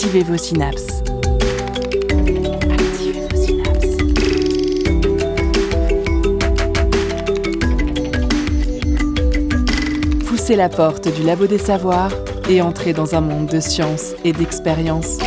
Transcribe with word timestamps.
Activez 0.00 0.22
vos 0.22 0.36
synapses. 0.36 1.02
Activez 2.70 3.26
vos 3.28 3.36
synapses. 3.36 3.96
Poussez 10.24 10.54
la 10.54 10.68
porte 10.68 11.12
du 11.12 11.24
labo 11.24 11.48
des 11.48 11.58
savoirs 11.58 12.12
et 12.48 12.62
entrez 12.62 12.92
dans 12.92 13.16
un 13.16 13.20
monde 13.20 13.48
de 13.48 13.58
science 13.58 14.14
et 14.22 14.32
d'expérience. 14.32 15.18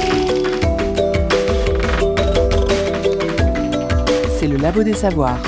C'est 4.39 4.47
le 4.47 4.55
labo 4.55 4.83
des 4.83 4.93
savoirs. 4.93 5.43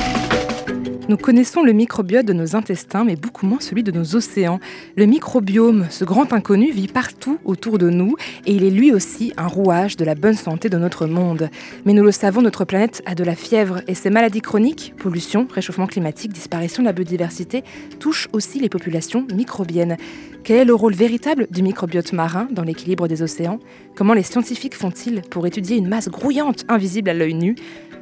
Nous 1.10 1.18
connaissons 1.18 1.64
le 1.64 1.74
microbiote 1.74 2.26
de 2.26 2.32
nos 2.34 2.56
intestins, 2.56 3.04
mais 3.04 3.18
beaucoup 3.18 3.46
moins 3.46 3.60
celui 3.60 3.84
de 3.84 3.92
nos 3.92 4.16
océans. 4.16 4.60
Le 4.96 5.08
microbiome, 5.08 5.88
ce 5.90 6.06
grand 6.06 6.34
inconnu, 6.34 6.72
vit 6.72 6.88
partout 6.88 7.40
autour 7.46 7.80
de 7.80 7.90
nous 7.90 8.16
et 8.46 8.54
il 8.54 8.64
est 8.64 8.70
lui 8.70 8.94
aussi 8.94 9.34
un 9.38 9.48
rouage 9.48 9.98
de 9.98 10.06
la 10.06 10.14
bonne 10.14 10.36
santé 10.36 10.70
de 10.70 10.78
notre 10.78 11.08
monde. 11.08 11.50
Mais 11.84 11.94
nous 11.94 12.04
le 12.04 12.12
savons, 12.12 12.44
notre 12.44 12.64
planète 12.64 13.02
a 13.08 13.16
de 13.16 13.24
la 13.24 13.34
fièvre 13.34 13.82
et 13.88 13.96
ces 13.96 14.12
maladies 14.12 14.42
chroniques, 14.42 14.94
pollution, 15.00 15.48
réchauffement 15.52 15.88
climatique, 15.88 16.32
disparition 16.32 16.84
de 16.84 16.88
la 16.88 16.94
biodiversité, 16.94 17.64
touchent 18.00 18.28
aussi 18.34 18.60
les 18.60 18.70
populations 18.70 19.26
microbiennes. 19.34 19.98
Quel 20.44 20.58
est 20.58 20.66
le 20.66 20.76
rôle 20.76 20.94
véritable 20.94 21.48
du 21.50 21.64
microbiote 21.64 22.14
marin 22.14 22.48
dans 22.52 22.64
l'équilibre 22.64 23.08
des 23.08 23.24
océans? 23.24 23.58
Comment 23.96 24.14
les 24.14 24.22
scientifiques 24.22 24.76
font-ils 24.76 25.24
pour 25.24 25.48
étudier 25.48 25.76
une 25.76 25.88
masse 25.88 26.10
grouillante 26.10 26.66
invisible 26.68 27.10
à 27.10 27.16
l'œil 27.16 27.34
nu? 27.34 27.56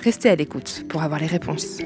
Restez 0.04 0.27
à 0.27 0.35
l'écoute 0.35 0.84
pour 0.90 1.04
avoir 1.04 1.21
les 1.21 1.27
réponses. 1.27 1.77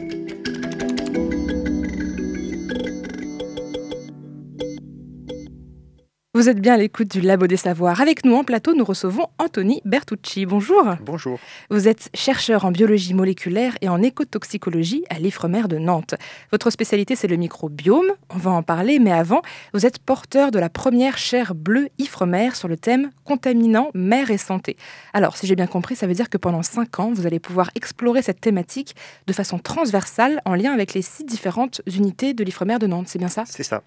Vous 6.35 6.49
êtes 6.49 6.59
bien 6.59 6.73
à 6.73 6.77
l'écoute 6.77 7.07
du 7.07 7.21
Labo 7.21 7.47
des 7.47 7.55
Savoirs. 7.55 8.01
Avec 8.01 8.25
nous 8.25 8.35
en 8.35 8.43
plateau, 8.43 8.73
nous 8.73 8.83
recevons 8.83 9.27
Anthony 9.37 9.81
Bertucci. 9.85 10.45
Bonjour. 10.45 10.83
Bonjour. 10.99 11.39
Vous 11.69 11.87
êtes 11.87 12.09
chercheur 12.13 12.65
en 12.65 12.71
biologie 12.71 13.13
moléculaire 13.13 13.77
et 13.79 13.87
en 13.87 14.03
écotoxicologie 14.03 15.05
à 15.09 15.17
l'IFREMER 15.17 15.69
de 15.69 15.77
Nantes. 15.77 16.15
Votre 16.51 16.71
spécialité, 16.71 17.15
c'est 17.15 17.29
le 17.29 17.37
microbiome. 17.37 18.11
On 18.29 18.37
va 18.37 18.51
en 18.51 18.63
parler, 18.63 18.99
mais 18.99 19.13
avant, 19.13 19.43
vous 19.73 19.85
êtes 19.85 19.97
porteur 19.97 20.51
de 20.51 20.59
la 20.59 20.67
première 20.67 21.17
chaire 21.17 21.55
bleue 21.55 21.87
IFREMER 21.99 22.49
sur 22.53 22.67
le 22.67 22.75
thème 22.75 23.11
contaminants, 23.23 23.91
mer 23.93 24.29
et 24.29 24.37
santé. 24.37 24.75
Alors, 25.13 25.37
si 25.37 25.47
j'ai 25.47 25.55
bien 25.55 25.67
compris, 25.67 25.95
ça 25.95 26.05
veut 26.05 26.15
dire 26.15 26.29
que 26.29 26.37
pendant 26.37 26.63
cinq 26.63 26.99
ans, 26.99 27.13
vous 27.13 27.25
allez 27.25 27.39
pouvoir 27.39 27.71
explorer 27.75 28.21
cette 28.21 28.41
thématique 28.41 28.93
de 29.25 29.31
façon 29.31 29.57
transversale 29.57 30.41
en 30.43 30.53
lien 30.53 30.73
avec 30.73 30.95
les 30.95 31.01
six 31.01 31.23
différentes 31.23 31.81
unités 31.87 32.33
de 32.33 32.43
l'IFREMER 32.43 32.77
de 32.77 32.87
Nantes. 32.87 33.07
C'est 33.07 33.19
bien 33.19 33.29
ça? 33.29 33.45
C'est 33.47 33.63
ça. 33.63 33.83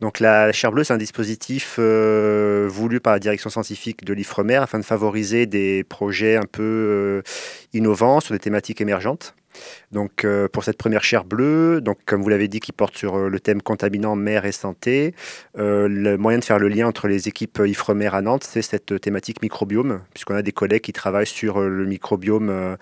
Donc 0.00 0.20
la 0.20 0.52
chaire 0.52 0.72
bleue, 0.72 0.84
c'est 0.84 0.92
un 0.92 0.98
dispositif 0.98 1.78
euh, 1.84 2.68
voulu 2.68 3.00
par 3.00 3.12
la 3.12 3.18
direction 3.18 3.50
scientifique 3.50 4.04
de 4.04 4.12
l'IFREMER 4.12 4.56
afin 4.56 4.78
de 4.78 4.84
favoriser 4.84 5.46
des 5.46 5.84
projets 5.84 6.36
un 6.36 6.46
peu 6.50 6.62
euh, 6.62 7.22
innovants 7.72 8.20
sur 8.20 8.32
des 8.32 8.38
thématiques 8.38 8.80
émergentes. 8.80 9.34
Donc 9.92 10.24
euh, 10.24 10.48
pour 10.48 10.64
cette 10.64 10.76
première 10.76 11.04
chaire 11.04 11.24
bleue, 11.24 11.80
donc 11.80 11.98
comme 12.06 12.22
vous 12.22 12.28
l'avez 12.28 12.48
dit, 12.48 12.60
qui 12.60 12.72
porte 12.72 12.96
sur 12.96 13.16
euh, 13.16 13.28
le 13.28 13.40
thème 13.40 13.62
contaminant 13.62 14.16
mer 14.16 14.44
et 14.44 14.52
santé, 14.52 15.14
euh, 15.58 15.88
le 15.88 16.16
moyen 16.18 16.38
de 16.38 16.44
faire 16.44 16.58
le 16.58 16.68
lien 16.68 16.86
entre 16.86 17.08
les 17.08 17.28
équipes 17.28 17.62
IFREMER 17.64 18.08
à 18.12 18.22
Nantes, 18.22 18.44
c'est 18.44 18.62
cette 18.62 19.00
thématique 19.00 19.42
microbiome, 19.42 20.00
puisqu'on 20.12 20.34
a 20.34 20.42
des 20.42 20.52
collègues 20.52 20.82
qui 20.82 20.92
travaillent 20.92 21.26
sur 21.26 21.60
le 21.60 21.86
microbiome 21.86 22.76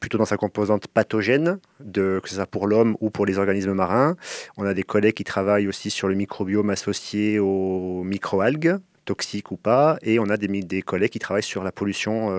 plutôt 0.00 0.18
dans 0.18 0.24
sa 0.24 0.36
composante 0.36 0.86
pathogène, 0.88 1.58
que 1.94 2.20
ce 2.24 2.36
soit 2.36 2.46
pour 2.46 2.66
l'homme 2.66 2.96
ou 3.00 3.10
pour 3.10 3.26
les 3.26 3.38
organismes 3.38 3.72
marins. 3.72 4.16
On 4.56 4.64
a 4.64 4.74
des 4.74 4.82
collègues 4.82 5.14
qui 5.14 5.24
travaillent 5.24 5.68
aussi 5.68 5.90
sur 5.90 6.08
le 6.08 6.14
microbiome 6.14 6.70
associé 6.70 7.38
aux 7.38 8.02
microalgues, 8.04 8.76
toxiques 9.04 9.50
ou 9.50 9.56
pas, 9.56 9.98
et 10.02 10.18
on 10.18 10.28
a 10.28 10.36
des, 10.36 10.82
collègues 10.82 11.10
qui 11.10 11.18
travaillent 11.18 11.42
sur 11.42 11.64
la 11.64 11.72
pollution 11.72 12.30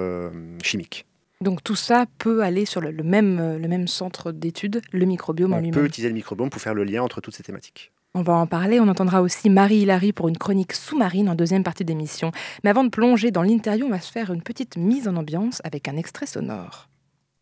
chimique. 0.64 1.06
Donc 1.44 1.64
tout 1.64 1.76
ça 1.76 2.06
peut 2.18 2.42
aller 2.44 2.66
sur 2.66 2.82
le, 2.82 2.92
le 2.92 3.04
même, 3.04 3.40
euh, 3.40 3.60
le 3.60 3.68
même 3.68 3.88
centre 3.88 4.32
d'études, 4.32 4.82
le 4.92 5.06
microbiome 5.06 5.54
en 5.54 5.58
On 5.58 5.72
peut 5.72 5.86
utiliser 5.86 6.10
le 6.10 6.16
microbiome 6.16 6.50
pour 6.50 6.62
faire 6.62 6.74
le 6.74 6.84
lien 6.84 7.04
entre 7.04 7.22
toutes 7.22 7.36
ces 7.36 7.44
thématiques. 7.44 7.92
On 8.16 8.24
va 8.24 8.34
en 8.34 8.48
parler. 8.48 8.80
On 8.80 8.88
entendra 8.88 9.22
aussi 9.22 9.50
Marie 9.52 9.82
Hilary 9.82 10.12
pour 10.12 10.28
une 10.28 10.38
chronique 10.38 10.74
sous-marine 10.74 11.30
en 11.30 11.36
deuxième 11.36 11.64
partie 11.64 11.86
d'émission. 11.86 12.32
Mais 12.64 12.72
avant 12.72 12.84
de 12.84 12.90
plonger 12.90 13.30
dans 13.30 13.44
l'interview, 13.44 13.86
on 13.86 13.92
va 13.92 14.00
se 14.00 14.12
faire 14.12 14.34
une 14.34 14.42
petite 14.42 14.78
mise 14.78 15.08
en 15.08 15.16
ambiance 15.16 15.62
avec 15.64 15.88
un 15.88 15.98
extrait 15.98 16.26
sonore. 16.26 16.90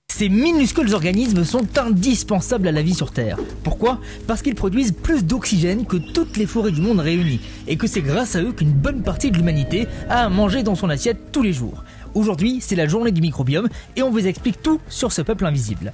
Ces 0.09 0.29
minuscules 0.29 0.93
organismes 0.93 1.43
sont 1.43 1.77
indispensables 1.77 2.67
à 2.67 2.71
la 2.71 2.81
vie 2.81 2.93
sur 2.93 3.11
Terre. 3.11 3.37
Pourquoi? 3.63 3.99
Parce 4.27 4.41
qu'ils 4.41 4.55
produisent 4.55 4.93
plus 4.93 5.25
d'oxygène 5.25 5.85
que 5.85 5.97
toutes 5.97 6.37
les 6.37 6.45
forêts 6.45 6.71
du 6.71 6.79
monde 6.81 6.99
réunies, 6.99 7.41
et 7.67 7.75
que 7.75 7.87
c'est 7.87 8.01
grâce 8.01 8.35
à 8.35 8.41
eux 8.41 8.53
qu'une 8.53 8.71
bonne 8.71 9.01
partie 9.01 9.31
de 9.31 9.37
l'humanité 9.37 9.87
a 10.09 10.25
à 10.25 10.29
manger 10.29 10.63
dans 10.63 10.75
son 10.75 10.89
assiette 10.89 11.31
tous 11.33 11.41
les 11.41 11.51
jours. 11.51 11.83
Aujourd'hui, 12.15 12.59
c'est 12.61 12.77
la 12.77 12.87
journée 12.87 13.11
du 13.11 13.19
microbiome, 13.19 13.67
et 13.97 14.01
on 14.01 14.09
vous 14.09 14.25
explique 14.25 14.61
tout 14.61 14.79
sur 14.87 15.11
ce 15.11 15.21
peuple 15.21 15.45
invisible. 15.45 15.91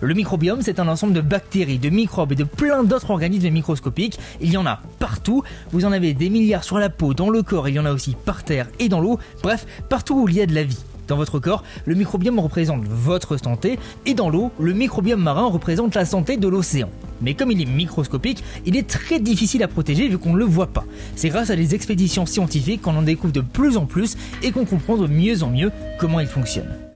Le 0.00 0.14
microbiome, 0.14 0.62
c'est 0.62 0.80
un 0.80 0.88
ensemble 0.88 1.12
de 1.12 1.20
bactéries, 1.20 1.78
de 1.78 1.90
microbes 1.90 2.32
et 2.32 2.34
de 2.34 2.42
plein 2.42 2.82
d'autres 2.82 3.10
organismes 3.10 3.50
microscopiques. 3.50 4.18
Il 4.40 4.50
y 4.50 4.56
en 4.56 4.66
a 4.66 4.80
partout. 4.98 5.44
Vous 5.70 5.84
en 5.84 5.92
avez 5.92 6.12
des 6.12 6.28
milliards 6.28 6.64
sur 6.64 6.78
la 6.78 6.90
peau, 6.90 7.14
dans 7.14 7.30
le 7.30 7.44
corps, 7.44 7.68
il 7.68 7.76
y 7.76 7.78
en 7.78 7.86
a 7.86 7.92
aussi 7.92 8.16
par 8.24 8.42
terre 8.42 8.66
et 8.80 8.88
dans 8.88 9.00
l'eau. 9.00 9.20
Bref, 9.44 9.64
partout 9.88 10.22
où 10.22 10.28
il 10.28 10.34
y 10.34 10.40
a 10.40 10.46
de 10.46 10.54
la 10.54 10.64
vie. 10.64 10.82
Dans 11.10 11.16
votre 11.16 11.40
corps, 11.40 11.64
le 11.86 11.96
microbiome 11.96 12.38
représente 12.38 12.84
votre 12.84 13.36
santé 13.36 13.80
et 14.06 14.14
dans 14.14 14.30
l'eau, 14.30 14.52
le 14.60 14.72
microbiome 14.72 15.20
marin 15.20 15.46
représente 15.46 15.96
la 15.96 16.04
santé 16.04 16.36
de 16.36 16.46
l'océan. 16.46 16.88
Mais 17.20 17.34
comme 17.34 17.50
il 17.50 17.60
est 17.60 17.64
microscopique, 17.64 18.44
il 18.64 18.76
est 18.76 18.88
très 18.88 19.18
difficile 19.18 19.64
à 19.64 19.68
protéger 19.68 20.06
vu 20.06 20.18
qu'on 20.18 20.34
ne 20.34 20.38
le 20.38 20.44
voit 20.44 20.68
pas. 20.68 20.84
C'est 21.16 21.28
grâce 21.28 21.50
à 21.50 21.56
des 21.56 21.74
expéditions 21.74 22.26
scientifiques 22.26 22.82
qu'on 22.82 22.94
en 22.94 23.02
découvre 23.02 23.32
de 23.32 23.40
plus 23.40 23.76
en 23.76 23.86
plus 23.86 24.16
et 24.44 24.52
qu'on 24.52 24.64
comprend 24.64 24.96
de 24.96 25.08
mieux 25.08 25.42
en 25.42 25.50
mieux 25.50 25.72
comment 25.98 26.20
il 26.20 26.28
fonctionne. 26.28 26.89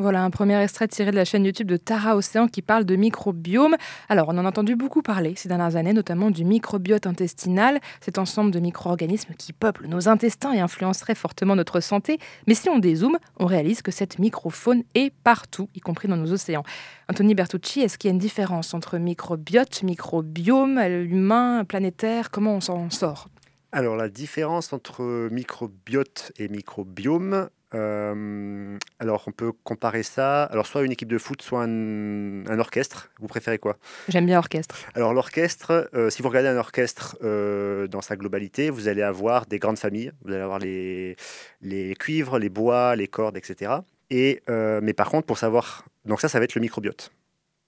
Voilà 0.00 0.24
un 0.24 0.30
premier 0.30 0.58
extrait 0.62 0.88
tiré 0.88 1.10
de 1.10 1.16
la 1.16 1.26
chaîne 1.26 1.44
YouTube 1.44 1.66
de 1.66 1.76
Tara 1.76 2.16
Océan 2.16 2.48
qui 2.48 2.62
parle 2.62 2.86
de 2.86 2.96
microbiome. 2.96 3.76
Alors, 4.08 4.30
on 4.30 4.38
en 4.38 4.46
a 4.46 4.48
entendu 4.48 4.74
beaucoup 4.74 5.02
parler 5.02 5.34
ces 5.36 5.46
dernières 5.46 5.76
années, 5.76 5.92
notamment 5.92 6.30
du 6.30 6.42
microbiote 6.42 7.06
intestinal, 7.06 7.80
cet 8.00 8.16
ensemble 8.16 8.50
de 8.50 8.60
micro-organismes 8.60 9.34
qui 9.34 9.52
peuplent 9.52 9.88
nos 9.88 10.08
intestins 10.08 10.54
et 10.54 10.60
influencerait 10.60 11.14
fortement 11.14 11.54
notre 11.54 11.80
santé. 11.80 12.18
Mais 12.46 12.54
si 12.54 12.70
on 12.70 12.78
dézoome, 12.78 13.18
on 13.38 13.44
réalise 13.44 13.82
que 13.82 13.90
cette 13.90 14.18
microfaune 14.18 14.84
est 14.94 15.12
partout, 15.22 15.68
y 15.74 15.80
compris 15.80 16.08
dans 16.08 16.16
nos 16.16 16.32
océans. 16.32 16.64
Anthony 17.10 17.34
Bertucci, 17.34 17.82
est-ce 17.82 17.98
qu'il 17.98 18.08
y 18.08 18.12
a 18.12 18.14
une 18.14 18.18
différence 18.18 18.72
entre 18.72 18.96
microbiote, 18.96 19.82
microbiome, 19.82 20.78
humain, 20.78 21.66
planétaire? 21.66 22.30
Comment 22.30 22.54
on 22.54 22.60
s'en 22.62 22.88
sort? 22.88 23.28
Alors 23.72 23.96
la 23.96 24.08
différence 24.08 24.72
entre 24.72 25.28
microbiote 25.30 26.32
et 26.38 26.48
microbiome, 26.48 27.50
euh, 27.74 28.78
alors 28.98 29.24
on 29.26 29.32
peut 29.32 29.52
comparer 29.52 30.02
ça, 30.02 30.44
alors 30.44 30.66
soit 30.66 30.82
une 30.82 30.92
équipe 30.92 31.08
de 31.08 31.18
foot, 31.18 31.40
soit 31.40 31.62
un, 31.62 32.46
un 32.46 32.58
orchestre. 32.58 33.10
Vous 33.20 33.28
préférez 33.28 33.58
quoi? 33.58 33.76
J'aime 34.08 34.26
bien 34.26 34.38
orchestre. 34.38 34.76
Alors 34.94 35.14
l'orchestre, 35.14 35.88
euh, 35.94 36.10
si 36.10 36.22
vous 36.22 36.28
regardez 36.28 36.48
un 36.48 36.56
orchestre 36.56 37.16
euh, 37.22 37.86
dans 37.86 38.00
sa 38.00 38.16
globalité, 38.16 38.70
vous 38.70 38.88
allez 38.88 39.02
avoir 39.02 39.46
des 39.46 39.58
grandes 39.58 39.78
familles. 39.78 40.12
Vous 40.24 40.32
allez 40.32 40.42
avoir 40.42 40.58
les, 40.58 41.16
les 41.62 41.94
cuivres, 41.94 42.38
les 42.38 42.48
bois, 42.48 42.96
les 42.96 43.08
cordes, 43.08 43.36
etc. 43.36 43.72
Et, 44.10 44.42
mais 44.48 44.92
par 44.92 45.08
contre, 45.08 45.26
pour 45.26 45.38
savoir, 45.38 45.84
donc 46.04 46.20
ça, 46.20 46.28
ça 46.28 46.40
va 46.40 46.44
être 46.44 46.56
le 46.56 46.60
microbiote. 46.60 47.12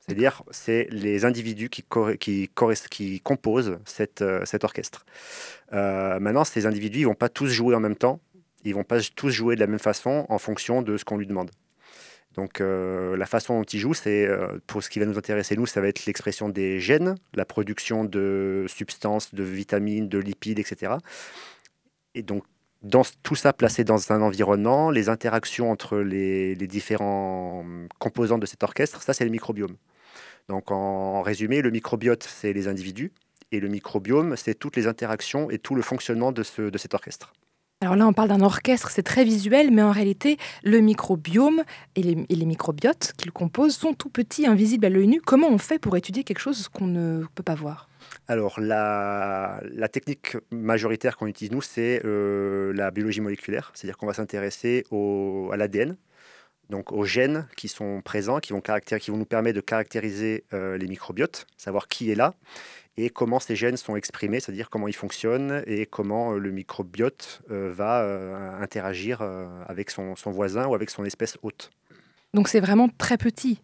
C'est-à-dire, 0.01 0.43
c'est 0.51 0.89
les 0.91 1.25
individus 1.25 1.69
qui, 1.69 1.85
composent 3.23 3.79
cette, 3.85 4.25
cet 4.45 4.65
orchestre. 4.65 5.07
Maintenant, 5.71 6.43
ces 6.43 6.67
individus, 6.67 6.99
ils 7.01 7.07
vont 7.07 7.15
pas 7.15 7.29
tous 7.29 7.47
jouer 7.47 7.77
en 7.77 7.81
même 7.81 7.95
temps. 7.95 8.19
Ils 8.65 8.75
vont 8.75 8.85
pas 8.85 9.01
tous 9.15 9.31
jouer 9.31 9.55
de 9.55 9.61
la 9.61 9.67
même 9.67 9.79
façon 9.79 10.27
en 10.29 10.39
fonction 10.39 10.83
de 10.83 10.97
ce 10.97 11.05
qu'on 11.05 11.17
lui 11.17 11.27
demande. 11.27 11.51
Donc, 12.35 12.61
euh, 12.61 13.17
la 13.17 13.27
façon 13.27 13.59
dont 13.59 13.65
ils 13.65 13.79
jouent, 13.79 13.95
c'est 13.95 14.27
euh, 14.27 14.59
pour 14.67 14.83
ce 14.83 14.89
qui 14.89 14.99
va 14.99 15.07
nous 15.07 15.19
intéresser 15.19 15.57
nous, 15.57 15.67
ça 15.67 15.81
va 15.81 15.89
être 15.89 16.07
l'expression 16.07 16.49
des 16.49 16.81
gènes, 16.81 17.17
la 17.35 17.45
production 17.45 18.05
de 18.05 18.65
substances, 18.69 19.35
de 19.35 19.43
vitamines, 19.43 20.09
de 20.09 20.19
lipides, 20.19 20.59
etc. 20.59 20.95
Et 22.15 22.23
donc, 22.23 22.45
tout 23.23 23.35
ça 23.35 23.53
placé 23.53 23.85
dans 23.85 24.13
un 24.13 24.23
environnement, 24.23 24.91
les 24.91 25.09
interactions 25.09 25.71
entre 25.71 25.99
les, 25.99 26.57
différents 26.57 27.65
composants 27.99 28.39
de 28.39 28.47
cet 28.47 28.63
orchestre, 28.63 29.03
ça 29.03 29.13
c'est 29.13 29.25
le 29.25 29.31
microbiome. 29.31 29.77
Donc 30.49 30.73
en 30.73 31.23
résumé, 31.23 31.63
le 31.63 31.71
microbiote 31.71 32.25
c'est 32.25 32.53
les 32.53 32.67
individus 32.67 33.13
et 33.53 33.61
le 33.61 33.69
microbiome 33.69 34.37
c'est 34.37 34.55
toutes 34.55 34.75
les 34.75 34.89
interactions 34.89 35.49
et 35.51 35.59
tout 35.59 35.77
le 35.77 35.83
fonctionnement 35.83 36.33
de 36.33 36.43
cet 36.43 36.95
orchestre. 36.95 37.33
Alors 37.83 37.97
là, 37.97 38.07
on 38.07 38.13
parle 38.13 38.29
d'un 38.29 38.43
orchestre, 38.43 38.93
c'est 38.93 39.03
très 39.03 39.25
visuel, 39.25 39.73
mais 39.73 39.83
en 39.83 39.91
réalité, 39.91 40.37
le 40.63 40.79
microbiome 40.79 41.65
et 41.97 42.03
les, 42.03 42.47
microbiotes 42.47 43.13
qu'il 43.17 43.33
compose 43.33 43.75
sont 43.75 43.93
tout 43.93 44.09
petits, 44.09 44.47
invisibles 44.47 44.87
à 44.87 44.89
l'œil 44.89 45.09
nu. 45.09 45.21
Comment 45.21 45.49
on 45.49 45.59
fait 45.59 45.81
pour 45.81 45.97
étudier 45.97 46.23
quelque 46.23 46.39
chose 46.39 46.69
qu'on 46.69 46.87
ne 46.87 47.25
peut 47.35 47.43
pas 47.43 47.57
voir? 47.57 47.89
Alors 48.29 48.61
la, 48.61 49.61
technique 49.91 50.37
majoritaire 50.53 51.17
qu'on 51.17 51.27
utilise 51.27 51.51
nous 51.51 51.61
c'est 51.61 52.01
euh, 52.05 52.73
la 52.73 52.93
biologie 52.93 53.21
moléculaire, 53.21 53.73
c'est-à-dire 53.75 53.97
qu'on 53.97 54.07
va 54.07 54.15
s'intéresser 54.15 54.85
à 54.93 55.57
l'ADN. 55.57 55.97
Donc 56.73 56.91
aux 56.91 57.05
gènes 57.05 57.47
qui 57.57 57.69
sont 57.69 58.01
présents, 58.03 58.41
qui 58.41 58.53
vont, 58.53 58.61
qui 58.61 59.11
vont 59.13 59.17
nous 59.17 59.25
permettre 59.25 59.55
de 59.57 59.61
caractériser 59.61 60.45
les 60.53 60.87
microbiotes, 60.89 61.47
savoir 61.57 61.87
qui 61.87 62.11
est 62.11 62.17
là 62.17 62.35
et 62.97 63.09
comment 63.09 63.41
ces 63.41 63.57
gènes 63.57 63.77
sont 63.77 63.95
exprimés, 63.97 64.41
c'est-à-dire 64.41 64.69
comment 64.69 64.89
ils 64.89 64.95
fonctionnent 64.95 65.63
et 65.67 65.87
comment 65.87 66.33
le 66.33 66.51
microbiote 66.51 67.43
va 67.49 68.59
interagir 68.61 69.23
avec 69.67 69.91
son, 69.91 70.17
son, 70.17 70.31
voisin 70.31 70.67
ou 70.67 70.75
avec 70.75 70.91
son 70.91 71.05
espèce 71.05 71.39
hôte. 71.43 71.71
Donc 72.35 72.49
c'est 72.49 72.61
vraiment 72.61 72.89
très 72.89 73.19
petit. 73.19 73.61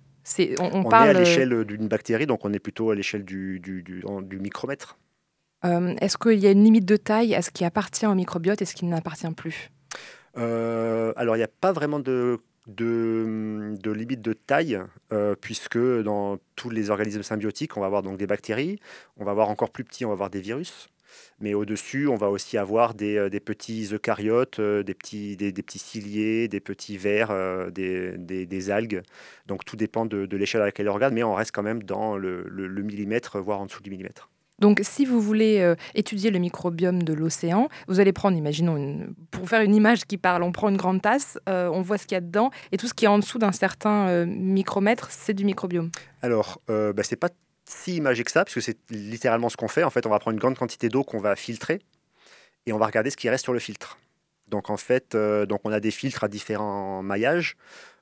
on, 0.58 0.70
on, 0.72 0.84
parle... 0.84 1.08
est 1.08 1.10
à 1.10 1.12
l'échelle 1.14 1.64
d'une 1.64 1.88
bactérie, 1.88 2.26
donc 2.26 2.44
on 2.44 2.52
est 2.52 2.58
plutôt 2.58 2.90
à 2.90 2.94
l'échelle 2.94 3.24
du, 3.24 3.60
du, 3.60 3.82
du, 3.82 4.04
du, 4.22 4.38
micromètre. 4.38 4.98
Euh, 5.64 5.94
est-ce 6.00 6.18
qu'il 6.18 6.38
y 6.38 6.46
a 6.46 6.50
une 6.50 6.62
limite 6.62 6.84
de 6.84 6.96
taille 6.96 7.34
à 7.34 7.42
ce 7.42 7.50
qui 7.50 7.64
appartient 7.64 8.06
au 8.06 8.14
microbiote 8.14 8.60
et 8.62 8.64
ce 8.64 8.74
qui 8.74 8.84
n'appartient 8.84 9.30
plus? 9.30 9.70
Euh, 10.36 11.12
Alors 11.16 11.36
il 11.36 11.40
n'y 11.40 11.44
a 11.44 11.48
pas 11.48 11.72
vraiment 11.72 11.98
de, 11.98 12.40
de, 12.68 13.74
de 13.82 13.90
limite 13.90 14.22
de 14.22 14.32
taille, 14.32 14.80
euh, 15.12 15.34
puisque 15.40 15.78
dans 15.78 16.38
tous 16.54 16.70
les 16.70 16.90
organismes 16.90 17.22
symbiotiques, 17.22 17.76
on 17.76 17.80
va 17.80 17.86
avoir 17.86 18.02
donc 18.02 18.18
des 18.18 18.26
bactéries, 18.26 18.78
on 19.16 19.24
va 19.24 19.32
avoir 19.32 19.48
encore 19.48 19.70
plus 19.70 19.84
petits, 19.84 20.04
on 20.04 20.08
va 20.08 20.14
avoir 20.14 20.30
des 20.30 20.40
virus. 20.40 20.88
Mais 21.40 21.54
au-dessus, 21.54 22.08
on 22.08 22.16
va 22.16 22.30
aussi 22.30 22.58
avoir 22.58 22.94
des, 22.94 23.16
euh, 23.16 23.30
petits 23.40 23.88
eucaryotes, 23.92 24.58
euh, 24.58 24.82
des 24.82 24.94
petits, 24.94 25.36
des, 25.36 25.52
petits 25.52 25.78
ciliés, 25.78 26.48
des 26.48 26.60
petits 26.60 26.96
vers, 26.96 27.30
euh, 27.30 27.70
des, 27.70 28.70
algues. 28.70 29.02
Donc 29.46 29.64
tout 29.64 29.76
dépend 29.76 30.06
de, 30.06 30.36
l'échelle 30.36 30.62
à 30.62 30.66
laquelle 30.66 30.88
on 30.88 30.94
regarde, 30.94 31.14
mais 31.14 31.22
on 31.22 31.34
reste 31.34 31.52
quand 31.52 31.62
même 31.62 31.82
dans 31.82 32.16
le, 32.16 32.44
millimètre, 32.82 33.38
voire 33.38 33.60
en 33.60 33.66
dessous 33.66 33.82
du 33.82 33.90
millimètre. 33.90 34.28
Donc, 34.58 34.80
si 34.82 35.04
vous 35.04 35.20
voulez 35.20 35.74
étudier 35.94 36.30
le 36.30 36.38
microbiome 36.38 37.02
de 37.02 37.12
l'océan, 37.12 37.68
vous 37.86 38.00
allez 38.00 38.12
prendre, 38.12 38.36
imaginons, 38.36 39.06
pour 39.30 39.48
faire 39.48 39.62
une 39.62 39.74
image 39.74 40.04
qui 40.04 40.18
parle, 40.18 40.42
on 40.42 40.52
prend 40.52 40.68
une 40.68 40.76
grande 40.76 41.00
tasse, 41.00 41.38
on 41.46 41.80
voit 41.80 41.98
ce 41.98 42.06
qu'il 42.06 42.16
y 42.16 42.18
a 42.18 42.20
dedans, 42.20 42.50
et 42.72 42.76
tout 42.76 42.88
ce 42.88 42.94
qui 42.94 43.04
est 43.04 43.08
en 43.08 43.18
dessous 43.18 43.38
d'un 43.38 43.52
certain 43.52 44.26
micromètre, 44.26 45.08
c'est 45.10 45.34
du 45.34 45.44
microbiome. 45.44 45.90
Alors, 46.22 46.60
bah, 46.66 47.02
c'est 47.02 47.16
pas 47.16 47.28
si 47.68 47.96
imagé 47.96 48.24
que 48.24 48.30
ça, 48.30 48.44
puisque 48.44 48.62
c'est 48.62 48.78
littéralement 48.90 49.48
ce 49.48 49.56
qu'on 49.56 49.68
fait. 49.68 49.84
En 49.84 49.90
fait, 49.90 50.06
on 50.06 50.10
va 50.10 50.18
prendre 50.18 50.34
une 50.34 50.40
grande 50.40 50.56
quantité 50.56 50.88
d'eau 50.88 51.04
qu'on 51.04 51.20
va 51.20 51.36
filtrer 51.36 51.80
et 52.66 52.72
on 52.72 52.78
va 52.78 52.86
regarder 52.86 53.10
ce 53.10 53.16
qui 53.16 53.28
reste 53.28 53.44
sur 53.44 53.52
le 53.52 53.58
filtre. 53.58 53.98
Donc 54.48 54.70
en 54.70 54.76
fait, 54.76 55.14
euh, 55.14 55.46
donc 55.46 55.60
on 55.64 55.72
a 55.72 55.80
des 55.80 55.90
filtres 55.90 56.24
à 56.24 56.28
différents 56.28 57.02
maillages. 57.02 57.56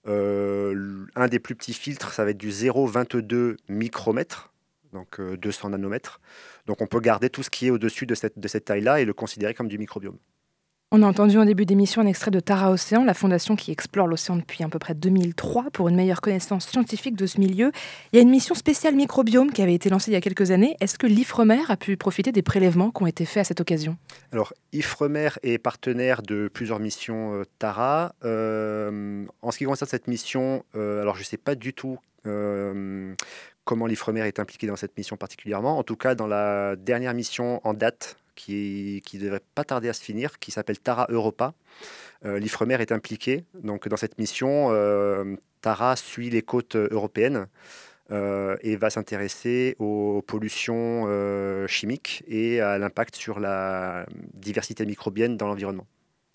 Euh, 0.07 1.05
un 1.17 1.27
des 1.27 1.41
plus 1.41 1.57
petits 1.57 1.75
filtres, 1.75 2.13
ça 2.13 2.25
va 2.25 2.31
être 2.31 2.39
du 2.39 2.51
0,22 2.51 3.57
micromètre, 3.69 4.53
donc 4.97 5.21
200 5.21 5.69
euh, 5.69 5.71
nanomètres. 5.71 6.21
Donc 6.67 6.81
on 6.81 6.87
peut 6.87 7.01
garder 7.01 7.31
tout 7.31 7.43
ce 7.43 7.51
qui 7.51 7.67
est 7.67 7.71
au-dessus 7.71 8.07
de 8.07 8.15
cette, 8.15 8.39
de 8.39 8.49
cette 8.49 8.65
taille-là 8.65 9.01
et 9.01 9.05
le 9.05 9.13
considérer 9.13 9.55
comme 9.55 9.69
du 9.69 9.79
microbiome. 9.79 10.19
On 10.93 11.03
a 11.03 11.07
entendu 11.07 11.37
en 11.37 11.45
début 11.45 11.67
d'émission 11.67 12.01
un 12.01 12.07
extrait 12.07 12.31
de 12.31 12.39
Tara 12.39 12.71
Océan, 12.71 13.05
la 13.05 13.13
fondation 13.13 13.57
qui 13.57 13.73
explore 13.73 14.07
l'océan 14.07 14.37
depuis 14.37 14.63
à 14.63 14.69
peu 14.69 14.79
près 14.79 14.95
2003 14.95 15.65
pour 15.73 15.89
une 15.89 15.97
meilleure 15.97 16.21
connaissance 16.21 16.69
scientifique 16.69 17.17
de 17.17 17.27
ce 17.27 17.41
milieu. 17.41 17.73
Il 18.13 18.17
y 18.17 18.19
a 18.21 18.23
une 18.23 18.31
mission 18.31 18.55
spéciale 18.55 18.95
microbiome 18.95 19.51
qui 19.51 19.63
avait 19.63 19.75
été 19.75 19.91
lancée 19.91 20.13
il 20.13 20.15
y 20.15 20.17
a 20.17 20.21
quelques 20.21 20.53
années. 20.53 20.77
Est-ce 20.81 20.97
que 20.97 21.09
l'IFREMER 21.09 21.63
a 21.69 21.77
pu 21.77 21.97
profiter 21.97 22.31
des 22.31 22.43
prélèvements 22.43 22.93
qui 22.93 23.03
ont 23.03 23.07
été 23.09 23.25
faits 23.25 23.41
à 23.41 23.45
cette 23.45 23.61
occasion? 23.61 23.97
Alors, 24.31 24.55
IFREMER 24.73 25.31
est 25.43 25.59
partenaire 25.59 26.23
de 26.23 26.49
plusieurs 26.55 26.79
missions 26.79 27.35
euh, 27.35 27.43
Tara. 27.59 28.15
Euh, 28.25 29.25
en 29.43 29.51
ce 29.51 29.59
qui 29.59 29.65
concerne 29.65 29.89
cette 29.89 30.07
mission, 30.07 30.63
euh, 30.77 31.03
alors 31.03 31.17
je 31.17 31.23
ne 31.23 31.27
sais 31.27 31.37
pas 31.37 31.57
du 31.57 31.75
tout 31.75 31.99
comment 33.67 33.87
l'IFREMER 33.87 34.23
est 34.23 34.41
impliqué 34.41 34.67
dans 34.67 34.77
cette 34.77 34.97
mission 34.97 35.19
particulièrement. 35.19 35.77
En 35.77 35.83
tout 35.83 35.97
cas, 35.97 36.15
dans 36.15 36.27
la 36.27 36.77
dernière 36.77 37.13
mission 37.13 37.61
en 37.65 37.75
date 37.75 38.17
qui 38.37 39.03
ne 39.15 39.19
devrait 39.19 39.43
pas 39.55 39.65
tarder 39.65 39.89
à 39.89 39.93
se 39.93 40.03
finir, 40.03 40.39
qui 40.39 40.51
s'appelle 40.51 40.79
Tara 40.79 41.07
Europa. 41.11 41.55
Euh, 42.25 42.39
L'IFREMER 42.39 42.77
est 42.81 42.93
impliqué 42.93 43.45
donc, 43.55 43.89
dans 43.89 43.97
cette 43.97 44.19
mission. 44.19 44.69
Euh, 44.71 45.37
Tara 45.63 45.97
suit 45.97 46.31
les 46.31 46.43
côtes 46.43 46.77
européennes 46.77 47.49
euh, 48.13 48.57
et 48.61 48.77
va 48.77 48.91
s'intéresser 48.91 49.75
aux 49.79 50.23
pollutions 50.27 51.09
chimiques 51.67 52.23
et 52.29 52.61
à 52.61 52.79
l'impact 52.79 53.17
sur 53.17 53.41
la 53.41 54.07
diversité 54.35 54.87
microbienne 54.87 55.37
dans 55.37 55.49
l'environnement. 55.49 55.87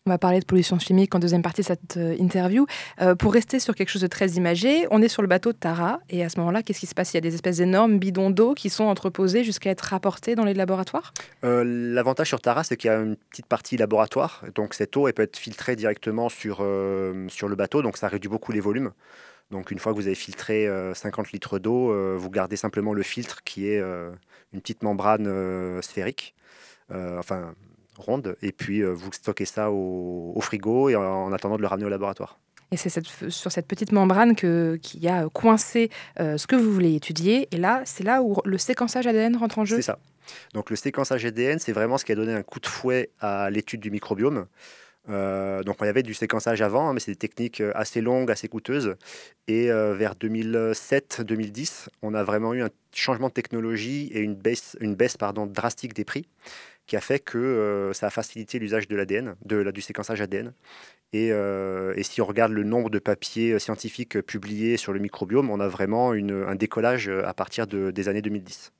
On 0.07 0.09
va 0.09 0.17
parler 0.17 0.39
de 0.39 0.45
pollution 0.45 0.79
chimique 0.79 1.13
en 1.13 1.19
deuxième 1.19 1.43
partie 1.43 1.61
de 1.61 1.67
cette 1.67 1.97
euh, 1.97 2.15
interview. 2.17 2.65
Euh, 3.01 3.13
pour 3.13 3.33
rester 3.33 3.59
sur 3.59 3.75
quelque 3.75 3.89
chose 3.89 4.01
de 4.01 4.07
très 4.07 4.29
imagé, 4.29 4.87
on 4.89 4.99
est 4.99 5.07
sur 5.07 5.21
le 5.21 5.27
bateau 5.27 5.51
de 5.53 5.57
Tara. 5.57 5.99
Et 6.09 6.23
à 6.23 6.29
ce 6.29 6.39
moment-là, 6.39 6.63
qu'est-ce 6.63 6.79
qui 6.79 6.87
se 6.87 6.95
passe? 6.95 7.13
Il 7.13 7.17
y 7.17 7.19
a 7.19 7.21
des 7.21 7.35
espèces 7.35 7.57
d'énormes 7.57 7.99
bidons 7.99 8.31
d'eau 8.31 8.55
qui 8.55 8.71
sont 8.71 8.85
entreposés 8.85 9.43
jusqu'à 9.43 9.69
être 9.69 9.81
rapportés 9.81 10.33
dans 10.33 10.43
les 10.43 10.55
laboratoires? 10.55 11.13
Euh, 11.43 11.63
L'avantage 11.63 12.29
sur 12.29 12.41
Tara, 12.41 12.63
c'est 12.63 12.77
qu'il 12.77 12.87
y 12.89 12.91
a 12.91 12.97
une 12.97 13.15
petite 13.15 13.45
partie 13.45 13.77
laboratoire. 13.77 14.43
Donc 14.55 14.73
cette 14.73 14.97
eau, 14.97 15.07
elle 15.07 15.13
peut 15.13 15.21
être 15.21 15.37
filtrée 15.37 15.75
directement 15.75 16.29
sur, 16.29 16.65
sur 17.27 17.47
le 17.47 17.55
bateau. 17.55 17.83
Donc 17.83 17.97
ça 17.97 18.07
réduit 18.07 18.29
beaucoup 18.29 18.51
les 18.51 18.59
volumes. 18.59 18.93
Donc 19.51 19.69
une 19.69 19.77
fois 19.77 19.91
que 19.91 19.97
vous 19.97 20.07
avez 20.07 20.15
filtré 20.15 20.67
50 20.95 21.31
litres 21.31 21.59
d'eau, 21.59 22.17
vous 22.17 22.29
gardez 22.31 22.55
simplement 22.55 22.93
le 22.95 23.03
filtre 23.03 23.43
qui 23.43 23.67
est 23.67 23.79
une 23.79 24.61
petite 24.61 24.81
membrane 24.81 25.79
sphérique. 25.83 26.33
enfin, 26.89 27.53
ronde, 28.01 28.35
et 28.41 28.51
puis 28.51 28.81
euh, 28.81 28.93
vous 28.93 29.11
stockez 29.11 29.45
ça 29.45 29.71
au, 29.71 30.39
frigo 30.41 30.89
et 30.89 30.95
en, 30.95 31.31
attendant 31.31 31.57
de 31.57 31.61
le 31.61 31.67
ramener 31.67 31.85
au 31.85 31.89
laboratoire. 31.89 32.39
Et 32.71 32.77
c'est 32.77 32.89
sur 33.29 33.51
cette 33.51 33.67
petite 33.67 33.91
membrane 33.91 34.33
que, 34.33 34.79
qui 34.81 35.05
a 35.09 35.27
coincé 35.27 35.89
euh, 36.19 36.37
ce 36.37 36.47
que 36.47 36.55
vous 36.55 36.71
voulez 36.71 36.95
étudier. 36.95 37.49
Et 37.51 37.57
là, 37.57 37.81
c'est 37.85 38.03
là 38.03 38.23
où 38.23 38.37
le 38.45 38.57
séquençage 38.57 39.07
ADN 39.07 39.35
rentre 39.35 39.59
en 39.59 39.65
jeu 39.65 39.75
C'est 39.75 39.81
ça. 39.81 39.99
Donc 40.53 40.69
le 40.69 40.77
séquençage 40.77 41.25
ADN, 41.25 41.59
c'est 41.59 41.73
vraiment 41.73 41.97
ce 41.97 42.05
qui 42.05 42.13
a 42.13 42.15
donné 42.15 42.33
un 42.33 42.43
coup 42.43 42.61
de 42.61 42.67
fouet 42.67 43.09
à 43.19 43.49
l'étude 43.49 43.81
du 43.81 43.91
microbiome. 43.91 44.45
Euh, 45.09 45.63
donc 45.63 45.77
on 45.81 45.85
y 45.85 45.89
avait 45.89 46.03
du 46.03 46.13
séquençage 46.13 46.61
avant, 46.61 46.87
hein, 46.87 46.93
mais 46.93 47.01
c'est 47.01 47.11
des 47.11 47.17
techniques 47.17 47.61
assez 47.75 47.99
longues, 47.99 48.31
assez 48.31 48.47
coûteuses. 48.47 48.95
Et 49.49 49.65
vers 49.67 50.15
2007-2010, 50.15 51.87
on 52.01 52.13
a 52.13 52.23
vraiment 52.23 52.53
eu 52.53 52.61
un 52.61 52.69
changement 52.93 53.27
de 53.27 53.33
technologie 53.33 54.09
et 54.13 54.21
une 54.21 54.35
baisse, 54.35 54.77
une 54.79 54.95
baisse 54.95 55.17
pardon, 55.17 55.45
drastique 55.45 55.93
des 55.93 56.05
prix 56.05 56.25
qui 56.87 56.95
a 56.95 57.01
fait 57.01 57.19
que 57.19 57.37
euh, 57.37 57.93
ça 57.93 58.07
a 58.07 58.09
facilité 58.09 58.59
l'usage 58.59 58.87
de 58.87 58.95
l'ADN, 58.95 59.35
de, 59.45 59.69
du 59.71 59.81
séquençage 59.81 60.21
ADN. 60.21 60.53
Euh, 61.13 61.93
et, 61.95 62.03
si 62.03 62.21
on 62.21 62.25
regarde 62.25 62.51
le 62.51 62.63
nombre 62.63 62.89
de 62.89 62.99
papiers 62.99 63.51
euh, 63.51 63.59
scientifiques 63.59 64.21
publiés 64.21 64.77
sur 64.77 64.93
le 64.93 64.99
microbiome, 64.99 65.49
on 65.49 65.59
a 65.59 65.67
vraiment 65.67 66.13
une, 66.13 66.45
un 66.47 66.55
décollage 66.55 67.09
à 67.09 67.33
partir 67.33 67.67
de, 67.67 67.91
des 67.91 68.07
années 68.07 68.21
2010. 68.21 68.71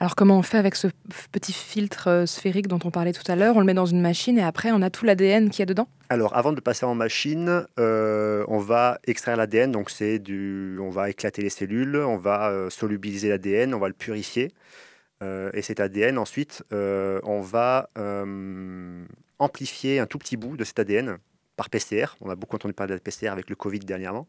Alors 0.00 0.16
comment 0.16 0.36
on 0.36 0.42
fait 0.42 0.58
avec 0.58 0.74
ce 0.74 0.88
petit 1.30 1.52
filtre 1.52 2.24
sphérique 2.26 2.66
dont 2.66 2.80
on 2.84 2.90
parlait 2.90 3.12
tout 3.12 3.30
à 3.30 3.36
l'heure? 3.36 3.56
On 3.56 3.60
le 3.60 3.66
met 3.66 3.74
dans 3.74 3.86
une 3.86 4.00
machine 4.00 4.38
et 4.38 4.42
après 4.42 4.72
on 4.72 4.82
a 4.82 4.90
tout 4.90 5.04
l'ADN 5.04 5.50
qu'il 5.50 5.60
y 5.60 5.62
a 5.62 5.66
dedans? 5.66 5.86
Alors 6.08 6.36
avant 6.36 6.52
de 6.52 6.60
passer 6.60 6.84
en 6.84 6.96
machine, 6.96 7.64
on 7.78 8.58
va 8.58 8.98
extraire 9.06 9.36
l'ADN, 9.36 9.70
donc 9.70 9.90
c'est 9.90 10.18
du, 10.18 10.76
on 10.80 10.90
va 10.90 11.10
éclater 11.10 11.42
les 11.42 11.50
cellules, 11.50 11.96
on 11.96 12.16
va 12.16 12.68
solubiliser 12.70 13.28
l'ADN, 13.28 13.72
on 13.72 13.78
va 13.78 13.86
le 13.86 13.94
purifier. 13.94 14.52
Euh, 15.24 15.50
et 15.54 15.62
cet 15.62 15.80
ADN, 15.80 16.18
ensuite, 16.18 16.62
euh, 16.72 17.20
on 17.24 17.40
va 17.40 17.90
euh, 17.98 19.04
amplifier 19.38 19.98
un 19.98 20.06
tout 20.06 20.18
petit 20.18 20.36
bout 20.36 20.56
de 20.56 20.64
cet 20.64 20.78
ADN 20.78 21.16
par 21.56 21.70
PCR. 21.70 22.16
On 22.20 22.30
a 22.30 22.34
beaucoup 22.34 22.56
entendu 22.56 22.74
parler 22.74 22.90
de 22.90 22.96
la 22.96 23.00
PCR 23.00 23.28
avec 23.28 23.48
le 23.48 23.56
Covid 23.56 23.80
dernièrement. 23.80 24.26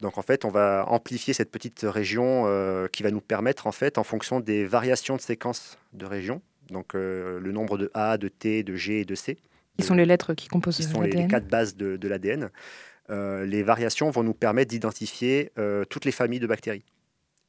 Donc 0.00 0.18
en 0.18 0.22
fait, 0.22 0.44
on 0.44 0.50
va 0.50 0.84
amplifier 0.88 1.32
cette 1.32 1.50
petite 1.50 1.86
région 1.88 2.44
qui 2.92 3.04
va 3.04 3.12
nous 3.12 3.20
permettre, 3.20 3.68
en 3.68 3.72
fait, 3.72 3.98
en 3.98 4.04
fonction 4.04 4.40
des 4.40 4.64
variations 4.64 5.14
de 5.14 5.20
séquences 5.20 5.78
de 5.92 6.06
régions, 6.06 6.42
donc 6.70 6.94
le 6.94 7.52
nombre 7.52 7.78
de 7.78 7.88
A, 7.94 8.18
de 8.18 8.26
T, 8.26 8.64
de 8.64 8.74
G 8.74 9.02
et 9.02 9.04
de 9.04 9.14
C. 9.14 9.38
Qui 9.78 9.84
sont 9.84 9.94
les 9.94 10.06
lettres 10.06 10.34
qui 10.34 10.48
composent 10.48 10.80
l'ADN. 10.80 11.04
Qui 11.04 11.12
sont 11.12 11.20
les, 11.22 11.28
quatre 11.28 11.46
bases 11.46 11.76
de, 11.76 12.08
l'ADN. 12.08 12.50
les 13.08 13.62
variations 13.62 14.10
vont 14.10 14.24
nous 14.24 14.34
permettre 14.34 14.70
d'identifier 14.70 15.52
toutes 15.88 16.04
les 16.04 16.10
familles 16.10 16.40
de 16.40 16.48
bactéries 16.48 16.84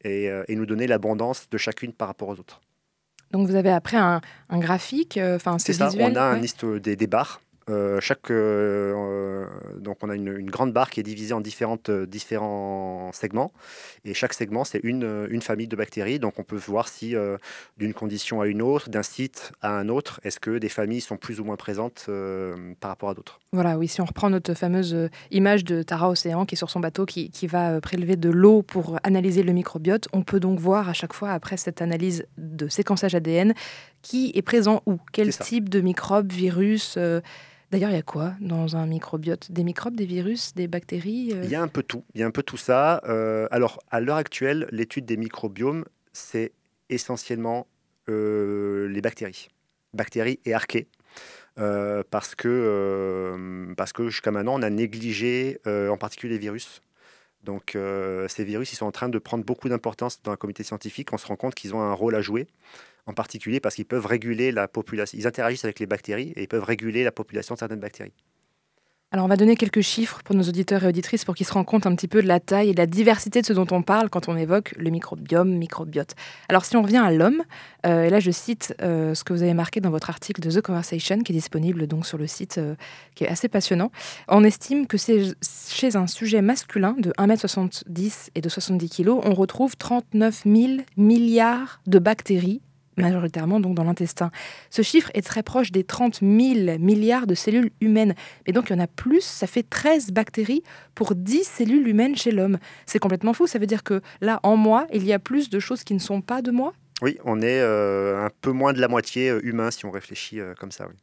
et, 0.04 0.30
et 0.48 0.56
nous 0.56 0.68
donner 0.68 0.86
l'abondance 0.86 1.50
de 1.50 1.58
chacune 1.58 1.92
par 1.92 2.08
rapport 2.08 2.30
aux 2.30 2.40
autres. 2.40 2.62
Donc 3.32 3.48
vous 3.48 3.56
avez 3.56 3.72
après 3.72 3.98
un, 3.98 4.22
graphique, 4.52 5.18
euh, 5.18 5.36
enfin 5.36 5.58
c'est 5.60 5.74
ça. 5.74 5.90
On 6.00 6.16
a 6.16 6.22
un 6.22 6.40
liste 6.40 6.66
des, 6.66 6.96
des 6.96 7.08
barres 7.08 7.42
euh, 7.70 8.00
chaque, 8.00 8.32
euh, 8.32 8.94
euh, 8.96 9.46
donc 9.80 9.98
on 10.02 10.10
a 10.10 10.16
une, 10.16 10.50
grande 10.50 10.72
barre 10.72 10.90
qui 10.90 11.02
est 11.02 11.04
divisée 11.04 11.34
en 11.34 11.42
différentes, 11.42 11.92
différents 11.92 13.12
segments. 13.14 13.52
Et 14.06 14.14
chaque 14.14 14.34
segment, 14.34 14.64
c'est 14.64 14.80
une, 14.84 15.28
une 15.30 15.42
famille 15.42 15.68
de 15.68 15.76
bactéries. 15.76 16.20
Donc 16.20 16.40
on 16.40 16.44
peut 16.44 16.56
voir 16.56 16.88
si 16.88 17.16
d'une 17.78 17.94
condition 17.94 18.42
à 18.42 18.48
une 18.48 18.62
autre, 18.62 18.90
d'un 18.90 19.04
site 19.04 19.52
à 19.62 19.72
un 19.72 19.90
autre, 19.90 20.20
est-ce 20.24 20.40
que 20.40 20.58
des 20.58 20.70
familles 20.70 21.02
sont 21.02 21.18
plus 21.18 21.40
ou 21.40 21.44
moins 21.44 21.58
présentes 21.58 22.10
par 22.80 22.90
rapport 22.90 23.10
à 23.10 23.14
d'autres. 23.14 23.40
Voilà, 23.52 23.78
oui, 23.78 23.88
si 23.88 24.02
on 24.02 24.06
reprend 24.06 24.30
notre 24.30 24.54
fameuse 24.54 25.10
image 25.32 25.64
de 25.64 25.84
Tara 25.84 26.10
Océan 26.10 26.46
qui 26.46 26.56
est 26.56 26.58
sur 26.58 26.70
son 26.70 26.80
bateau, 26.80 27.06
qui, 27.06 27.30
qui 27.30 27.48
va 27.48 27.82
prélever 27.82 28.16
de 28.16 28.30
l'eau 28.30 28.62
pour 28.62 28.98
analyser 29.04 29.44
le 29.44 29.52
microbiote, 29.54 30.08
on 30.14 30.22
peut 30.22 30.40
donc 30.40 30.60
voir 30.60 30.90
à 30.90 30.94
chaque 30.94 31.14
fois, 31.14 31.32
après 31.32 31.58
cette 31.58 31.82
analyse 31.82 32.26
de 32.38 32.68
séquençage 32.68 33.16
ADN, 33.16 33.54
qui 34.02 34.32
est 34.36 34.42
présent 34.42 34.82
où? 34.86 34.98
Quel 35.12 35.36
type 35.36 35.70
de 35.70 35.82
microbes, 35.82 36.32
virus 36.32 36.98
D'ailleurs, 37.70 37.90
il 37.90 37.96
y 37.96 38.00
a 38.00 38.04
quoi 38.04 38.34
dans 38.40 38.78
un 38.78 38.86
microbiote? 38.86 39.52
Des 39.52 39.64
microbes, 39.64 39.96
des 39.96 40.06
virus, 40.06 40.54
des 40.54 40.68
bactéries 40.68 41.34
euh? 41.34 41.42
Il 41.44 41.50
y 41.50 41.56
a 41.56 41.62
un 41.62 41.68
peu 41.68 41.84
tout. 41.84 42.04
Il 42.14 42.22
y 42.22 42.24
a 42.24 42.28
un 42.28 42.32
peu 42.32 42.44
tout 42.44 42.58
ça. 42.58 43.02
Euh, 43.06 43.48
alors, 43.52 43.84
à 43.92 44.00
l'heure 44.00 44.16
actuelle, 44.16 44.68
l'étude 44.72 45.06
des 45.06 45.18
microbiomes, 45.18 45.84
c'est 46.14 46.54
essentiellement 46.90 47.68
euh, 48.10 48.88
les 48.88 49.02
bactéries. 49.02 49.50
Bactéries 49.94 50.40
et 50.46 50.54
archées. 50.54 50.88
parce 51.56 52.36
que, 52.36 53.74
parce 53.76 53.92
que 53.92 54.10
jusqu'à 54.10 54.32
maintenant, 54.32 54.56
on 54.60 54.62
a 54.62 54.70
négligé 54.70 55.60
en 55.66 55.98
particulier 55.98 56.34
les 56.34 56.40
virus. 56.40 56.82
Donc 57.44 57.76
ces 58.28 58.44
virus, 58.44 58.72
ils 58.74 58.76
sont 58.76 58.86
en 58.86 58.92
train 58.92 59.10
de 59.10 59.18
prendre 59.18 59.44
beaucoup 59.44 59.68
d'importance 59.68 60.22
dans 60.22 60.32
la 60.32 60.38
communauté 60.38 60.64
scientifique. 60.64 61.12
On 61.14 61.18
se 61.18 61.26
rend 61.26 61.36
compte 61.36 61.56
qu'ils 61.56 61.74
ont 61.74 61.82
un 61.82 61.94
rôle 61.94 62.16
à 62.16 62.22
jouer, 62.22 62.48
en 63.08 63.14
particulier 63.14 63.60
parce 63.60 63.76
qu'ils 63.76 63.86
peuvent 63.86 64.06
réguler 64.06 64.52
la 64.52 64.68
population. 64.68 65.18
Ils 65.18 65.28
interagissent 65.28 65.66
avec 65.66 65.80
les 65.80 65.88
bactéries 65.88 66.34
et 66.36 66.44
ils 66.44 66.48
peuvent 66.48 66.64
réguler 66.64 67.04
la 67.04 67.12
population 67.12 67.56
de 67.56 67.60
certaines 67.60 67.80
bactéries. 67.80 68.14
Alors 69.14 69.24
on 69.24 69.30
va 69.30 69.38
donner 69.38 69.56
quelques 69.56 69.80
chiffres 69.80 70.22
pour 70.26 70.36
nos 70.36 70.44
auditeurs 70.44 70.84
et 70.84 70.88
auditrices 70.88 71.24
pour 71.24 71.34
qu'ils 71.34 71.46
se 71.46 71.54
rendent 71.54 71.66
compte 71.66 71.86
un 71.86 71.96
petit 71.96 72.10
peu 72.10 72.22
de 72.22 72.28
la 72.28 72.42
taille 72.42 72.72
et 72.72 72.74
de 72.74 72.78
la 72.78 72.86
diversité 72.86 73.40
de 73.40 73.46
ce 73.46 73.54
dont 73.54 73.66
on 73.72 73.82
parle 73.82 74.10
quand 74.10 74.28
on 74.28 74.36
évoque 74.36 74.74
le 74.78 74.90
microbiome, 74.90 75.50
microbiote. 75.50 76.14
Alors 76.50 76.66
si 76.66 76.76
on 76.76 76.82
revient 76.82 76.98
à 76.98 77.10
l'homme, 77.10 77.42
euh, 77.86 78.04
et 78.04 78.10
là 78.10 78.20
je 78.20 78.32
cite 78.32 78.76
euh, 78.82 79.16
ce 79.16 79.24
que 79.24 79.32
vous 79.32 79.44
avez 79.44 79.54
marqué 79.54 79.80
dans 79.80 79.92
votre 79.92 80.10
article 80.10 80.42
de 80.42 80.52
The 80.52 80.62
Conversation 80.62 81.20
qui 81.20 81.32
est 81.32 81.36
disponible 81.36 81.88
donc 81.88 82.06
sur 82.06 82.18
le 82.18 82.28
site 82.28 82.58
euh, 82.58 82.76
qui 83.16 83.24
est 83.24 83.30
assez 83.30 83.48
passionnant, 83.48 83.94
on 84.28 84.44
estime 84.44 84.88
que 84.88 84.98
chez 84.98 85.96
un 85.96 86.08
sujet 86.08 86.42
masculin 86.42 86.94
de 87.00 87.12
1m70 87.12 88.32
et 88.36 88.42
de 88.42 88.50
70 88.50 88.90
kg, 88.90 89.12
on 89.24 89.34
retrouve 89.34 89.78
39 89.78 90.44
000 90.46 90.68
milliards 90.98 91.80
de 91.88 92.00
bactéries 92.00 92.62
majoritairement 92.98 93.60
donc 93.60 93.76
dans 93.76 93.84
l'intestin. 93.84 94.32
Ce 94.70 94.82
chiffre 94.82 95.10
est 95.14 95.26
très 95.26 95.44
proche 95.44 95.72
des 95.72 95.84
30 95.84 96.20
000 96.22 96.80
milliards 96.80 97.28
de 97.28 97.36
cellules 97.36 97.72
humaines. 97.82 98.16
Mais 98.46 98.54
donc 98.54 98.70
il 98.70 98.74
y 98.74 98.76
en 98.76 98.84
a 98.84 98.88
plus, 98.88 99.22
ça 99.22 99.48
fait 99.48 99.64
13 99.64 100.12
bactéries 100.12 100.64
pour 100.96 101.16
10 101.16 101.44
cellules 101.44 101.88
humaines 101.88 102.16
chez 102.16 102.32
l'homme. 102.32 102.58
C'est 102.86 103.00
complètement 103.00 103.34
fou, 103.34 103.48
ça 103.48 103.60
veut 103.60 103.68
dire 103.68 103.84
que 103.84 104.02
là, 104.22 104.40
en 104.44 104.58
moi, 104.58 104.88
il 104.94 105.06
y 105.06 105.14
a 105.14 105.20
plus 105.20 105.50
de 105.50 105.60
choses 105.60 105.84
qui 105.84 105.94
ne 105.94 106.00
sont 106.00 106.22
pas 106.22 106.42
de 106.42 106.52
moi? 106.52 106.74
Oui, 107.02 107.18
on 107.24 107.42
est 107.42 107.62
euh, 107.62 108.26
un 108.26 108.30
peu 108.42 108.52
moins 108.52 108.74
de 108.74 108.82
la 108.82 108.88
moitié 108.88 109.30
euh, 109.30 109.40
humain 109.44 109.70
si 109.70 109.86
on 109.86 109.92
réfléchit 109.92 110.40
euh, 110.40 110.54
comme 110.60 110.72
ça. 110.72 110.88
Oui. 110.88 110.96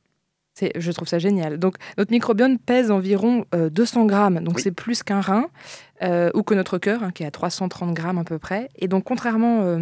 Je 0.76 0.92
trouve 0.92 1.08
ça 1.08 1.18
génial. 1.18 1.58
Donc, 1.58 1.76
notre 1.98 2.12
microbiome 2.12 2.58
pèse 2.58 2.92
environ 2.92 3.44
200 3.52 4.06
grammes, 4.06 4.38
donc 4.38 4.60
c'est 4.60 4.70
plus 4.70 5.02
qu'un 5.02 5.20
rein, 5.20 5.48
ou 6.32 6.44
que 6.44 6.54
notre 6.54 6.78
cœur, 6.78 7.02
hein, 7.02 7.10
qui 7.10 7.24
est 7.24 7.26
à 7.26 7.32
330 7.32 7.92
grammes 7.92 8.18
à 8.18 8.24
peu 8.24 8.38
près. 8.38 8.68
Et 8.76 8.86
donc, 8.86 9.02
contrairement 9.02 9.80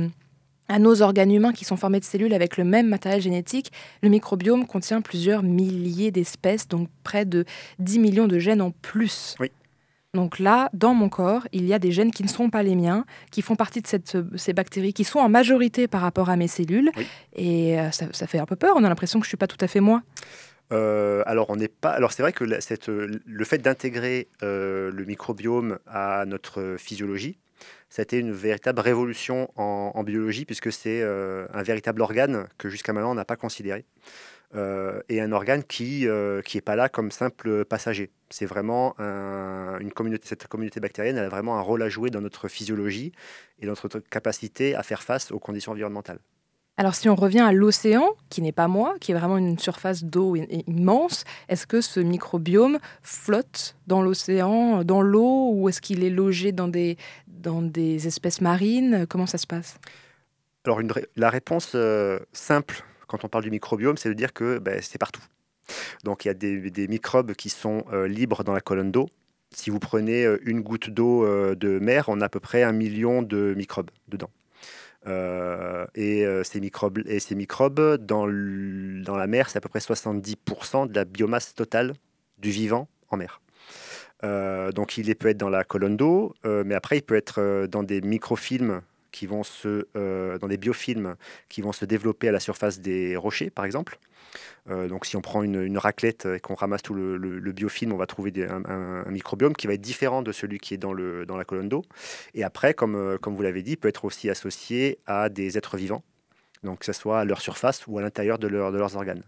à 0.73 0.79
nos 0.79 1.03
organes 1.03 1.31
humains 1.31 1.53
qui 1.53 1.67
sont 1.67 1.77
formés 1.77 2.01
de 2.01 2.05
cellules 2.05 2.33
avec 2.33 2.57
le 2.57 2.65
même 2.65 2.89
matériel 2.89 3.21
génétique, 3.21 3.73
le 4.03 4.09
microbiome 4.09 4.67
contient 4.67 5.03
plusieurs 5.03 5.43
milliers 5.43 6.11
d'espèces, 6.11 6.67
donc 6.67 6.89
près 7.05 7.27
de 7.27 7.45
10 7.79 7.99
millions 7.99 8.27
de 8.27 8.39
gènes 8.39 8.63
en 8.63 8.71
plus. 8.71 9.35
Oui. 9.39 9.51
Donc 10.15 10.39
là, 10.39 10.71
dans 10.73 10.95
mon 10.95 11.11
corps, 11.11 11.47
il 11.53 11.67
y 11.67 11.75
a 11.75 11.79
des 11.79 11.93
gènes 11.93 12.11
qui 12.11 12.23
ne 12.23 12.29
sont 12.29 12.49
pas 12.49 12.63
les 12.63 12.75
miens, 12.75 13.05
qui 13.31 13.43
font 13.43 13.55
partie 13.55 13.83
de 13.83 13.87
cette, 13.87 14.17
ces 14.37 14.53
bactéries, 14.55 14.95
qui 14.95 15.05
sont 15.05 15.19
en 15.19 15.29
majorité 15.29 15.89
par 15.89 16.01
rapport 16.01 16.31
à 16.31 16.37
mes 16.37 16.49
cellules. 16.49 16.91
Et 17.35 17.79
euh, 17.79 17.91
ça, 17.91 18.27
fait 18.27 18.39
un 18.39 18.47
peu 18.47 18.57
peur, 18.57 18.75
on 18.77 18.85
a 18.85 18.89
l'impression 18.89 19.21
que 19.21 19.25
je 19.25 19.29
ne 19.29 19.31
suis 19.31 19.39
pas 19.39 19.47
tout 19.47 19.63
à 19.63 19.69
fait 19.69 19.81
moi. 19.81 20.03
Euh, 20.73 21.23
alors, 21.27 21.51
on 21.51 21.57
n'est 21.57 21.69
pas. 21.69 21.91
Alors, 21.91 22.13
c'est 22.13 22.23
vrai 22.23 22.33
que 22.33 22.45
cette, 22.61 22.89
le 22.89 23.45
fait 23.45 23.59
d'intégrer 23.59 24.29
euh, 24.43 24.91
le 24.91 25.05
microbiome 25.05 25.79
à 25.87 26.25
notre 26.27 26.77
physiologie, 26.79 27.39
c'était 27.89 28.19
une 28.19 28.33
véritable 28.33 28.81
révolution 28.81 29.51
en, 29.57 30.03
biologie, 30.03 30.45
puisque 30.45 30.73
c'est 30.73 31.03
euh, 31.03 31.47
un 31.53 31.63
véritable 31.63 32.01
organe 32.01 32.47
que 32.57 32.69
jusqu'à 32.69 32.93
maintenant 32.93 33.11
on 33.13 33.15
n'a 33.15 33.25
pas 33.25 33.37
considéré. 33.37 33.85
Euh, 34.55 35.01
et 35.09 35.21
un 35.21 35.33
organe 35.33 35.65
qui 35.65 36.03
n'est 36.03 36.09
euh, 36.09 36.43
pas 36.65 36.77
là 36.77 36.89
comme 36.89 37.11
simple 37.11 37.65
passager. 37.65 38.11
C'est 38.31 38.47
vraiment 38.47 38.95
une 38.99 39.93
communauté, 39.93 40.27
cette 40.27 40.47
communauté 40.47 40.81
bactérienne, 40.81 41.19
elle 41.19 41.27
a 41.27 41.29
vraiment 41.29 41.59
un 41.59 41.61
rôle 41.61 41.83
à 41.83 41.91
jouer 41.91 42.09
dans 42.09 42.23
notre 42.23 42.49
physiologie 42.49 43.13
et 43.61 43.67
notre 43.67 43.89
capacité 43.99 44.75
à 44.75 44.83
faire 44.83 45.03
face 45.03 45.31
aux 45.31 45.39
conditions 45.39 45.73
environnementales. 45.73 46.19
Alors 46.79 46.95
si 46.95 47.11
on 47.11 47.15
revient 47.15 47.41
à 47.41 47.53
l'océan, 47.53 48.09
qui 48.31 48.41
n'est 48.41 48.51
pas 48.51 48.67
moi, 48.67 48.95
qui 48.99 49.13
est 49.13 49.15
vraiment 49.15 49.37
une 49.37 49.59
surface 49.59 50.05
d'eau 50.05 50.37
immense, 50.37 51.25
est-ce 51.49 51.67
que 51.67 51.83
ce 51.83 52.01
microbiome 52.01 52.79
flotte 53.03 53.77
dans 53.87 54.01
l'océan, 54.01 54.83
dans 54.83 55.03
l'eau, 55.03 55.51
ou 55.53 55.69
est-ce 55.69 55.83
qu'il 55.83 56.03
est 56.03 56.11
logé 56.11 56.51
dans 56.51 56.69
des, 56.69 56.97
dans 57.43 57.63
des 57.63 58.07
espèces 58.07 58.41
marines 58.41 59.07
Comment 59.09 59.27
ça 59.27 59.39
se 59.39 59.47
passe? 59.47 59.79
Alors 60.65 60.81
la 61.17 61.31
réponse 61.31 61.73
euh, 61.75 62.19
simple 62.33 62.85
quand 63.09 63.25
on 63.25 63.29
parle 63.29 63.45
du 63.45 63.51
microbiome, 63.51 63.97
c'est 63.97 64.09
de 64.09 64.15
dire 64.15 64.33
que 64.33 64.59
ben, 64.59 64.79
c'est 64.81 64.99
partout. 64.99 65.23
Donc 66.05 66.25
il 66.25 66.29
y 66.29 66.31
a 66.31 66.35
des, 66.35 66.89
microbes 66.89 67.35
qui 67.35 67.51
sont 67.51 67.85
euh, 67.93 68.09
libres 68.09 68.43
dans 68.43 68.53
la 68.53 68.61
colonne 68.61 68.91
d'eau. 68.91 69.09
Si 69.55 69.69
vous 69.69 69.79
prenez 69.79 70.25
euh, 70.25 70.39
une 70.45 70.61
goutte 70.61 70.89
d'eau 70.89 71.27
de 71.55 71.79
mer, 71.79 72.07
on 72.09 72.21
a 72.21 72.27
à 72.27 72.29
peu 72.29 72.41
près 72.41 72.63
un 72.63 72.73
million 72.73 73.23
de 73.23 73.55
microbes 73.55 73.91
dedans. 74.09 74.31
Euh, 75.07 75.87
et, 75.95 76.25
euh, 76.25 76.45
ces 76.45 76.61
microbes, 76.61 77.97
dans 77.99 78.27
la 78.27 79.27
mer, 79.27 79.51
c'est 79.51 79.59
à 79.59 79.61
peu 79.61 79.69
près 79.69 79.81
70% 79.81 80.89
de 80.89 80.95
la 80.95 81.05
biomasse 81.05 81.55
totale 81.55 81.95
du 82.39 82.51
vivant 82.51 82.89
en 83.11 83.17
mer. 83.17 83.41
Euh, 84.25 84.73
donc 84.73 84.97
il 84.99 85.15
peut 85.17 85.29
être 85.29 85.39
dans 85.39 85.51
la 85.51 85.65
colonne 85.65 85.97
d'eau, 85.97 86.35
mais 86.45 86.75
après 86.75 86.99
il 86.99 87.03
peut 87.03 87.17
être 87.17 87.67
dans 87.67 87.83
des 87.83 88.01
microfilms 88.01 88.83
qui 89.11 89.27
vont 89.27 89.43
se, 89.43 89.87
dans 90.39 90.49
des 90.49 90.57
biofilms 90.57 91.17
qui 91.49 91.61
vont 91.61 91.73
se 91.73 91.85
développer 91.85 92.29
à 92.29 92.33
la 92.33 92.41
surface 92.41 92.81
des 92.81 93.17
rochers, 93.17 93.51
par 93.51 93.65
exemple. 93.65 93.99
Euh, 94.71 94.89
donc 94.89 95.07
si 95.07 95.17
on 95.17 95.21
prend 95.21 95.43
une, 95.43 95.79
raclette 95.79 96.27
et 96.27 96.41
qu'on 96.41 96.55
ramasse 96.55 96.83
tout 96.83 96.95
le, 96.95 97.53
biofilm, 97.53 97.93
on 97.93 97.97
va 97.97 98.07
trouver 98.07 98.33
un, 98.47 99.05
microbiome 99.11 99.55
qui 99.55 99.67
va 99.67 99.75
être 99.75 99.81
différent 99.81 100.23
de 100.23 100.33
celui 100.33 100.59
qui 100.59 100.75
est 100.75 100.79
dans, 100.79 100.93
la 100.95 101.45
colonne 101.45 101.69
d'eau. 101.69 101.85
Et 102.35 102.45
après, 102.45 102.75
comme, 102.75 102.95
euh, 102.95 103.19
comme 103.19 103.35
vous 103.35 103.43
l'avez 103.43 103.63
dit, 103.63 103.77
peut 103.77 103.89
être 103.89 104.05
aussi 104.05 104.31
associé 104.31 104.99
à 105.07 105.29
des 105.29 105.59
êtres 105.59 105.77
vivants, 105.77 106.03
donc 106.63 106.81
que 106.81 106.87
ce 106.87 106.93
soit 106.93 107.21
à 107.21 107.25
leur 107.25 107.41
surface 107.41 107.87
ou 107.87 107.99
à 107.99 108.03
l'intérieur 108.03 108.39
de 108.39 108.49
leurs 108.49 108.97
organes. 108.97 109.23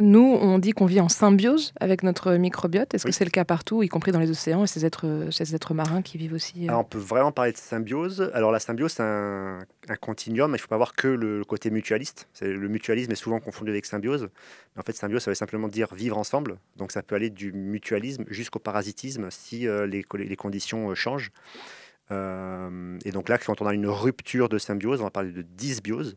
Nous, 0.00 0.38
on 0.40 0.58
dit 0.58 0.72
qu'on 0.72 0.86
vit 0.86 1.00
en 1.00 1.10
symbiose 1.10 1.74
avec 1.78 2.02
notre 2.02 2.32
microbiote. 2.32 2.94
Est-ce 2.94 3.04
que 3.04 3.12
c'est 3.12 3.26
le 3.26 3.30
cas 3.30 3.44
partout, 3.44 3.82
y 3.82 3.88
compris 3.88 4.10
dans 4.10 4.20
les 4.20 4.30
océans 4.30 4.64
et 4.64 4.66
ces 4.66 4.86
êtres, 4.86 5.28
ces 5.30 5.54
êtres 5.54 5.74
marins 5.74 6.00
qui 6.00 6.16
vivent 6.16 6.32
aussi 6.32 6.68
euh 6.68 6.72
on 6.72 6.84
peut 6.84 6.98
vraiment 6.98 7.30
parler 7.30 7.52
de 7.52 7.58
symbiose. 7.58 8.30
Alors 8.32 8.52
la 8.52 8.58
symbiose, 8.58 8.92
c'est 8.92 9.02
un, 9.02 9.60
continuum, 10.00 10.50
mais 10.50 10.56
il 10.56 10.60
ne 10.60 10.62
faut 10.62 10.68
pas 10.68 10.78
voir 10.78 10.94
que 10.94 11.08
le 11.08 11.44
côté 11.44 11.70
mutualiste. 11.70 12.28
Le 12.40 12.68
mutualisme 12.68 13.12
est 13.12 13.16
souvent 13.16 13.38
confondu 13.38 13.70
avec 13.70 13.84
symbiose. 13.84 14.28
Mais 14.74 14.80
en 14.80 14.82
fait, 14.82 14.94
symbiose, 14.94 15.22
ça 15.22 15.30
veut 15.30 15.34
simplement 15.34 15.68
dire 15.68 15.94
vivre 15.94 16.16
ensemble. 16.16 16.56
Donc 16.76 16.90
ça 16.90 17.02
peut 17.02 17.14
aller 17.14 17.30
du 17.30 17.52
mutualisme 17.52 18.24
jusqu'au 18.28 18.58
parasitisme 18.58 19.28
si 19.30 19.68
euh, 19.68 19.86
les, 19.86 20.04
les, 20.14 20.36
conditions 20.36 20.90
euh, 20.90 20.94
changent. 20.94 21.32
et 22.10 23.10
donc 23.12 23.28
là, 23.28 23.38
quand 23.38 23.60
on 23.60 23.66
a 23.66 23.74
une 23.74 23.88
rupture 23.88 24.48
de 24.48 24.58
symbiose, 24.58 25.00
on 25.00 25.04
va 25.04 25.10
parler 25.10 25.32
de 25.32 25.42
dysbiose. 25.42 26.16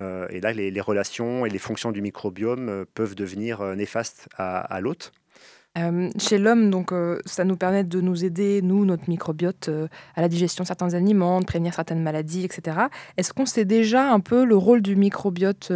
Euh, 0.00 0.26
et 0.30 0.40
là, 0.40 0.52
les, 0.52 0.80
relations 0.80 1.46
et 1.46 1.50
les 1.50 1.58
fonctions 1.58 1.92
du 1.92 2.02
microbiome 2.02 2.68
euh, 2.68 2.84
peuvent 2.94 3.14
devenir 3.14 3.60
euh, 3.60 3.74
néfastes 3.74 4.28
à, 4.36 4.80
l'hôte. 4.80 5.12
chez 6.18 6.38
l'homme, 6.38 6.70
donc, 6.70 6.92
ça 7.24 7.44
nous 7.44 7.56
permet 7.56 7.84
de 7.84 8.00
nous 8.00 8.24
aider, 8.24 8.62
nous, 8.62 8.84
notre 8.84 9.08
microbiote, 9.08 9.70
à 10.14 10.20
la 10.20 10.28
digestion 10.28 10.62
de 10.62 10.68
certains 10.68 10.94
aliments, 10.94 11.40
de 11.40 11.44
prévenir 11.44 11.74
certaines 11.74 12.02
maladies, 12.02 12.44
etc. 12.44 12.78
Est-ce 13.16 13.32
qu'on 13.32 13.46
sait 13.46 13.64
déjà 13.64 14.12
un 14.12 14.20
peu 14.20 14.44
le 14.44 14.56
rôle 14.56 14.82
du 14.82 14.96
microbiote 14.96 15.72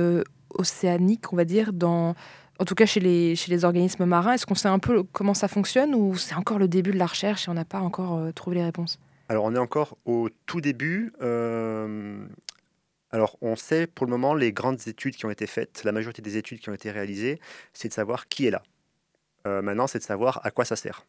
océanique, 0.51 1.33
on 1.33 1.37
va 1.37 1.45
dire, 1.45 1.73
dans, 1.73 2.15
en 2.59 2.65
tout 2.65 2.75
cas 2.75 2.87
chez 2.87 3.01
les, 3.01 3.35
chez 3.35 3.51
les 3.51 3.65
organismes 3.65 4.05
marins? 4.05 4.33
Est-ce 4.33 4.47
qu'on 4.47 4.55
sait 4.55 4.69
un 4.69 4.79
peu 4.79 5.03
comment 5.03 5.35
ça 5.35 5.49
fonctionne 5.49 5.95
ou 5.95 6.17
c'est 6.17 6.35
encore 6.35 6.59
le 6.59 6.69
début 6.69 6.93
de 6.93 6.99
la 6.99 7.07
recherche 7.07 7.49
et 7.49 7.51
on 7.51 7.55
n'a 7.55 7.65
pas 7.65 7.81
encore 7.81 8.33
trouvé 8.35 8.57
les 8.57 8.65
réponses? 8.65 8.99
Alors 9.29 9.45
on 9.45 9.55
est 9.55 9.59
encore 9.59 9.97
au 10.05 10.29
tout 10.47 10.61
début. 10.61 11.13
Alors, 13.11 13.39
on 13.41 13.57
sait 13.57 13.87
pour 13.87 14.07
le 14.07 14.11
moment 14.11 14.35
les 14.35 14.53
grandes 14.53 14.87
études 14.87 15.17
qui 15.17 15.25
ont 15.25 15.31
été 15.31 15.47
faites, 15.47 15.83
la 15.85 15.93
majorité 15.93 16.21
des 16.21 16.37
études 16.37 16.61
qui 16.61 16.69
ont 16.69 16.75
été 16.75 16.91
réalisées, 16.91 17.41
c'est 17.73 17.89
de 17.89 17.95
savoir 17.95 18.29
qui 18.29 18.47
est 18.47 18.51
là. 18.51 18.63
Euh, 19.47 19.63
maintenant, 19.63 19.87
c'est 19.87 19.99
de 19.99 20.05
savoir 20.05 20.41
à 20.45 20.51
quoi 20.51 20.65
ça 20.65 20.77
sert. 20.77 21.05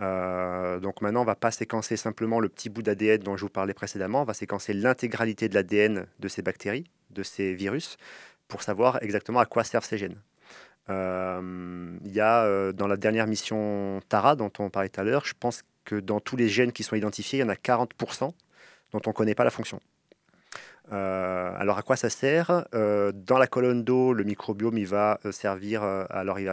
Euh, 0.00 0.78
donc 0.78 1.02
maintenant, 1.02 1.22
on 1.22 1.26
va 1.26 1.34
pas 1.34 1.50
séquencer 1.50 1.96
simplement 1.96 2.40
le 2.40 2.48
petit 2.48 2.70
bout 2.70 2.82
d'ADN 2.82 3.18
dont 3.18 3.36
je 3.36 3.42
vous 3.42 3.50
parlais 3.50 3.74
précédemment, 3.74 4.22
on 4.22 4.24
va 4.24 4.32
séquencer 4.32 4.72
l'intégralité 4.72 5.48
de 5.48 5.54
l'ADN 5.54 6.06
de 6.18 6.28
ces 6.28 6.40
bactéries, 6.40 6.84
de 7.10 7.22
ces 7.22 7.52
virus, 7.54 7.96
pour 8.46 8.62
savoir 8.62 9.02
exactement 9.02 9.40
à 9.40 9.46
quoi 9.46 9.64
servent 9.64 9.84
ces 9.84 9.98
gènes. 9.98 10.20
Euh, 10.88 11.98
il 12.04 12.12
y 12.12 12.20
a 12.20 12.72
dans 12.72 12.86
la 12.86 12.96
dernière 12.96 13.26
mission 13.26 14.00
Tara 14.08 14.36
dont 14.36 14.52
on 14.58 14.70
parlait 14.70 14.88
tout 14.88 15.00
à 15.00 15.04
l'heure, 15.04 15.26
je 15.26 15.34
pense 15.38 15.62
que 15.84 15.96
dans 15.96 16.20
tous 16.20 16.36
les 16.36 16.48
gènes 16.48 16.72
qui 16.72 16.84
sont 16.84 16.96
identifiés, 16.96 17.40
il 17.40 17.42
y 17.42 17.44
en 17.44 17.50
a 17.50 17.54
40% 17.54 18.32
dont 18.92 19.00
on 19.04 19.10
ne 19.10 19.14
connaît 19.14 19.34
pas 19.34 19.44
la 19.44 19.50
fonction. 19.50 19.80
Euh, 20.92 21.52
alors 21.56 21.78
à 21.78 21.82
quoi 21.82 21.96
ça 21.96 22.10
sert? 22.10 22.66
Euh, 22.74 23.12
Dans 23.12 23.38
la 23.38 23.46
colonne 23.46 23.84
d'eau, 23.84 24.12
le 24.12 24.24
microbiome 24.24 24.82
va 24.84 25.20
euh, 25.24 25.32
servir. 25.32 25.82
alors 25.82 26.38
il, 26.38 26.52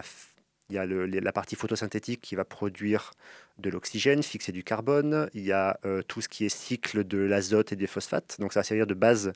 y 0.70 0.78
a 0.78 0.86
la 0.86 1.32
partie 1.32 1.56
photosynthétique 1.56 2.22
qui 2.22 2.36
va 2.36 2.44
produire 2.44 3.12
de 3.60 3.70
l'oxygène, 3.70 4.24
fixer 4.24 4.52
du 4.52 4.64
carbone. 4.64 5.30
Il 5.34 5.44
y 5.44 5.52
a 5.52 5.80
tout 6.08 6.22
ce 6.22 6.28
qui 6.28 6.46
est 6.46 6.50
cycle 6.50 7.04
de 7.04 7.20
l'azote 7.20 7.72
et 7.72 7.76
des 7.76 7.88
phosphates. 7.88 8.38
Donc 8.40 8.54
ça 8.54 8.62
va 8.62 8.64
servir 8.64 8.88
de 8.88 8.94
base 8.94 9.32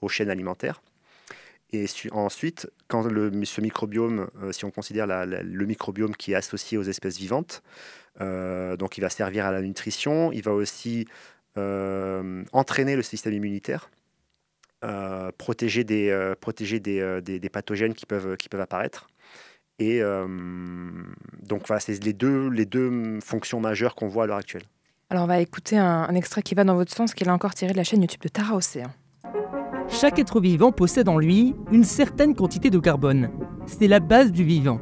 aux 0.00 0.08
chaînes 0.08 0.30
alimentaires. 0.30 0.82
Et 1.72 1.86
ensuite, 2.12 2.70
quand 2.86 3.02
ce 3.02 3.60
microbiome, 3.60 4.28
si 4.52 4.64
on 4.64 4.70
considère 4.70 5.06
le 5.06 5.66
microbiome 5.66 6.14
qui 6.14 6.32
est 6.32 6.36
associé 6.36 6.78
aux 6.78 6.82
espèces 6.82 7.16
vivantes, 7.16 7.62
donc 8.20 8.98
il 8.98 9.00
va 9.00 9.08
servir 9.08 9.46
à 9.46 9.52
la 9.52 9.62
nutrition, 9.62 10.30
il 10.32 10.42
va 10.42 10.52
aussi 10.52 11.08
entraîner 11.56 12.94
le 12.94 13.02
système 13.02 13.32
immunitaire. 13.32 13.88
Euh, 14.84 15.30
protéger, 15.38 15.82
des, 15.82 16.10
euh, 16.10 16.34
protéger 16.38 16.82
euh, 16.88 17.22
des, 17.22 17.38
des, 17.38 17.48
pathogènes 17.48 17.94
qui 17.94 18.04
peuvent, 18.04 18.36
qui 18.36 18.50
peuvent 18.50 18.60
apparaître. 18.60 19.08
Et 19.78 20.00
donc, 21.42 21.66
voilà, 21.66 21.80
c'est 21.80 22.04
les 22.04 22.12
deux, 22.12 22.48
les 22.48 22.64
deux 22.64 23.18
fonctions 23.20 23.60
majeures 23.60 23.96
qu'on 23.96 24.06
voit 24.06 24.24
à 24.24 24.26
l'heure 24.26 24.36
actuelle. 24.36 24.62
Alors 25.10 25.24
on 25.24 25.26
va 25.26 25.40
écouter 25.40 25.76
un, 25.76 26.06
un 26.08 26.14
extrait 26.14 26.42
qui 26.42 26.54
va 26.54 26.62
dans 26.62 26.76
votre 26.76 26.92
sens, 26.92 27.12
qu'il 27.12 27.28
a 27.28 27.32
encore 27.32 27.54
tiré 27.54 27.72
de 27.72 27.76
la 27.76 27.82
chaîne 27.82 28.00
YouTube 28.00 28.22
de 28.22 28.28
Tara 28.28 28.54
Océan. 28.54 28.90
Chaque 29.88 30.18
être 30.18 30.40
vivant 30.40 30.70
possède 30.70 31.08
en 31.08 31.18
lui 31.18 31.56
une 31.72 31.84
certaine 31.84 32.36
quantité 32.36 32.70
de 32.70 32.78
carbone. 32.78 33.30
C'est 33.66 33.88
la 33.88 34.00
base 34.00 34.30
du 34.30 34.44
vivant. 34.44 34.80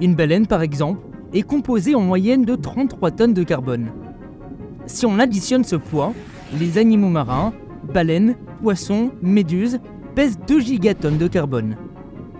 Une 0.00 0.14
baleine, 0.14 0.46
par 0.46 0.62
exemple, 0.62 1.00
est 1.34 1.42
composée 1.42 1.94
en 1.94 2.00
moyenne 2.00 2.44
de 2.44 2.54
33 2.54 3.10
tonnes 3.10 3.34
de 3.34 3.42
carbone. 3.42 3.92
Si 4.86 5.04
on 5.04 5.18
additionne 5.18 5.64
ce 5.64 5.76
poids, 5.76 6.14
les 6.58 6.78
animaux 6.78 7.08
marins, 7.08 7.52
baleines, 7.96 8.36
poissons, 8.60 9.10
méduses, 9.22 9.80
pèsent 10.14 10.38
2 10.46 10.60
gigatonnes 10.60 11.16
de 11.16 11.28
carbone. 11.28 11.76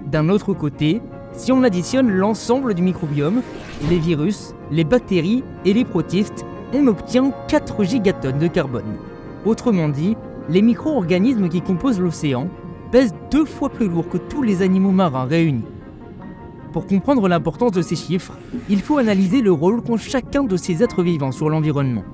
D'un 0.04 0.28
autre 0.28 0.52
côté, 0.52 1.00
si 1.32 1.50
on 1.50 1.62
additionne 1.62 2.10
l'ensemble 2.10 2.74
du 2.74 2.82
microbiome, 2.82 3.40
les 3.88 3.98
virus, 3.98 4.52
les 4.70 4.84
bactéries 4.84 5.42
et 5.64 5.72
les 5.72 5.86
protistes, 5.86 6.44
on 6.74 6.86
obtient 6.88 7.32
4 7.48 7.84
gigatonnes 7.84 8.38
de 8.38 8.48
carbone. 8.48 8.98
Autrement 9.46 9.88
dit, 9.88 10.14
les 10.50 10.60
micro-organismes 10.60 11.48
qui 11.48 11.62
composent 11.62 12.00
l'océan 12.00 12.48
pèsent 12.92 13.14
deux 13.30 13.46
fois 13.46 13.70
plus 13.70 13.88
lourd 13.88 14.10
que 14.10 14.18
tous 14.18 14.42
les 14.42 14.60
animaux 14.60 14.92
marins 14.92 15.24
réunis. 15.24 15.64
Pour 16.74 16.86
comprendre 16.86 17.28
l'importance 17.28 17.72
de 17.72 17.80
ces 17.80 17.96
chiffres, 17.96 18.36
il 18.68 18.82
faut 18.82 18.98
analyser 18.98 19.40
le 19.40 19.52
rôle 19.52 19.80
qu'ont 19.80 19.96
chacun 19.96 20.44
de 20.44 20.58
ces 20.58 20.82
êtres 20.82 21.02
vivants 21.02 21.32
sur 21.32 21.48
l'environnement. 21.48 22.04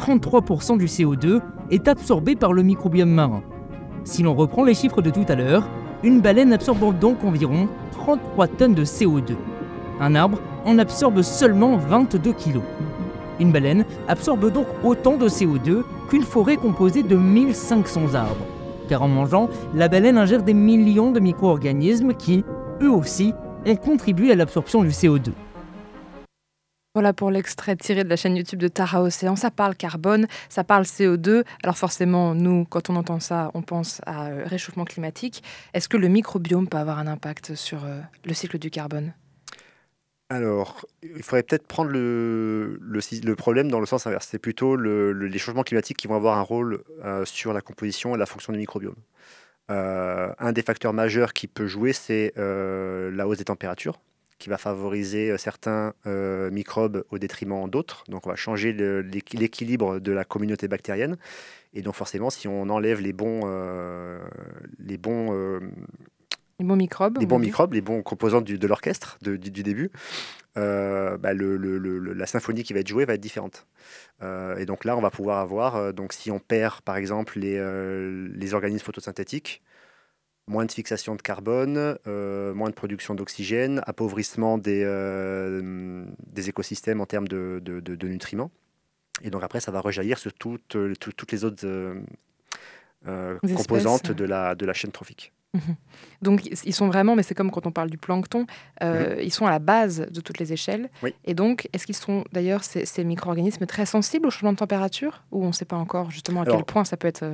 33% 0.00 0.78
du 0.78 0.86
CO2 0.86 1.40
est 1.70 1.86
absorbé 1.86 2.34
par 2.34 2.54
le 2.54 2.62
microbiome 2.62 3.10
marin. 3.10 3.42
Si 4.04 4.22
l'on 4.22 4.34
reprend 4.34 4.64
les 4.64 4.72
chiffres 4.72 5.02
de 5.02 5.10
tout 5.10 5.26
à 5.28 5.34
l'heure, 5.34 5.68
une 6.02 6.22
baleine 6.22 6.54
absorbe 6.54 6.98
donc 6.98 7.22
environ 7.22 7.68
33 7.92 8.48
tonnes 8.48 8.74
de 8.74 8.84
CO2. 8.84 9.34
Un 10.00 10.14
arbre 10.14 10.40
en 10.64 10.78
absorbe 10.78 11.20
seulement 11.20 11.76
22 11.76 12.32
kg. 12.32 12.60
Une 13.40 13.52
baleine 13.52 13.84
absorbe 14.08 14.50
donc 14.50 14.66
autant 14.82 15.18
de 15.18 15.28
CO2 15.28 15.82
qu'une 16.08 16.22
forêt 16.22 16.56
composée 16.56 17.02
de 17.02 17.16
1500 17.16 18.14
arbres. 18.14 18.46
Car 18.88 19.02
en 19.02 19.08
mangeant, 19.08 19.50
la 19.74 19.88
baleine 19.88 20.16
ingère 20.16 20.42
des 20.42 20.54
millions 20.54 21.12
de 21.12 21.20
micro-organismes 21.20 22.14
qui, 22.14 22.42
eux 22.80 22.90
aussi, 22.90 23.34
ont 23.66 23.76
contribué 23.76 24.32
à 24.32 24.34
l'absorption 24.34 24.82
du 24.82 24.88
CO2. 24.88 25.32
Voilà 26.94 27.12
pour 27.12 27.30
l'extrait 27.30 27.76
tiré 27.76 28.02
de 28.02 28.08
la 28.08 28.16
chaîne 28.16 28.36
YouTube 28.36 28.58
de 28.58 28.66
Tara 28.66 29.00
Océan. 29.00 29.36
Ça 29.36 29.52
parle 29.52 29.76
carbone, 29.76 30.26
ça 30.48 30.64
parle 30.64 30.82
CO2. 30.82 31.44
Alors 31.62 31.78
forcément, 31.78 32.34
nous, 32.34 32.64
quand 32.64 32.90
on 32.90 32.96
entend 32.96 33.20
ça, 33.20 33.52
on 33.54 33.62
pense 33.62 34.00
à 34.06 34.26
euh, 34.26 34.42
réchauffement 34.44 34.84
climatique. 34.84 35.44
Est-ce 35.72 35.88
que 35.88 35.96
le 35.96 36.08
microbiome 36.08 36.66
peut 36.68 36.78
avoir 36.78 36.98
un 36.98 37.06
impact 37.06 37.54
sur 37.54 37.84
euh, 37.84 38.00
le 38.24 38.34
cycle 38.34 38.58
du 38.58 38.70
carbone? 38.70 39.14
Alors, 40.30 40.84
il 41.04 41.22
faudrait 41.22 41.44
peut-être 41.44 41.68
prendre 41.68 41.90
le, 41.90 42.80
problème 43.36 43.70
dans 43.70 43.78
le 43.78 43.86
sens 43.86 44.08
inverse. 44.08 44.26
C'est 44.28 44.38
plutôt 44.40 44.74
le- 44.74 45.12
le- 45.12 45.28
les 45.28 45.38
changements 45.38 45.62
climatiques 45.62 45.96
qui 45.96 46.08
vont 46.08 46.16
avoir 46.16 46.38
un 46.38 46.42
rôle 46.42 46.82
euh, 47.04 47.24
sur 47.24 47.52
la 47.52 47.60
composition 47.60 48.16
et 48.16 48.18
la 48.18 48.26
fonction 48.26 48.52
du 48.52 48.58
microbiome. 48.58 48.96
Un 49.68 50.50
des 50.52 50.62
facteurs 50.62 50.92
majeurs 50.92 51.32
qui 51.32 51.46
peut 51.46 51.68
jouer, 51.68 51.92
c'est 51.92 52.32
la 52.36 53.28
hausse 53.28 53.38
des 53.38 53.44
températures, 53.44 54.00
qui 54.40 54.48
va 54.48 54.58
favoriser 54.58 55.30
euh, 55.30 55.36
certains 55.38 55.92
euh, 56.06 56.50
microbes 56.50 57.04
au 57.10 57.18
détriment 57.18 57.68
d'autres. 57.70 58.02
Donc, 58.08 58.26
on 58.26 58.30
va 58.30 58.36
changer 58.36 58.72
l'équilibre 58.72 60.00
de 60.00 60.10
la 60.10 60.24
communauté 60.24 60.66
bactérienne. 60.66 61.16
Et 61.74 61.82
donc, 61.82 61.94
forcément, 61.94 62.30
si 62.30 62.48
on 62.48 62.68
enlève 62.68 63.00
les 63.00 63.12
bons, 63.12 63.42
euh, 63.44 64.18
les 64.80 64.98
bons 64.98 65.28
euh, 65.32 65.60
Les 66.58 66.64
bons 66.66 66.74
microbes 66.76 67.18
les 67.18 67.24
on 67.26 67.28
bons 67.28 67.38
microbes, 67.38 67.72
les 67.74 67.80
bons 67.80 68.02
composants 68.02 68.40
du- 68.40 68.58
de 68.58 68.66
l'orchestre 68.66 69.18
du, 69.22 69.38
du 69.38 69.62
début, 69.62 69.90
bah, 70.56 71.32
le- 71.32 71.56
le- 71.56 71.78
le- 71.78 71.98
le- 71.98 72.12
la 72.12 72.26
symphonie 72.26 72.64
qui 72.64 72.72
va 72.74 72.80
être 72.80 72.88
jouée 72.88 73.04
va 73.04 73.14
être 73.14 73.20
différente. 73.20 73.66
Et 74.58 74.66
donc 74.66 74.84
là, 74.84 74.96
on 74.96 75.00
va 75.00 75.10
pouvoir 75.10 75.38
avoir, 75.38 75.94
donc 75.94 76.12
si 76.12 76.30
on 76.30 76.38
perd 76.38 76.80
par 76.82 76.96
exemple 76.96 77.38
les, 77.38 77.56
les 78.34 78.54
organismes 78.54 78.84
photosynthétiques, 78.84 79.62
moins 80.50 80.64
de 80.66 80.72
fixation 80.72 81.14
de 81.14 81.22
carbone, 81.22 81.96
euh, 82.06 82.52
moins 82.54 82.68
de 82.70 82.74
production 82.74 83.14
d'oxygène, 83.14 83.80
appauvrissement 83.86 84.58
des, 84.58 84.82
euh, 84.84 86.04
des 86.38 86.48
écosystèmes 86.48 87.00
en 87.00 87.06
termes 87.06 87.28
de, 87.28 87.60
de- 87.64 87.80
de- 87.80 87.94
de 87.94 88.08
nutriments. 88.08 88.50
Et 89.22 89.30
donc 89.30 89.42
après, 89.44 89.60
ça 89.60 89.70
va 89.70 89.80
rejaillir 89.80 90.18
sur 90.18 90.32
toutes, 90.34 90.74
euh, 90.76 90.94
tout- 90.98 91.12
toutes 91.12 91.30
les 91.32 91.44
autres 91.44 91.64
euh, 91.64 91.94
Les 93.42 93.54
composantes 93.54 94.10
de 94.12 94.24
la, 94.24 94.54
de 94.54 94.66
la 94.66 94.72
chaîne 94.74 94.90
trophique. 94.92 95.32
Donc 96.22 96.46
ils 96.64 96.72
sont 96.74 96.86
vraiment, 96.88 97.16
mais 97.16 97.24
c'est 97.24 97.34
comme 97.34 97.50
quand 97.50 97.66
on 97.66 97.72
parle 97.72 97.90
du 97.90 97.98
plancton, 97.98 98.46
euh, 98.84 99.16
ils 99.22 99.32
sont 99.32 99.46
à 99.46 99.50
la 99.50 99.58
base 99.58 100.06
de 100.10 100.20
toutes 100.20 100.38
les 100.38 100.52
échelles. 100.52 100.82
Mhm. 100.82 100.88
Oui. 101.02 101.14
Et 101.24 101.34
donc, 101.34 101.68
est-ce 101.72 101.86
qu'ils 101.86 101.96
sont 101.96 102.24
d'ailleurs 102.32 102.62
ces, 102.62 102.86
ces 102.86 103.02
micro-organismes 103.04 103.66
très 103.66 103.84
sensibles 103.86 104.26
au 104.28 104.30
changement 104.30 104.52
de 104.52 104.58
température 104.58 105.22
Ou 105.32 105.44
on 105.44 105.48
ne 105.48 105.52
sait 105.52 105.64
pas 105.64 105.76
encore 105.76 106.10
justement 106.10 106.42
à 106.42 106.44
quel 106.46 106.64
point 106.64 106.84
ça 106.84 106.96
peut 106.96 107.08
être... 107.08 107.24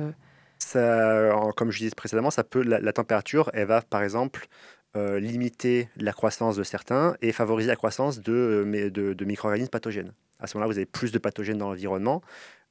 euh, 0.75 1.51
comme 1.55 1.71
je 1.71 1.79
disais 1.79 1.95
précédemment, 1.95 2.31
ça 2.31 2.43
peut, 2.43 2.63
la, 2.63 2.93
température, 2.93 3.49
elle 3.53 3.67
va 3.67 3.81
par 3.81 4.03
exemple 4.03 4.47
euh, 4.95 5.19
limiter 5.19 5.89
la 5.97 6.13
croissance 6.13 6.55
de 6.55 6.63
certains 6.63 7.15
et 7.21 7.31
favoriser 7.31 7.67
la 7.69 7.75
croissance 7.75 8.21
de, 8.21 8.33
euh, 8.33 8.65
mais- 8.65 8.89
de, 8.89 9.13
de 9.13 9.25
micro-organismes 9.25 9.69
pathogènes. 9.69 10.13
À 10.39 10.47
ce 10.47 10.57
moment-là, 10.57 10.71
vous 10.71 10.77
avez 10.77 10.85
plus 10.85 11.11
de 11.11 11.19
pathogènes 11.19 11.57
dans 11.57 11.69
l'environnement, 11.69 12.21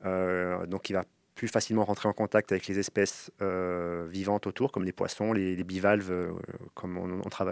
euh, 0.05 0.67
donc 0.67 0.91
il 0.91 0.95
va 0.95 1.05
plus 1.37 1.49
facilement 1.49 1.85
rentrer 1.85 2.09
en 2.09 2.13
contact 2.13 2.51
avec 2.51 2.67
les 2.67 2.79
espèces 2.79 3.31
euh, 3.43 4.07
vivantes 4.11 4.47
autour, 4.47 4.73
comme 4.73 4.85
les 4.85 4.93
poissons, 4.93 5.33
les, 5.33 5.63
bivalves, 5.63 6.11
euh, 6.11 6.33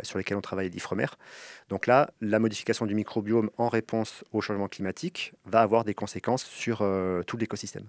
sur 0.02 0.18
lesquels 0.18 0.38
on 0.38 0.40
travaille 0.40 0.70
l'ifremer. 0.70 1.06
Donc 1.68 1.86
là, 1.86 2.10
la 2.20 2.38
modification 2.38 2.86
du 2.86 2.94
microbiome 2.94 3.50
en 3.58 3.68
réponse 3.68 4.24
au 4.32 4.40
changement 4.40 4.68
climatique 4.68 5.34
va 5.44 5.60
avoir 5.60 5.84
des 5.84 5.94
conséquences 5.94 6.44
sur 6.44 6.78
euh, 6.80 7.22
tout 7.22 7.36
l'écosystème. 7.36 7.84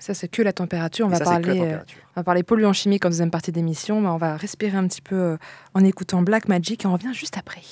Ça, 0.00 0.14
c'est 0.14 0.28
que 0.28 0.42
la 0.42 0.52
température. 0.52 1.06
On 1.06 1.10
va, 1.10 1.16
ça, 1.16 1.24
parler, 1.24 1.50
euh, 1.50 1.64
température. 1.64 2.02
on 2.16 2.20
va 2.20 2.24
parler 2.24 2.42
polluants 2.42 2.72
chimiques 2.72 3.04
en 3.04 3.08
deuxième 3.08 3.30
partie 3.30 3.52
d'émission, 3.52 4.00
mais 4.00 4.08
on 4.08 4.16
va 4.16 4.36
respirer 4.36 4.76
un 4.76 4.86
petit 4.86 5.02
peu 5.02 5.16
euh, 5.16 5.36
en 5.74 5.84
écoutant 5.84 6.22
Black 6.22 6.48
Magic 6.48 6.84
et 6.84 6.88
on 6.88 6.92
revient 6.92 7.14
juste 7.14 7.36
après. 7.36 7.62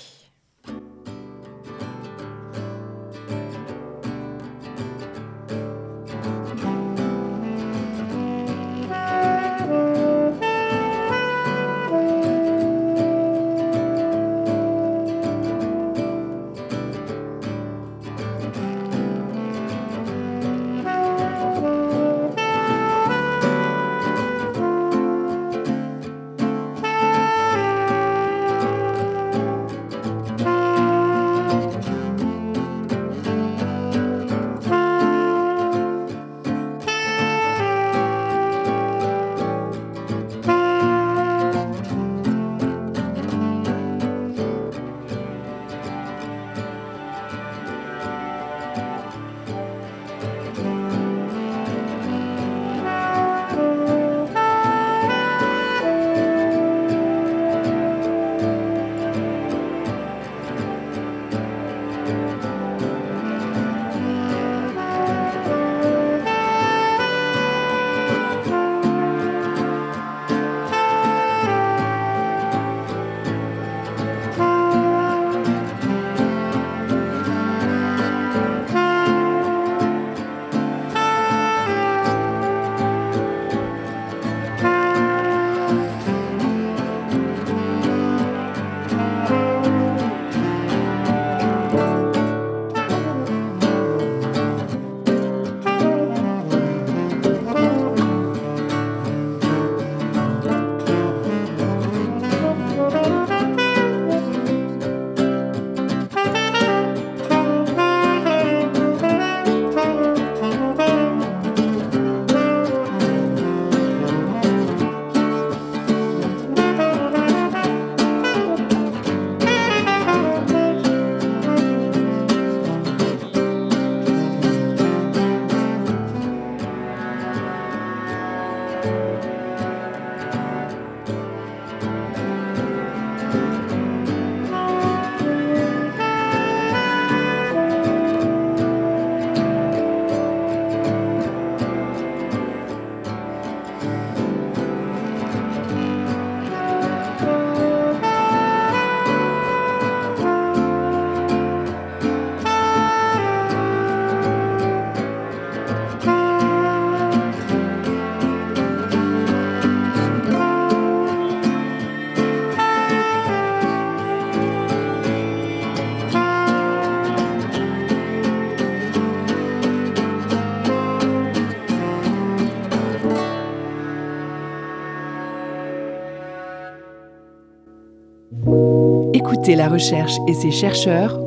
La 179.56 179.68
recherche 179.68 180.14
et 180.26 180.34
ses 180.34 180.50
chercheurs 180.50 181.18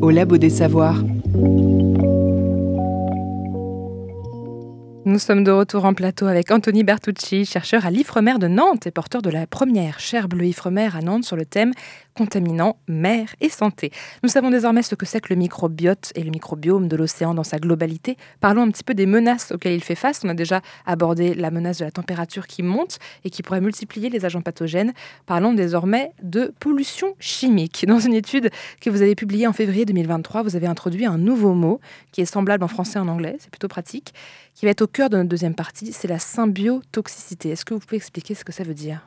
au 0.00 0.10
Labo 0.10 0.36
des 0.36 0.50
Savoirs. 0.50 1.02
Nous 5.14 5.20
sommes 5.20 5.44
de 5.44 5.52
retour 5.52 5.84
en 5.84 5.94
plateau 5.94 6.26
avec 6.26 6.50
Anthony 6.50 6.82
Bertucci, 6.82 7.44
chercheur 7.44 7.86
à 7.86 7.90
l'Ifremer 7.92 8.36
de 8.40 8.48
Nantes 8.48 8.88
et 8.88 8.90
porteur 8.90 9.22
de 9.22 9.30
la 9.30 9.46
première 9.46 10.00
chaire 10.00 10.26
bleu 10.26 10.46
Ifremer 10.46 10.88
à 10.92 11.02
Nantes 11.02 11.22
sur 11.22 11.36
le 11.36 11.46
thème 11.46 11.72
contaminants, 12.14 12.76
mer 12.88 13.28
et 13.40 13.48
santé. 13.48 13.90
Nous 14.22 14.28
savons 14.28 14.50
désormais 14.50 14.82
ce 14.82 14.94
que 14.94 15.06
c'est 15.06 15.20
que 15.20 15.32
le 15.32 15.36
microbiote 15.36 16.12
et 16.14 16.22
le 16.22 16.30
microbiome 16.30 16.88
de 16.88 16.96
l'océan 16.96 17.34
dans 17.34 17.44
sa 17.44 17.58
globalité. 17.58 18.16
Parlons 18.40 18.62
un 18.62 18.70
petit 18.70 18.84
peu 18.84 18.94
des 18.94 19.06
menaces 19.06 19.52
auxquelles 19.52 19.74
il 19.74 19.82
fait 19.82 19.94
face. 19.94 20.22
On 20.24 20.28
a 20.28 20.34
déjà 20.34 20.62
abordé 20.86 21.34
la 21.34 21.50
menace 21.50 21.78
de 21.78 21.84
la 21.84 21.90
température 21.90 22.46
qui 22.46 22.62
monte 22.62 22.98
et 23.24 23.30
qui 23.30 23.42
pourrait 23.42 23.60
multiplier 23.60 24.10
les 24.10 24.24
agents 24.24 24.42
pathogènes. 24.42 24.94
Parlons 25.26 25.54
désormais 25.54 26.12
de 26.22 26.52
pollution 26.58 27.14
chimique. 27.18 27.84
Dans 27.86 28.00
une 28.00 28.14
étude 28.14 28.50
que 28.80 28.90
vous 28.90 29.02
avez 29.02 29.14
publiée 29.14 29.46
en 29.46 29.52
février 29.52 29.84
2023, 29.84 30.42
vous 30.42 30.56
avez 30.56 30.66
introduit 30.66 31.06
un 31.06 31.18
nouveau 31.18 31.54
mot 31.54 31.80
qui 32.12 32.20
est 32.20 32.26
semblable 32.26 32.64
en 32.64 32.68
français 32.68 32.98
et 32.98 33.02
en 33.02 33.08
anglais, 33.08 33.36
c'est 33.40 33.50
plutôt 33.50 33.68
pratique, 33.68 34.12
qui 34.54 34.64
va 34.64 34.70
être 34.70 34.82
au 34.82 34.86
cœur 34.86 35.10
de 35.10 35.16
notre 35.16 35.28
deuxième 35.28 35.54
partie, 35.54 35.92
c'est 35.92 36.08
la 36.08 36.18
symbiotoxicité. 36.18 37.50
Est-ce 37.50 37.64
que 37.64 37.74
vous 37.74 37.80
pouvez 37.80 37.96
expliquer 37.96 38.34
ce 38.34 38.44
que 38.44 38.52
ça 38.52 38.62
veut 38.62 38.74
dire? 38.74 39.06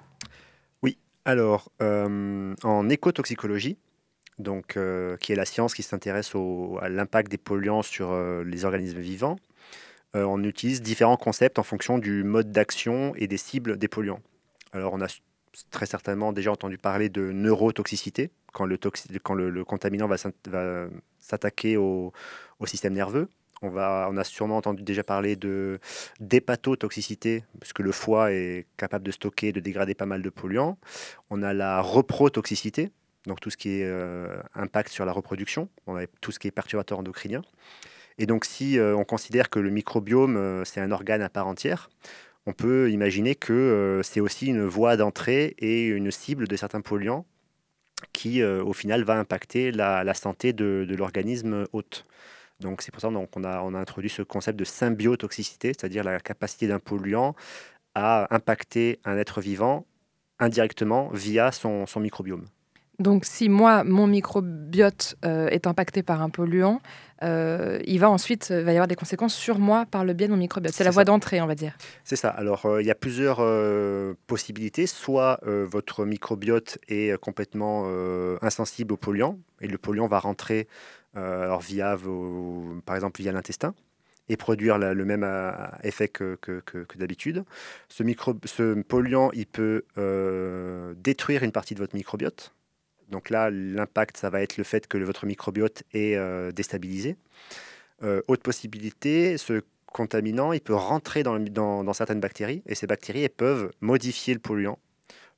Oui, 0.83 0.97
alors 1.25 1.71
euh, 1.81 2.53
en 2.63 2.89
écotoxicologie, 2.89 3.77
donc, 4.39 4.77
euh, 4.77 5.17
qui 5.17 5.31
est 5.31 5.35
la 5.35 5.45
science 5.45 5.73
qui 5.73 5.83
s'intéresse 5.83 6.33
à 6.81 6.89
l'impact 6.89 7.31
des 7.31 7.37
polluants 7.37 7.81
sur 7.81 8.11
euh, 8.11 8.43
les 8.43 8.65
organismes 8.65 8.99
vivants, 8.99 9.37
on 10.13 10.43
utilise 10.43 10.81
différents 10.81 11.17
concepts 11.17 11.59
en 11.59 11.63
fonction 11.63 11.99
du 11.99 12.23
mode 12.23 12.51
d'action 12.51 13.13
et 13.17 13.27
des 13.27 13.37
cibles 13.37 13.77
des 13.77 13.87
polluants. 13.87 14.21
Alors 14.71 14.93
on 14.93 15.01
a 15.01 15.07
très 15.69 15.85
certainement 15.85 16.33
déjà 16.33 16.51
entendu 16.51 16.79
parler 16.79 17.09
de 17.09 17.31
neurotoxicité, 17.31 18.31
quand 18.51 18.65
le, 18.65 19.63
contaminant 19.63 20.07
va 20.07 20.17
s'attaquer 21.19 21.77
au, 21.77 22.13
système 22.65 22.93
nerveux. 22.93 23.29
On, 23.61 23.69
va, 23.69 24.07
on 24.11 24.17
a 24.17 24.23
sûrement 24.23 24.57
entendu 24.57 24.83
déjà 24.83 25.03
parler 25.03 25.35
de 25.35 25.79
d'hépatotoxicité, 26.19 27.43
puisque 27.59 27.79
le 27.79 27.91
foie 27.91 28.31
est 28.31 28.67
capable 28.77 29.05
de 29.05 29.11
stocker, 29.11 29.51
de 29.51 29.59
dégrader 29.59 29.95
pas 29.95 30.05
mal 30.05 30.21
de 30.21 30.29
polluants. 30.29 30.77
On 31.29 31.41
a 31.41 31.53
la 31.53 31.81
reprotoxicité, 31.81 32.91
donc 33.25 33.39
tout 33.39 33.49
ce 33.49 33.57
qui 33.57 33.81
est 33.81 33.85
euh, 33.85 34.41
impact 34.55 34.89
sur 34.89 35.05
la 35.05 35.11
reproduction, 35.11 35.69
tout 36.21 36.31
ce 36.31 36.39
qui 36.39 36.47
est 36.47 36.51
perturbateur 36.51 36.99
endocrinien. 36.99 37.41
Et 38.19 38.25
donc 38.25 38.45
si 38.45 38.79
euh, 38.79 38.95
on 38.95 39.03
considère 39.03 39.49
que 39.49 39.59
le 39.59 39.69
microbiome, 39.69 40.37
euh, 40.37 40.63
c'est 40.65 40.81
un 40.81 40.91
organe 40.91 41.21
à 41.21 41.29
part 41.29 41.47
entière, 41.47 41.89
on 42.45 42.53
peut 42.53 42.89
imaginer 42.91 43.35
que 43.35 43.99
c'est 44.05 44.21
aussi 44.21 44.47
une 44.47 44.63
voie 44.63 44.95
d'entrée 44.95 45.55
et 45.59 45.87
une 45.87 46.11
cible 46.11 46.47
de 46.47 46.55
certains 46.55 46.79
polluants 46.79 47.25
qui, 48.13 48.41
au 48.41 48.71
final, 48.71 49.03
va 49.03 49.15
impacter 49.15 49.73
la, 49.73 50.13
santé 50.13 50.53
de 50.53 50.95
l'organisme 50.97 51.65
hôte. 51.73 52.05
Donc 52.59 52.81
c'est 52.81 52.91
pour 52.91 53.01
ça 53.01 53.09
qu'on 53.09 53.43
a, 53.43 53.61
on 53.61 53.73
a 53.73 53.79
introduit 53.79 54.09
ce 54.09 54.21
concept 54.21 54.57
de 54.57 54.65
symbiotoxicité, 54.65 55.69
c'est-à-dire 55.69 56.03
la 56.03 56.19
capacité 56.19 56.67
d'un 56.67 56.79
polluant 56.79 57.35
à 57.93 58.33
impacter 58.33 58.99
un 59.05 59.17
être 59.17 59.41
vivant 59.41 59.85
indirectement 60.39 61.09
via 61.13 61.51
son, 61.51 61.85
microbiome. 61.97 62.45
Donc 62.99 63.25
si 63.25 63.47
moi, 63.47 63.83
mon 63.83 64.07
microbiote 64.07 65.15
euh, 65.23 65.47
est 65.47 65.67
impacté 65.67 66.01
par 66.01 66.21
un 66.21 66.29
polluant, 66.29 66.81
euh, 67.23 67.79
il 67.85 67.99
va 67.99 68.09
ensuite 68.09 68.51
va 68.51 68.71
y 68.71 68.75
avoir 68.75 68.87
des 68.87 68.95
conséquences 68.95 69.35
sur 69.35 69.57
moi 69.57 69.85
par 69.89 70.03
le 70.03 70.13
biais 70.13 70.27
de 70.27 70.31
mon 70.31 70.37
microbiote. 70.37 70.73
C'est 70.73 70.83
la 70.83 70.91
voie 70.91 71.05
d'entrée, 71.05 71.41
on 71.41 71.47
va 71.47 71.55
dire. 71.55 71.75
C'est 72.03 72.15
ça. 72.15 72.29
Alors 72.29 72.65
euh, 72.65 72.81
il 72.81 72.87
y 72.87 72.91
a 72.91 72.95
plusieurs 72.95 73.37
possibilités. 74.27 74.87
Soit 74.87 75.39
votre 75.43 76.05
microbiote 76.05 76.79
est 76.87 77.17
complètement 77.19 77.87
insensible 78.41 78.93
au 78.93 78.97
polluant 78.97 79.37
et 79.61 79.67
le 79.67 79.77
polluant 79.77 80.07
va 80.07 80.19
rentrer 80.19 80.67
euh, 80.67 80.96
alors 81.15 81.61
via 81.61 81.97
par 82.85 82.95
exemple 82.95 83.21
via 83.21 83.31
l'intestin 83.31 83.73
et 84.29 84.37
produire 84.37 84.77
le 84.77 85.05
même 85.05 85.23
euh, 85.23 85.51
effet 85.83 86.07
que, 86.07 86.37
d'habitude. 86.95 87.43
Ce, 87.89 88.03
ce 88.45 88.81
polluant, 88.81 89.31
il 89.33 89.45
peut 89.45 89.85
euh, 89.97 90.93
détruire 90.97 91.43
une 91.43 91.51
partie 91.51 91.75
de 91.75 91.79
votre 91.79 91.95
microbiote. 91.95 92.53
Donc 93.09 93.29
là, 93.29 93.49
l'impact, 93.49 94.17
ça 94.17 94.29
va 94.29 94.41
être 94.41 94.57
le 94.57 94.65
fait 94.65 94.87
que 94.87 94.97
votre 94.97 95.25
microbiote 95.25 95.83
est 95.93 96.19
déstabilisé. 96.51 97.15
autre 98.01 98.43
possibilité, 98.43 99.37
ce 99.37 99.61
contaminant, 99.85 100.51
il 100.51 100.59
peut 100.59 100.75
rentrer 100.75 101.23
dans, 101.23 101.39
dans, 101.39 101.93
certaines 101.93 102.19
bactéries 102.19 102.63
et 102.65 102.75
ces 102.75 102.85
bactéries 102.85 103.29
peuvent 103.29 103.71
modifier 103.79 104.33
le 104.33 104.41
polluant 104.41 104.77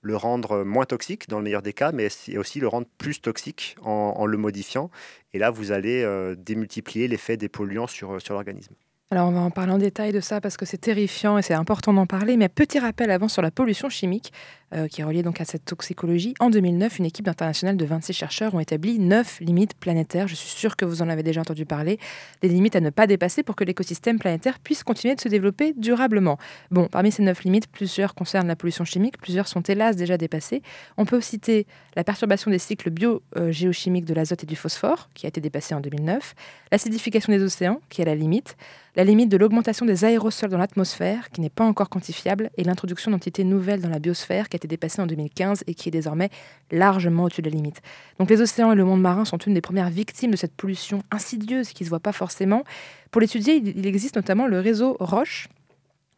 le 0.02 0.16
rendre 0.16 0.64
moins 0.64 0.86
toxique 0.86 1.28
dans 1.28 1.38
le 1.40 1.44
meilleur 1.44 1.62
des 1.62 1.74
cas, 1.74 1.92
mais 1.92 2.10
aussi 2.38 2.60
le 2.60 2.68
rendre 2.68 2.88
plus 2.98 3.22
toxique 3.22 3.76
en, 3.82 4.26
le 4.26 4.38
modifiant. 4.38 4.90
Et 5.34 5.40
là, 5.40 5.50
vous 5.52 5.72
allez 5.72 6.04
euh, 6.04 6.36
démultiplier 6.36 7.08
l'effet 7.08 7.38
des 7.38 7.50
polluants 7.50 7.88
sur, 7.88 8.22
sur 8.22 8.34
l'organisme. 8.34 8.76
Alors 9.12 9.28
on 9.28 9.32
va 9.32 9.40
en 9.40 9.50
parler 9.50 9.72
en 9.72 9.80
détail 9.80 10.12
de 10.12 10.20
ça 10.20 10.40
parce 10.40 10.56
que 10.56 10.68
c'est 10.68 10.78
terrifiant 10.78 11.40
et 11.40 11.42
c'est 11.42 11.56
important 11.56 11.94
d'en 11.94 12.06
parler. 12.06 12.38
Mais 12.38 12.48
petit 12.48 12.78
rappel 12.78 13.10
avant 13.10 13.28
sur 13.28 13.42
la 13.42 13.50
pollution 13.50 13.90
chimique 13.90 14.32
euh, 14.76 14.88
qui 14.88 15.02
est 15.02 15.04
reliée 15.04 15.24
donc 15.24 15.42
à 15.42 15.46
cette 15.46 15.66
toxicologie. 15.66 16.36
En 16.40 16.52
2009, 16.52 17.00
une 17.00 17.06
équipe 17.06 17.28
internationale 17.28 17.76
de 17.76 17.86
26 17.86 18.14
chercheurs 18.14 18.54
ont 18.54 18.60
établi 18.60 19.00
9 19.00 19.40
limites 19.40 19.74
planétaires. 19.74 20.28
Je 20.28 20.36
suis 20.36 20.50
sûre 20.50 20.76
que 20.76 20.86
vous 20.86 21.02
en 21.02 21.10
avez 21.10 21.24
déjà 21.24 21.42
entendu 21.42 21.66
parler. 21.66 21.98
Des 22.44 22.50
limites 22.50 22.76
à 22.76 22.82
ne 22.82 22.92
pas 22.92 23.08
dépasser 23.08 23.42
pour 23.42 23.56
que 23.56 23.64
l'écosystème 23.64 24.20
planétaire 24.20 24.60
puisse 24.60 24.84
continuer 24.84 25.16
de 25.16 25.22
se 25.22 25.28
développer 25.28 25.74
durablement. 25.76 26.38
Bon, 26.70 26.88
parmi 26.88 27.12
ces 27.12 27.24
9 27.24 27.46
limites, 27.46 27.66
plusieurs 27.66 28.14
concernent 28.14 28.48
la 28.48 28.56
pollution 28.56 28.86
chimique, 28.86 29.18
plusieurs 29.18 29.48
sont 29.48 29.62
hélas 29.62 29.96
déjà 29.96 30.18
dépassées. 30.18 30.62
On 30.98 31.06
peut 31.06 31.20
citer 31.20 31.66
la 31.96 32.04
perturbation 32.04 32.52
des 32.52 32.60
cycles 32.60 32.92
bio-géochimiques 32.92 34.06
de 34.06 34.14
l'azote 34.14 34.44
et 34.44 34.48
du 34.48 34.56
phosphore 34.56 35.10
qui 35.16 35.26
a 35.26 35.30
été 35.30 35.42
dépassée 35.42 35.74
en 35.74 35.80
2009, 35.80 36.36
l'acidification 36.72 37.34
des 37.34 37.42
océans 37.42 37.82
qui 37.90 38.04
est 38.04 38.06
la 38.06 38.14
limite, 38.14 38.56
la 38.96 39.04
limite 39.04 39.30
de 39.30 39.38
l'augmentation 39.38 39.86
des 39.86 40.06
aérosols 40.06 40.50
dans 40.50 40.58
l'atmosphère, 40.58 41.30
qui 41.30 41.42
n'est 41.42 41.50
pas 41.50 41.64
encore 41.64 41.90
quantifiable, 41.90 42.50
et 42.58 42.64
l'introduction 42.64 43.12
d'entités 43.12 43.44
nouvelles 43.44 43.82
dans 43.82 43.90
la 43.90 44.00
biosphère, 44.00 44.50
qui 44.50 44.56
a 44.56 44.58
été 44.58 44.68
dépassée 44.68 45.02
en 45.02 45.08
2015 45.08 45.64
et 45.68 45.74
qui 45.74 45.90
est 45.90 45.92
désormais 45.92 46.30
largement 46.72 47.24
au-dessus 47.26 47.42
de 47.42 47.50
la 47.50 47.56
limite. 47.56 47.82
Donc 48.20 48.30
les 48.30 48.42
océans 48.42 48.72
et 48.72 48.76
le 48.76 48.86
monde 48.86 49.02
marin 49.02 49.26
sont 49.26 49.38
une 49.38 49.54
des 49.54 49.62
premières 49.62 49.90
victimes 49.90 50.32
de 50.32 50.38
cette 50.38 50.56
pollution 50.56 51.04
insidieuse 51.12 51.70
qui 51.70 51.84
ne 51.84 51.86
se 51.86 51.90
voit 51.90 52.00
pas 52.00 52.14
forcément. 52.14 52.64
Pour 53.12 53.22
l'étudier, 53.22 53.56
il 53.56 53.86
existe 53.86 54.16
notamment 54.16 54.48
le 54.48 54.60
réseau 54.60 54.98
Roche, 55.00 55.48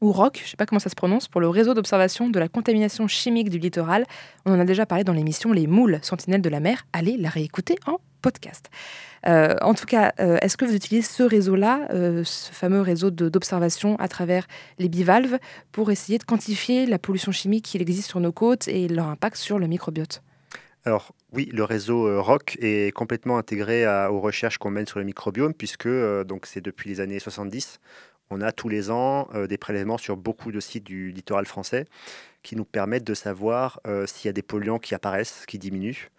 ou 0.02 0.12
ROC, 0.12 0.38
je 0.38 0.44
ne 0.44 0.48
sais 0.48 0.58
pas 0.58 0.66
comment 0.66 0.80
ça 0.80 0.90
se 0.90 0.96
prononce, 0.96 1.28
pour 1.28 1.42
le 1.42 1.48
réseau 1.48 1.76
d'observation 1.76 2.30
de 2.30 2.40
la 2.40 2.48
contamination 2.48 3.08
chimique 3.08 3.50
du 3.50 3.60
littoral. 3.60 4.06
On 4.46 4.54
en 4.54 4.60
a 4.60 4.66
déjà 4.66 4.88
parlé 4.88 5.04
dans 5.04 5.14
l'émission 5.14 5.54
Les 5.54 5.68
moules 5.68 6.00
sentinelles 6.02 6.42
de 6.42 6.50
la 6.50 6.60
mer. 6.60 6.88
Allez 6.92 7.18
la 7.18 7.30
réécouter 7.30 7.76
en 7.86 7.98
Euh, 9.28 9.56
en 9.62 9.74
tout 9.74 9.86
cas, 9.86 10.14
euh, 10.20 10.38
est-ce 10.42 10.58
que 10.58 10.66
vous 10.66 10.76
utilisez 10.76 11.08
ce 11.08 11.24
réseau-là, 11.24 11.88
euh, 11.92 12.24
ce 12.24 12.52
fameux 12.52 12.82
réseau 12.82 13.12
d'observation 13.12 13.96
à 13.98 14.08
travers 14.08 14.48
les 14.80 14.90
bivalves, 14.90 15.38
pour 15.72 15.92
essayer 15.92 16.18
de 16.18 16.24
quantifier 16.24 16.86
la 16.86 16.98
pollution 16.98 17.32
chimique 17.32 17.66
qui 17.66 17.78
existe 17.78 18.10
sur 18.10 18.20
nos 18.20 18.32
côtes 18.32 18.68
et 18.68 18.88
leur 18.88 19.08
impact 19.08 19.36
sur 19.36 19.60
le 19.60 19.68
microbiote? 19.68 20.24
Alors 20.84 21.14
oui, 21.32 21.50
le 21.54 21.64
réseau 21.64 22.22
ROC 22.22 22.58
est 22.60 22.92
complètement 22.94 23.38
intégré 23.38 23.86
aux 24.08 24.20
recherches 24.20 24.58
qu'on 24.58 24.72
mène 24.72 24.88
sur 24.88 24.98
le 24.98 25.06
microbiome, 25.06 25.54
puisque 25.54 25.88
donc 26.26 26.48
c'est 26.48 26.62
depuis 26.62 26.90
les 26.90 27.00
années 27.00 27.20
70, 27.20 27.80
on 28.32 28.42
a 28.42 28.52
tous 28.52 28.68
les 28.68 28.90
ans 28.90 29.30
des 29.48 29.60
prélèvements 29.60 30.00
sur 30.00 30.18
beaucoup 30.18 30.52
de 30.52 30.60
sites 30.60 30.84
du 30.84 31.12
littoral 31.12 31.46
français 31.46 31.86
qui 32.42 32.56
nous 32.56 32.66
permettent 32.66 33.04
de 33.04 33.14
savoir 33.14 33.80
s'il 34.08 34.26
y 34.26 34.30
a 34.30 34.34
des 34.34 34.42
polluants 34.42 34.80
qui 34.80 34.96
apparaissent, 34.96 35.46
qui 35.46 35.60
diminuent. 35.60 36.10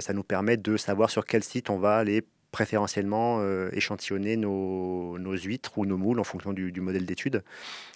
Ça 0.00 0.12
nous 0.12 0.22
permet 0.22 0.56
de 0.56 0.76
savoir 0.76 1.10
sur 1.10 1.24
quel 1.24 1.42
site 1.42 1.70
on 1.70 1.78
va 1.78 1.96
aller 1.96 2.24
préférentiellement 2.50 3.38
euh, 3.40 3.68
échantillonner 3.72 4.36
nos, 4.36 5.16
huîtres 5.18 5.76
ou 5.78 5.86
nos 5.86 5.96
moules 5.96 6.20
en 6.20 6.24
fonction 6.24 6.52
du, 6.52 6.72
modèle 6.80 7.04
d'étude. 7.04 7.42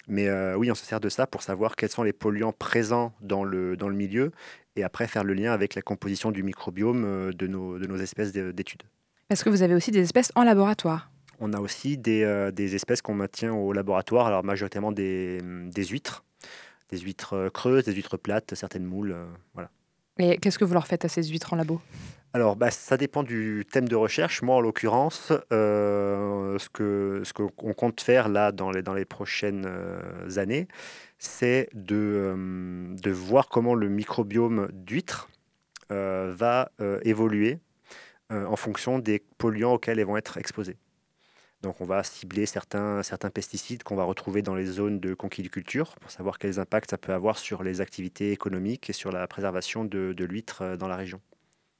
Mais 0.07 0.27
euh, 0.27 0.55
oui, 0.55 0.71
on 0.71 0.75
se 0.75 0.85
sert 0.85 0.99
de 0.99 1.09
ça 1.09 1.27
pour 1.27 1.41
savoir 1.41 1.75
quels 1.75 1.89
sont 1.89 2.03
les 2.03 2.13
polluants 2.13 2.53
présents 2.53 3.13
dans 3.21 3.43
le, 3.43 3.75
dans 3.75 3.89
le 3.89 3.95
milieu 3.95 4.31
et 4.75 4.83
après 4.83 5.07
faire 5.07 5.23
le 5.23 5.33
lien 5.33 5.51
avec 5.51 5.75
la 5.75 5.81
composition 5.81 6.31
du 6.31 6.43
microbiome 6.43 7.03
euh, 7.05 7.31
de 7.31 7.47
nos, 7.47 7.79
de 7.79 7.87
nos 7.87 7.97
espèces 7.97 8.31
d'études. 8.31 8.83
Est-ce 9.29 9.43
que 9.43 9.49
vous 9.49 9.63
avez 9.63 9.73
aussi 9.73 9.91
des 9.91 10.01
espèces 10.01 10.31
en 10.35 10.43
laboratoire 10.43 11.09
On 11.39 11.53
a 11.53 11.59
aussi 11.59 11.97
des, 11.97 12.51
des 12.53 12.75
espèces 12.75 13.01
qu'on 13.01 13.15
maintient 13.15 13.53
au 13.53 13.73
laboratoire, 13.73 14.27
alors 14.27 14.43
majoritairement 14.43 14.91
des, 14.91 15.39
des, 15.41 15.85
huîtres, 15.85 16.23
des 16.89 16.99
huîtres 16.99 17.49
creuses, 17.51 17.85
des 17.85 17.93
huîtres 17.93 18.17
plates, 18.17 18.53
certaines 18.53 18.85
moules. 18.85 19.15
voilà. 19.53 19.71
Qu'est-ce 20.17 20.59
que 20.59 20.65
vous 20.65 20.73
leur 20.73 20.87
faites 20.87 21.05
à 21.05 21.07
ces 21.07 21.23
huîtres 21.23 21.53
en 21.53 21.55
labo? 21.55 21.81
Alors, 22.35 22.55
bah, 22.55 22.71
ça 22.71 22.97
dépend 22.97 23.21
du 23.21 23.63
thème 23.71 23.87
de 23.87 23.95
recherche. 23.95 24.41
Moi, 24.41 24.55
en 24.55 24.61
l'occurrence, 24.61 25.31
euh, 25.51 26.57
ce 26.57 27.21
ce 27.23 27.31
qu'on 27.31 27.73
compte 27.73 28.01
faire 28.01 28.27
là 28.27 28.51
dans 28.51 28.71
les, 28.71 28.81
dans 28.81 28.95
les 28.95 29.05
prochaines 29.05 29.65
euh, 29.67 30.37
années, 30.37 30.67
c'est 31.19 31.69
de, 31.73 31.95
euh, 31.95 32.95
de 32.95 33.11
voir 33.11 33.49
comment 33.49 33.75
le 33.75 33.87
microbiome 33.87 34.69
d'huîtres 34.71 35.29
va 35.89 36.71
évoluer 37.03 37.59
en 38.31 38.55
fonction 38.55 38.97
des 38.97 39.21
polluants 39.37 39.73
auxquels 39.73 39.99
elles 39.99 40.07
vont 40.07 40.17
être 40.17 40.39
exposées. 40.39 40.75
Donc 41.63 41.79
on 41.79 41.85
va 41.85 42.03
cibler 42.03 42.45
certains, 42.45 43.03
certains 43.03 43.29
pesticides 43.29 43.83
qu'on 43.83 43.95
va 43.95 44.03
retrouver 44.03 44.41
dans 44.41 44.53
les 44.53 44.65
zones 44.65 44.99
de 44.99 45.13
conquiliculture 45.13 45.95
pour 46.01 46.11
savoir 46.11 46.37
quels 46.37 46.59
impacts 46.59 46.89
ça 46.91 46.97
peut 46.97 47.13
avoir 47.13 47.37
sur 47.37 47.63
les 47.63 47.79
activités 47.79 48.33
économiques 48.33 48.89
et 48.89 48.93
sur 48.93 49.13
la 49.13 49.25
préservation 49.27 49.85
de, 49.85 50.11
de 50.11 50.25
l'huître 50.25 50.61
euh, 50.61 50.77
dans 50.77 50.89
la 50.89 50.97
région. 50.97 51.21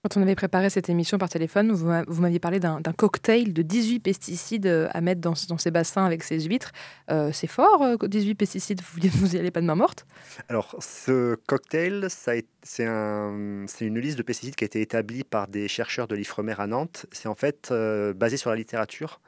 Quand 0.04 0.18
on 0.18 0.22
avait 0.22 0.36
préparé 0.36 0.70
cette 0.70 0.90
émission 0.90 1.18
par 1.18 1.30
téléphone, 1.30 1.72
vous 1.72 2.22
m'aviez 2.22 2.40
parlé 2.40 2.60
d'un 2.60 2.82
cocktail 2.98 3.54
de 3.54 3.62
18 3.62 4.02
pesticides 4.02 4.68
euh, 4.68 4.90
à 4.92 5.00
mettre 5.00 5.22
dans, 5.22 5.36
ces 5.36 5.72
bassins 5.72 6.06
avec 6.06 6.24
ces 6.24 6.42
huîtres. 6.42 6.72
Euh, 7.10 7.32
c'est 7.32 7.48
fort, 7.48 7.98
18 8.06 8.36
pesticides, 8.36 8.82
vous 8.82 9.28
n'y 9.28 9.38
allez 9.38 9.52
pas 9.52 9.62
de 9.62 9.66
main 9.66 9.76
morte? 9.76 10.06
Alors, 10.50 10.76
ce 10.80 11.36
cocktail, 11.48 12.08
c'est 12.10 12.86
un, 12.86 13.66
une 13.80 14.00
liste 14.00 14.18
de 14.18 14.24
pesticides 14.24 14.56
qui 14.56 14.66
a 14.66 14.68
été 14.68 14.82
établie 14.82 15.24
par 15.24 15.48
des 15.48 15.70
chercheurs 15.70 16.10
de 16.10 16.16
l'IFREMER 16.16 16.56
à 16.58 16.68
Nantes. 16.68 17.06
C'est 17.14 17.30
en 17.30 17.36
fait 17.36 17.74
basé 18.14 18.36
sur 18.36 18.50
la 18.50 18.58
littérature 18.58 19.22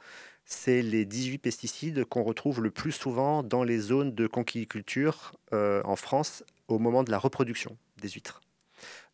c'est 0.45 0.81
les 0.81 1.05
18 1.05 1.39
pesticides 1.39 2.05
qu'on 2.05 2.23
retrouve 2.23 2.61
le 2.61 2.69
plus 2.71 2.91
souvent 2.91 3.43
dans 3.43 3.63
les 3.63 3.79
zones 3.79 4.13
de 4.13 4.27
conquiliculture 4.27 5.33
euh, 5.53 5.81
en 5.83 5.95
France 5.95 6.43
au 6.67 6.79
moment 6.79 7.03
de 7.03 7.11
la 7.11 7.17
reproduction 7.17 7.77
des 8.01 8.09
huîtres. 8.09 8.41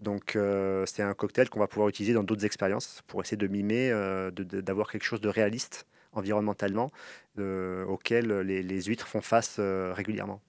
Donc 0.02 0.36
euh, 0.36 0.86
c'est 0.86 1.04
un 1.04 1.14
cocktail 1.14 1.50
qu'on 1.50 1.60
va 1.60 1.68
pouvoir 1.68 1.88
utiliser 1.88 2.14
dans 2.14 2.24
d'autres 2.24 2.46
expériences 2.46 3.02
pour 3.08 3.22
essayer 3.22 3.38
de 3.38 3.48
mimer, 3.48 3.92
euh, 3.92 4.32
d'avoir 4.32 4.92
quelque 4.92 5.06
chose 5.06 5.22
de 5.22 5.30
réaliste 5.30 5.88
environnementalement 6.14 6.92
auquel 7.38 8.42
les 8.42 8.82
huîtres 8.82 9.08
font 9.08 9.22
face 9.22 9.60
régulièrement. 9.60 10.42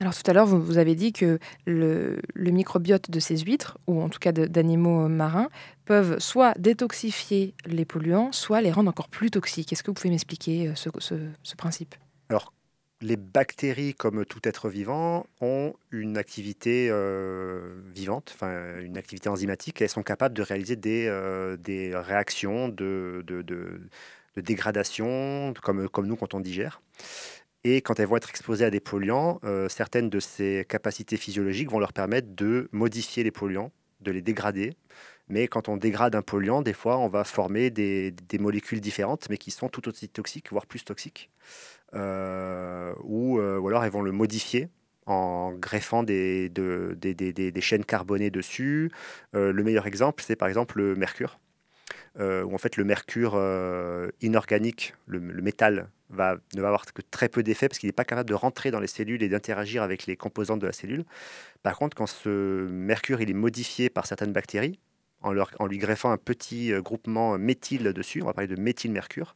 Alors 0.00 0.14
tout 0.14 0.30
à 0.30 0.34
l'heure, 0.34 0.46
vous, 0.46 0.76
avez 0.76 0.94
dit 0.94 1.14
que 1.14 1.38
le, 1.64 2.20
microbiote 2.36 3.10
de 3.10 3.18
ces 3.18 3.38
huîtres, 3.38 3.78
ou 3.86 4.02
en 4.02 4.10
tout 4.10 4.18
cas 4.18 4.30
d'animaux 4.32 5.08
marins, 5.08 5.48
peuvent 5.86 6.18
soit 6.18 6.52
détoxifier 6.58 7.54
les 7.64 7.86
polluants, 7.86 8.30
soit 8.30 8.60
les 8.60 8.72
rendre 8.72 8.90
encore 8.90 9.08
plus 9.08 9.30
toxiques. 9.30 9.72
Est-ce 9.72 9.82
que 9.82 9.90
vous 9.90 9.94
pouvez 9.94 10.10
m'expliquer 10.10 10.68
euh, 10.68 10.74
ce, 10.74 11.54
principe? 11.56 11.94
Alors, 12.28 12.52
les 13.00 13.16
bactéries, 13.16 13.94
comme 13.94 14.26
tout 14.26 14.40
être 14.44 14.68
vivant, 14.68 15.26
ont 15.40 15.72
une 15.90 16.18
activité 16.18 16.88
euh, 16.90 17.80
vivante, 17.94 18.36
une 18.82 18.98
activité 18.98 19.30
enzymatique, 19.30 19.80
elles 19.80 19.88
sont 19.88 20.02
capables 20.02 20.34
de 20.34 20.42
réaliser 20.42 20.76
des, 20.76 21.06
euh, 21.06 21.56
réactions 21.94 22.68
de, 22.68 23.24
dégradation, 24.36 25.54
comme, 25.62 25.88
comme 25.88 26.06
nous 26.06 26.16
quand 26.16 26.34
on 26.34 26.40
digère. 26.40 26.82
Et 27.68 27.80
quand 27.80 27.98
elles 27.98 28.06
vont 28.06 28.16
être 28.16 28.30
exposées 28.30 28.64
à 28.64 28.70
des 28.70 28.78
polluants, 28.78 29.40
euh, 29.42 29.68
certaines 29.68 30.08
de 30.08 30.20
ces 30.20 30.64
capacités 30.68 31.16
physiologiques 31.16 31.68
vont 31.68 31.80
leur 31.80 31.92
permettre 31.92 32.28
de 32.30 32.68
modifier 32.70 33.24
les 33.24 33.32
polluants, 33.32 33.72
de 34.02 34.12
les 34.12 34.22
dégrader. 34.22 34.74
Mais 35.28 35.48
quand 35.48 35.68
on 35.68 35.76
dégrade 35.76 36.14
un 36.14 36.22
polluant, 36.22 36.62
des 36.62 36.72
fois, 36.72 36.96
on 36.98 37.08
va 37.08 37.24
former 37.24 37.70
des, 37.70 38.14
molécules 38.38 38.80
différentes, 38.80 39.28
mais 39.30 39.36
qui 39.36 39.50
sont 39.50 39.68
tout 39.68 39.88
aussi 39.88 40.08
toxiques, 40.08 40.52
voire 40.52 40.66
plus 40.66 40.84
toxiques. 40.84 41.28
Euh, 41.94 42.94
ou, 43.02 43.40
euh, 43.40 43.58
ou, 43.58 43.66
alors 43.66 43.82
elles 43.82 43.90
vont 43.90 44.02
le 44.02 44.12
modifier 44.12 44.68
en 45.06 45.52
greffant 45.52 46.04
des, 46.04 46.52
chaînes 47.60 47.84
carbonées 47.84 48.30
dessus. 48.30 48.92
le 49.32 49.62
meilleur 49.64 49.88
exemple, 49.88 50.22
c'est 50.24 50.36
par 50.36 50.46
exemple 50.46 50.78
le 50.78 50.94
mercure. 50.94 51.40
Où 52.18 52.54
en 52.54 52.58
fait 52.58 52.76
le 52.76 52.84
mercure 52.84 53.40
inorganique, 54.20 54.94
le, 55.06 55.20
métal 55.20 55.88
ne 56.10 56.16
va 56.16 56.38
avoir 56.54 56.86
que 56.86 57.02
très 57.02 57.28
peu 57.28 57.42
d'effet 57.42 57.68
parce 57.68 57.78
qu'il 57.78 57.88
n'est 57.88 57.92
pas 57.92 58.04
capable 58.04 58.28
de 58.28 58.34
rentrer 58.34 58.70
dans 58.70 58.80
les 58.80 58.86
cellules 58.86 59.22
et 59.22 59.28
d'interagir 59.28 59.82
avec 59.82 60.06
les 60.06 60.16
composantes 60.16 60.60
de 60.60 60.66
la 60.66 60.72
cellule. 60.72 61.04
Par 61.62 61.76
contre, 61.76 61.96
quand 61.96 62.06
ce 62.06 62.66
mercure 62.68 63.20
il 63.20 63.30
est 63.30 63.34
modifié 63.34 63.90
par 63.90 64.06
certaines 64.06 64.32
bactéries, 64.32 64.78
en, 65.22 65.32
leur, 65.32 65.50
en, 65.58 65.66
lui 65.66 65.78
greffant 65.78 66.10
un 66.10 66.18
petit 66.18 66.72
euh, 66.72 66.80
groupement 66.80 67.38
méthyle 67.38 67.92
dessus. 67.92 68.22
On 68.22 68.26
va 68.26 68.34
parler 68.34 68.48
de 68.48 68.60
méthylmercure. 68.60 69.34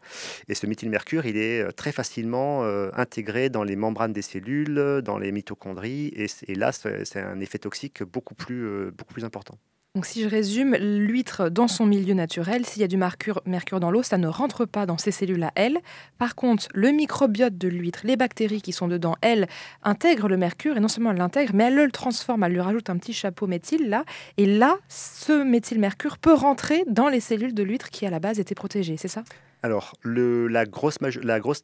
Et 0.49 0.55
ce 0.55 0.66
méthylmercure, 0.66 1.27
il 1.27 1.37
est 1.37 1.62
euh, 1.62 1.73
très 1.73 1.93
facilement 1.93 2.64
euh, 2.64 2.90
intégré 2.95 3.51
dans 3.51 3.64
les 3.64 3.77
membranes 3.77 4.12
des 4.12 4.23
cellules, 4.23 5.01
dans 5.03 5.19
les 5.19 5.33
mitochondries. 5.33 6.12
Et, 6.14 6.27
et 6.49 6.55
là, 6.55 6.73
c'est 6.73 7.21
un 7.21 7.40
effet 7.40 7.59
toxique 7.59 8.03
beaucoup 8.03 8.35
plus, 8.35 8.90
beaucoup 8.93 9.14
plus 9.14 9.25
important. 9.25 9.59
Donc 9.96 10.07
si 10.07 10.22
je 10.22 10.29
résume, 10.29 10.76
l'huître 10.76 11.48
dans 11.50 11.66
son 11.66 11.85
milieu 11.85 12.14
naturel, 12.14 12.64
s'il 12.64 12.81
y 12.81 12.85
a 12.85 12.88
du 12.88 12.96
mercure, 12.96 13.42
mercure 13.44 13.81
dans 13.81 13.90
l'eau, 13.90 14.05
ça 14.05 14.18
ne 14.18 14.29
rentre 14.29 14.64
pas 14.64 14.87
dans 14.87 14.98
ses 14.98 15.11
cellules 15.11 15.42
à 15.42 15.50
elle. 15.57 15.79
Par 16.16 16.37
contre, 16.37 16.68
le 16.74 16.92
microbiote 16.92 17.59
de 17.59 17.66
l'huître, 17.66 18.03
les 18.05 18.16
bactéries 18.16 18.62
qui 18.62 18.70
sont 18.70 18.87
dedans, 18.87 19.16
elles, 19.20 19.48
intègrent 19.83 20.29
le 20.29 20.37
mercure 20.37 20.76
et 20.76 20.81
non 20.81 20.87
seulement 20.87 21.11
elles 21.11 21.18
l'intègrent, 21.18 21.57
mais 21.57 21.64
elles 21.64 21.74
le 21.74 21.90
transforment, 21.90 22.44
elles 22.44 22.53
lui 22.53 22.61
rajoutent 22.61 22.88
un 22.88 22.98
petit 22.98 23.12
chapeau 23.12 23.48
méthyle 23.48 23.90
là. 23.90 24.05
Et 24.37 24.46
là, 24.46 24.79
ce 24.87 25.42
méthylmercure 25.42 26.18
peut 26.18 26.35
rentrer 26.35 26.85
dans 26.87 27.09
les 27.09 27.18
cellules 27.18 27.53
de 27.53 27.64
l'huître 27.64 27.90
qui 27.90 28.07
à 28.07 28.11
la 28.11 28.20
base 28.20 28.38
étaient 28.38 28.55
protégées, 28.55 28.96
c'est 28.96 29.09
ça? 29.09 29.24
Alors, 29.64 29.94
la, 30.05 30.66
grosse, 30.66 30.98
la 31.20 31.40
grosse 31.40 31.62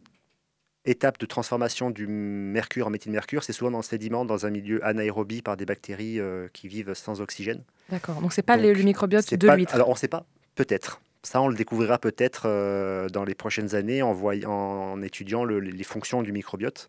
étape 0.86 1.18
de 1.18 1.26
transformation 1.26 1.90
du 1.90 2.06
mercure 2.06 2.86
en 2.86 2.90
méthylmercure, 2.90 3.42
c'est 3.42 3.52
souvent 3.52 3.70
dans 3.70 3.78
le 3.78 3.84
sédiment, 3.84 4.24
dans 4.24 4.46
un 4.46 4.50
milieu 4.50 4.84
anaérobie 4.84 5.42
par 5.42 5.56
des 5.56 5.66
bactéries 5.66 6.18
euh, 6.18 6.48
qui 6.52 6.68
vivent 6.68 6.94
sans 6.94 7.20
oxygène. 7.20 7.62
D'accord, 7.90 8.20
donc 8.20 8.32
c'est 8.32 8.42
pas 8.42 8.56
le, 8.56 8.72
microbiote 8.72 9.34
de 9.34 9.48
l'huître 9.50 9.74
Alors 9.74 9.88
on 9.88 9.92
ne 9.92 9.98
sait 9.98 10.08
pas, 10.08 10.24
peut-être. 10.54 11.00
Ça, 11.22 11.40
on 11.40 11.48
le 11.48 11.56
découvrira 11.56 11.98
peut-être 11.98 12.42
euh, 12.46 13.08
dans 13.08 13.24
les 13.24 13.34
prochaines 13.34 13.74
années 13.74 14.00
en, 14.00 15.02
étudiant 15.02 15.44
les 15.44 15.84
fonctions 15.84 16.22
du 16.22 16.30
microbiote. 16.30 16.88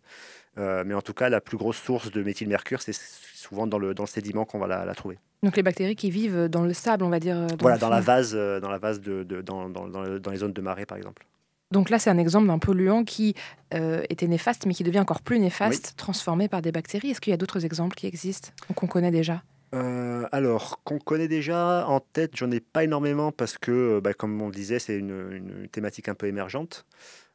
Euh, 0.58 0.84
mais 0.86 0.94
en 0.94 1.02
tout 1.02 1.14
cas, 1.14 1.28
la 1.28 1.40
plus 1.40 1.56
grosse 1.56 1.76
source 1.76 2.10
de 2.10 2.22
méthylmercure, 2.22 2.80
c'est 2.80 2.94
souvent 2.94 3.66
dans 3.66 3.78
le, 3.78 3.94
dans 3.94 4.04
le 4.04 4.08
sédiment 4.08 4.44
qu'on 4.44 4.58
va 4.58 4.66
la, 4.66 4.94
trouver. 4.94 5.18
Donc 5.42 5.56
les 5.56 5.62
bactéries 5.62 5.96
qui 5.96 6.10
vivent 6.10 6.46
dans 6.46 6.62
le 6.62 6.72
sable, 6.72 7.04
on 7.04 7.10
va 7.10 7.18
dire. 7.18 7.46
Dans 7.46 7.56
voilà, 7.60 7.78
dans 7.78 7.88
la 7.88 8.00
vase, 8.00 8.32
dans 8.34 8.70
la 8.70 8.78
vase 8.78 9.00
de, 9.00 9.24
dans, 9.42 9.68
dans, 9.68 9.88
dans, 9.88 10.30
les 10.30 10.36
zones 10.36 10.52
de 10.52 10.60
marée, 10.60 10.86
par 10.86 10.98
exemple. 10.98 11.26
Donc 11.70 11.90
là, 11.90 11.98
c'est 11.98 12.08
un 12.10 12.18
exemple 12.18 12.46
d'un 12.46 12.58
polluant 12.58 13.04
qui 13.04 13.34
euh, 13.74 14.02
était 14.08 14.26
néfaste, 14.26 14.64
mais 14.64 14.72
qui 14.72 14.84
devient 14.84 15.00
encore 15.00 15.20
plus 15.20 15.38
néfaste, 15.38 15.94
transformé 15.96 16.48
par 16.48 16.62
des 16.62 16.72
bactéries. 16.72 17.10
Est-ce 17.10 17.20
qu'il 17.20 17.30
y 17.30 17.34
a 17.34 17.36
d'autres 17.36 17.64
exemples 17.64 17.94
qui 17.94 18.06
existent 18.06 18.50
ou 18.70 18.72
qu'on 18.72 18.86
connaît 18.86 19.10
déjà? 19.10 19.42
Euh, 19.74 20.26
alors, 20.32 20.80
qu'on 20.82 20.98
connaît 20.98 21.28
déjà 21.28 21.86
en 21.86 22.00
tête, 22.00 22.34
j'en 22.36 22.50
ai 22.50 22.60
pas 22.60 22.84
énormément 22.84 23.32
parce 23.32 23.58
que, 23.58 23.70
euh, 23.70 24.00
bah, 24.00 24.14
comme 24.14 24.40
on 24.40 24.46
le 24.46 24.54
disait, 24.54 24.78
c'est 24.78 24.96
une, 24.96 25.68
thématique 25.70 26.08
un 26.08 26.14
peu 26.14 26.26
émergente. 26.26 26.86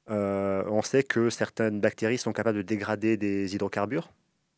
on 0.07 0.81
sait 0.81 1.03
que 1.03 1.29
certaines 1.29 1.79
bactéries 1.79 2.17
sont 2.17 2.33
capables 2.33 2.57
de 2.57 2.63
dégrader 2.63 3.17
des 3.17 3.53
hydrocarbures. 3.53 4.09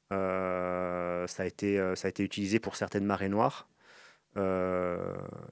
ça, 0.09 1.25
a 1.39 1.45
été, 1.45 1.77
ça 1.95 2.07
a 2.07 2.09
été 2.09 2.23
utilisé 2.23 2.59
pour 2.59 2.77
certaines 2.77 3.05
marées 3.05 3.29
noires. 3.29 3.67
Euh, 4.37 4.97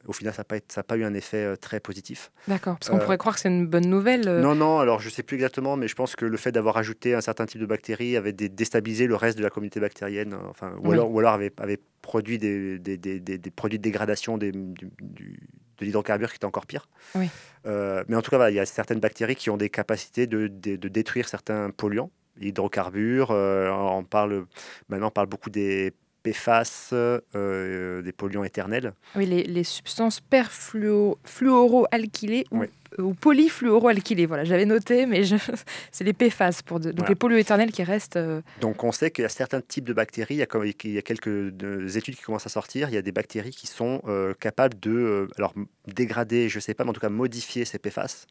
au 0.07 0.13
final, 0.13 0.33
ça 0.33 0.41
n'a 0.41 0.59
pas, 0.59 0.83
pas, 0.83 0.97
eu 0.97 1.05
un 1.05 1.13
effet 1.13 1.43
euh, 1.43 1.55
très 1.55 1.79
positif. 1.79 2.31
D'accord, 2.47 2.77
parce 2.77 2.89
qu'on 2.89 2.99
pourrait 2.99 3.17
croire 3.17 3.35
que 3.35 3.41
c'est 3.41 3.49
une 3.49 3.65
bonne 3.65 3.87
nouvelle. 3.87 4.27
Euh. 4.27 4.41
Non, 4.41 4.55
non, 4.55 4.79
alors 4.79 4.99
je 4.99 5.07
ne 5.07 5.11
sais 5.11 5.23
plus 5.23 5.35
exactement, 5.35 5.77
mais 5.77 5.87
je 5.87 5.95
pense 5.95 6.15
que 6.15 6.25
le 6.25 6.37
fait 6.37 6.51
d'avoir 6.51 6.75
ajouté 6.75 7.15
un 7.15 7.21
certain 7.21 7.45
type 7.45 7.61
de 7.61 7.65
bactéries 7.65 8.17
avait 8.17 8.33
déstabilisé 8.33 9.07
le 9.07 9.15
reste 9.15 9.37
de 9.37 9.43
la 9.43 9.49
communauté 9.49 9.79
bactérienne, 9.79 10.35
enfin, 10.49 10.73
ou, 10.83 10.91
alors, 10.91 11.09
ou 11.09 11.19
alors 11.19 11.33
avait, 11.33 11.53
avait 11.57 11.79
produit 12.01 12.37
des, 12.37 12.77
des, 12.77 12.97
des, 12.97 13.19
des, 13.19 13.51
produits 13.51 13.79
de 13.79 13.83
dégradation 13.83 14.37
du, 14.37 14.51
de 14.51 15.85
l'hydrocarbure 15.85 16.29
qui 16.29 16.35
était 16.35 16.45
encore 16.45 16.65
pire. 16.65 16.89
Oui. 17.15 17.29
mais 17.65 18.15
en 18.15 18.21
tout 18.21 18.31
cas, 18.31 18.49
il 18.49 18.55
y 18.55 18.59
a 18.59 18.65
certaines 18.65 18.99
bactéries 18.99 19.37
qui 19.37 19.49
ont 19.49 19.57
des 19.57 19.69
capacités 19.69 20.27
de, 20.27 20.47
de 20.47 20.87
détruire 20.89 21.29
certains 21.29 21.69
polluants 21.69 22.11
hydrocarbures. 22.41 23.29
on 23.29 24.03
parle 24.03 24.45
maintenant, 24.89 25.07
on 25.07 25.11
parle 25.11 25.27
beaucoup 25.27 25.49
des 25.49 25.93
PFAS, 26.23 26.89
euh, 26.93 28.01
des 28.01 28.13
polluants 28.13 28.45
éternels. 28.45 28.93
Oui, 29.15 29.25
les, 29.25 29.63
substances 29.63 30.19
perfluoroalkylées 30.21 32.45
ou, 32.51 32.63
ou 32.97 33.13
polyfluoroalkylées. 33.13 34.25
Voilà, 34.25 34.45
j'avais 34.45 34.65
noté, 34.65 35.05
mais 35.05 35.21
c'est 35.91 36.03
les 36.03 36.13
PFAS, 36.13 36.61
pour 36.65 36.79
donc 36.79 37.07
les 37.09 37.15
polluants 37.15 37.37
éternels 37.37 37.71
qui 37.71 37.83
restent. 37.83 38.15
Euh, 38.15 38.41
donc 38.61 38.83
on 38.83 38.91
sait 38.91 39.11
qu'il 39.11 39.21
y 39.23 39.25
a 39.25 39.29
certains 39.29 39.61
types 39.61 39.85
de 39.85 39.93
bactéries, 39.93 40.33
il 40.35 40.39
y 40.39 40.43
a, 40.43 40.47
il 40.83 40.91
y 40.91 40.97
a 40.97 41.01
quelques 41.01 41.53
études 41.95 42.15
qui 42.15 42.23
commencent 42.23 42.45
à 42.45 42.49
sortir, 42.49 42.89
il 42.89 42.95
y 42.95 42.97
a 42.97 43.01
des 43.01 43.11
bactéries 43.11 43.51
qui 43.51 43.67
sont 43.67 44.01
euh, 44.07 44.33
capables 44.39 44.79
de 44.79 45.27
alors, 45.37 45.53
dégrader, 45.87 46.47
je 46.49 46.57
ne 46.57 46.61
sais 46.61 46.73
pas, 46.73 46.85
mais 46.85 46.91
en 46.91 46.93
tout 46.93 47.01
cas 47.01 47.09
modifier 47.09 47.65
ces 47.65 47.79
PFAS. 47.79 48.27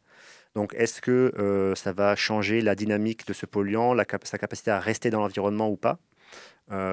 Donc, 0.55 0.75
est-ce 0.77 1.01
que 1.01 1.73
ça 1.75 1.95
va 1.95 2.15
changer 2.15 2.61
la 2.61 2.75
dynamique 2.75 3.27
de 3.27 3.33
ce 3.33 3.47
polluant, 3.47 3.95
la 3.95 4.05
sa 4.25 4.37
capacité 4.37 4.71
à 4.71 4.81
rester 4.81 5.09
dans 5.09 5.21
l'environnement 5.21 5.71
ou 5.71 5.77
pas? 5.77 5.93
euh, 5.93 6.12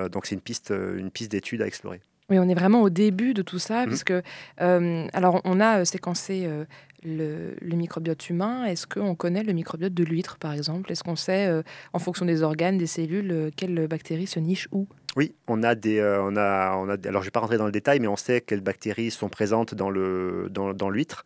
donc 0.10 0.26
c'est 0.26 0.36
une 0.36 0.42
piste, 0.42 0.72
euh, 0.72 0.98
une 0.98 1.12
piste 1.12 1.32
d'étude 1.32 1.62
à 1.62 1.68
explorer. 1.68 2.02
Oui, 2.30 2.38
on 2.38 2.48
est 2.48 2.56
vraiment 2.56 2.84
au 2.84 2.89
début 2.89 3.34
de 3.34 3.42
tout 3.42 3.58
ça, 3.58 3.86
mmh. 3.86 3.88
puisque 3.88 4.13
euh, 4.62 5.08
alors 5.13 5.42
on 5.46 5.60
a 5.60 5.84
séquencé 5.84 6.48
le, 7.04 7.56
microbiote 7.76 8.30
humain. 8.30 8.65
Est-ce 8.65 8.86
qu'on 8.86 9.15
connaît 9.15 9.42
le 9.42 9.52
microbiote 9.52 9.96
de 9.96 10.04
l'huître, 10.04 10.38
par 10.38 10.54
exemple? 10.54 10.92
Est-ce 10.92 11.04
qu'on 11.04 11.15
sait, 11.15 11.52
en 11.92 11.98
fonction 11.98 12.28
des 12.28 12.44
organes, 12.44 12.78
des 12.78 12.86
cellules, 12.86 13.50
quelles 13.56 13.88
bactéries 13.88 14.28
se 14.28 14.39
nichent 14.39 14.68
où? 14.72 14.88
Oui, 15.15 15.34
on 15.48 15.63
a 15.63 15.74
des, 15.74 16.04
on 16.04 16.36
a, 16.38 16.76
on 16.78 16.88
a, 16.88 16.98
alors 17.08 17.24
je 17.24 17.28
vais 17.28 17.32
pas 17.32 17.39
rentrer 17.39 17.58
dans 17.58 17.65
le 17.65 17.72
détail, 17.72 18.00
mais 18.00 18.08
on 18.08 18.15
sait 18.15 18.42
quelles 18.42 18.62
bactéries 18.62 19.10
sont 19.10 19.30
présentes 19.30 19.74
dans 19.74 19.89
le, 19.89 20.50
dans, 20.52 20.76
dans 20.76 20.92
l'huître. 20.92 21.26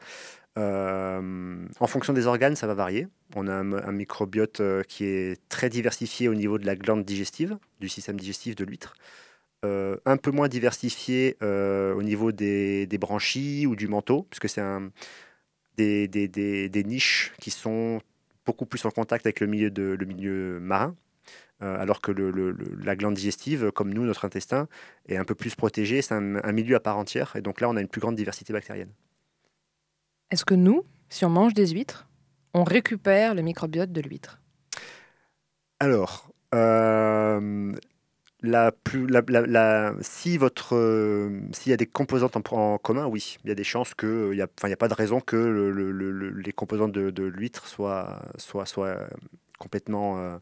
Euh, 0.58 1.66
en 1.80 1.88
fonction 1.88 2.13
des 2.13 2.28
organes, 2.28 2.56
ça 2.56 2.68
va 2.68 2.74
varier. 2.74 3.08
On 3.36 3.48
a 3.48 3.54
un, 3.54 3.92
microbiote 3.92 4.60
euh, 4.60 4.84
qui 4.84 5.06
est 5.06 5.42
très 5.50 5.70
diversifié 5.70 6.28
au 6.28 6.36
niveau 6.36 6.58
de 6.58 6.66
la 6.66 6.76
glande 6.76 7.04
digestive, 7.04 7.58
du 7.80 7.89
système 7.89 8.20
digestif 8.20 8.56
de 8.56 8.63
l'huître. 8.63 8.94
Euh, 9.66 9.98
un 10.06 10.18
peu 10.18 10.32
moins 10.32 10.48
diversifié 10.48 11.38
au 11.42 12.04
niveau 12.04 12.32
des, 12.32 12.88
branchies 13.00 13.66
ou 13.66 13.76
du 13.76 13.88
manteau, 13.88 14.28
puisque 14.30 14.50
c'est 14.50 14.62
des, 15.78 16.84
niches 16.86 17.34
qui 17.39 17.50
sont 17.50 18.02
beaucoup 18.46 18.66
plus 18.66 18.86
en 18.86 18.92
contact 18.92 19.26
avec 19.26 19.39
le 19.39 19.48
milieu, 19.48 20.60
marin, 20.60 20.96
alors 21.62 22.02
que 22.02 22.12
la 22.12 22.96
glande 22.96 23.13
digestive, 23.16 23.72
comme 23.72 23.94
nous, 23.94 24.04
notre 24.04 24.26
intestin, 24.26 24.68
est 25.08 25.16
un 25.16 25.24
peu 25.24 25.34
plus 25.34 25.56
protégé, 25.56 26.02
c'est 26.02 26.13
un, 26.13 26.52
milieu 26.52 26.76
à 26.76 26.82
part 26.82 26.98
entière, 26.98 27.36
et 27.38 27.42
donc 27.42 27.62
là, 27.62 27.70
on 27.70 27.78
a 27.78 27.82
une 27.82 27.88
plus 27.88 28.02
grande 28.02 28.16
diversité 28.16 28.52
bactérienne. 28.52 28.92
Est-ce 30.34 30.46
que 30.46 30.56
nous, 30.56 30.84
si 31.10 31.26
on 31.26 31.30
mange 31.30 31.54
des 31.54 31.67
huîtres, 31.67 32.08
on 32.56 32.63
récupère 32.63 33.36
le 33.36 33.43
microbiote 33.43 33.91
de 33.91 34.02
l'huître? 34.02 34.41
Alors, 35.80 36.32
euh, 36.56 37.72
la 38.41 38.72
plus, 38.72 39.06
la, 39.06 39.93
si 40.02 40.39
votre, 40.39 40.76
euh, 40.76 41.39
s'il 41.52 41.69
y 41.69 41.74
a 41.74 41.78
des 41.78 41.86
composantes 41.86 42.36
en, 42.52 42.80
commun, 42.80 43.06
oui, 43.06 43.38
il 43.43 43.50
y 43.50 43.52
a 43.52 43.56
des 43.56 43.63
chances 43.63 43.93
que, 43.93 44.32
il 44.32 44.38
n'y 44.38 44.41
a, 44.41 44.48
a, 44.48 44.76
pas 44.76 44.88
de 44.88 44.96
raison 44.96 45.22
que 45.22 46.41
les 46.43 46.52
composantes 46.52 46.93
de, 46.93 47.24
l'huître 47.26 47.67
soient, 47.67 48.19
soient, 48.39 48.65
soient 48.65 49.08
complètement 49.60 50.39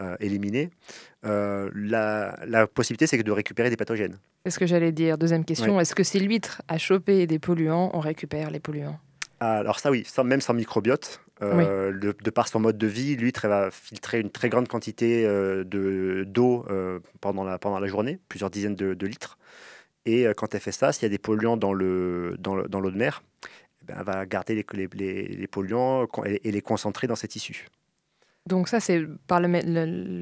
euh, 0.00 0.16
éliminées. 0.18 0.70
Euh, 1.24 1.70
la, 1.74 2.36
la, 2.46 2.66
possibilité, 2.66 3.06
c'est 3.06 3.22
de 3.22 3.30
récupérer 3.30 3.70
des 3.70 3.76
pathogènes. 3.76 4.18
C'est 4.44 4.50
ce 4.50 4.58
que 4.58 4.66
j'allais 4.66 4.90
dire. 4.90 5.18
Deuxième 5.18 5.44
question, 5.44 5.78
est-ce 5.78 5.94
que 5.94 6.02
si 6.02 6.18
l'huître 6.18 6.62
a 6.66 6.78
chopé 6.78 7.28
des 7.28 7.38
polluants, 7.38 7.90
on 7.92 8.00
récupère 8.00 8.50
les 8.50 8.58
polluants? 8.58 8.98
Alors 9.40 9.78
ça 9.78 9.90
oui, 9.90 10.06
même 10.24 10.40
sans 10.40 10.54
microbiote, 10.54 11.20
euh, 11.42 11.92
de 11.92 12.30
par 12.30 12.48
son 12.48 12.60
mode 12.60 12.76
de 12.76 12.86
vie, 12.86 13.16
l'huître 13.16 13.48
va 13.48 13.70
filtrer 13.70 14.20
une 14.20 14.30
très 14.30 14.50
grande 14.50 14.68
quantité 14.68 15.24
euh, 15.24 15.64
de 15.64 16.24
d'eau 16.26 16.66
euh, 16.68 17.00
pendant, 17.20 17.44
la, 17.44 17.58
pendant 17.58 17.80
la 17.80 17.86
journée, 17.86 18.18
plusieurs 18.28 18.50
dizaines 18.50 18.74
de, 18.74 19.06
litres. 19.06 19.38
Et 20.04 20.26
quand 20.36 20.54
elle 20.54 20.60
fait 20.60 20.72
ça, 20.72 20.92
s'il 20.92 21.04
y 21.04 21.06
a 21.06 21.08
des 21.10 21.18
polluants 21.18 21.56
dans 21.56 21.72
l'eau 21.72 22.36
dans 22.38 22.62
dans 22.62 22.80
de 22.80 22.90
mer, 22.90 23.22
eh 23.82 23.86
ben, 23.86 23.96
elle 23.98 24.04
va 24.04 24.26
garder 24.26 24.54
les, 24.54 24.88
les, 24.94 25.26
les, 25.28 25.46
polluants 25.46 26.06
et, 26.24 26.50
les 26.50 26.62
concentrer 26.62 27.06
dans 27.06 27.16
ses 27.16 27.28
tissus. 27.28 27.66
Donc 28.46 28.68
ça, 28.68 28.80
c'est 28.80 29.04
par 29.26 29.40
le, 29.40 29.48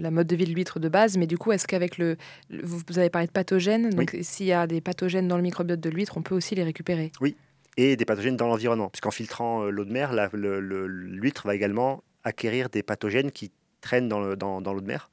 la 0.00 0.10
mode 0.10 0.26
de 0.26 0.36
vie 0.36 0.44
de 0.44 0.52
l'huître 0.52 0.80
de 0.80 0.88
base, 0.88 1.16
mais 1.16 1.28
du 1.28 1.38
coup, 1.38 1.52
est-ce 1.52 1.68
qu'avec 1.68 1.96
le... 1.98 2.16
Vous 2.50 2.82
avez 2.98 3.08
parlé 3.08 3.28
de 3.28 3.32
pathogènes, 3.32 3.90
donc 3.90 4.16
s'il 4.22 4.46
y 4.46 4.52
a 4.52 4.66
des 4.66 4.80
pathogènes 4.80 5.28
dans 5.28 5.36
le 5.36 5.42
microbiote 5.42 5.80
de 5.80 5.90
l'huître, 5.90 6.16
on 6.16 6.22
peut 6.22 6.34
aussi 6.34 6.56
les 6.56 6.64
récupérer? 6.64 7.12
Oui, 7.20 7.36
et 7.78 7.96
des 7.96 8.04
pathogènes 8.04 8.36
dans 8.36 8.48
l'environnement. 8.48 8.90
Puisqu'en 8.90 9.12
filtrant 9.12 9.62
euh, 9.62 9.70
l'eau 9.70 9.84
de 9.84 9.92
mer, 9.92 10.12
l'huître 10.34 11.46
va 11.46 11.54
également 11.54 12.02
acquérir 12.24 12.68
des 12.68 12.82
pathogènes 12.82 13.30
qui 13.30 13.52
traînent 13.80 14.08
dans 14.08 14.20
l'eau 14.20 14.34
de 14.80 14.86
mer. 14.86 15.08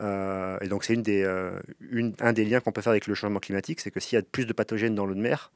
Euh, 0.00 0.58
et 0.60 0.68
donc 0.68 0.84
c'est 0.84 0.96
euh, 1.08 1.58
un 2.20 2.32
des 2.32 2.44
liens 2.44 2.60
qu'on 2.60 2.72
peut 2.72 2.80
faire 2.80 2.92
avec 2.92 3.06
le 3.06 3.14
changement 3.14 3.40
climatique, 3.40 3.80
c'est 3.80 3.90
que 3.90 4.00
s'il 4.00 4.16
y 4.16 4.18
a 4.18 4.22
plus 4.22 4.46
de 4.46 4.52
pathogènes 4.52 4.94
dans 4.94 5.06
l'eau 5.06 5.14
de 5.14 5.20
mer, 5.20 5.52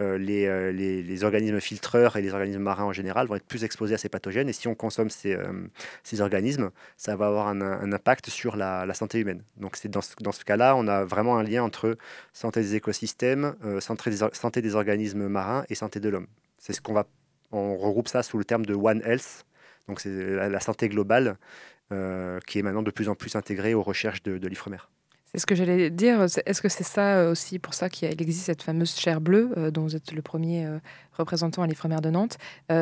euh, 0.00 0.16
euh, 0.30 0.70
les, 0.70 1.24
organismes 1.24 1.58
filtreurs 1.60 2.16
et 2.16 2.22
les 2.22 2.32
organismes 2.32 2.62
marins 2.62 2.84
en 2.84 2.92
général 2.92 3.26
vont 3.26 3.34
être 3.34 3.46
plus 3.46 3.64
exposés 3.64 3.94
à 3.94 3.98
ces 3.98 4.08
pathogènes. 4.08 4.48
Et 4.48 4.52
si 4.52 4.68
on 4.68 4.76
consomme 4.76 5.10
ces, 5.10 5.34
euh, 5.34 6.20
organismes, 6.20 6.70
ça 6.96 7.16
va 7.16 7.26
avoir 7.26 7.48
un, 7.48 7.92
impact 7.92 8.30
sur 8.30 8.56
la, 8.56 8.92
santé 8.94 9.18
humaine. 9.18 9.42
Donc 9.56 9.76
c'est 9.76 9.88
dans 9.88 10.00
ce, 10.00 10.44
cas-là, 10.44 10.76
on 10.76 10.86
a 10.86 11.04
vraiment 11.04 11.36
un 11.36 11.42
lien 11.42 11.64
entre 11.64 11.96
santé 12.32 12.60
des 12.60 12.76
écosystèmes, 12.76 13.56
santé, 13.80 14.62
des, 14.62 14.74
organismes 14.76 15.26
marins 15.26 15.64
et 15.68 15.74
santé 15.74 15.98
de 15.98 16.08
l'homme. 16.08 16.28
C'est 16.58 16.72
ce 16.72 16.80
qu'on 16.80 16.92
va, 16.92 17.06
on 17.50 17.76
regroupe 17.76 18.08
ça 18.08 18.22
sous 18.22 18.38
le 18.38 18.44
terme 18.44 18.66
de 18.66 18.74
One 18.74 19.02
Health. 19.04 19.44
Donc 19.88 20.00
c'est 20.00 20.10
la, 20.48 20.60
santé 20.60 20.88
globale 20.88 21.38
qui 21.90 22.58
est 22.58 22.62
maintenant 22.62 22.82
de 22.82 22.90
plus 22.90 23.08
en 23.08 23.16
plus 23.16 23.34
intégrée 23.34 23.74
aux 23.74 23.82
recherches 23.82 24.22
de 24.22 24.46
l'Ifremer. 24.46 24.78
C'est 25.32 25.40
ce 25.40 25.46
que 25.46 25.54
j'allais 25.54 25.90
dire. 25.90 26.22
Est-ce 26.22 26.62
que 26.62 26.70
c'est 26.70 26.84
ça 26.84 27.18
euh, 27.18 27.32
aussi 27.32 27.58
pour 27.58 27.74
ça 27.74 27.90
qu'il 27.90 28.20
existe 28.20 28.46
cette 28.46 28.62
fameuse 28.62 28.96
chair 28.96 29.20
bleue 29.20 29.50
euh, 29.58 29.70
dont 29.70 29.82
vous 29.82 29.94
êtes 29.94 30.12
le 30.12 30.22
premier 30.22 30.64
euh, 30.64 30.78
représentant 31.12 31.62
à 31.62 31.66
l'Ifremer 31.66 32.00
de 32.00 32.10
Nantes 32.10 32.38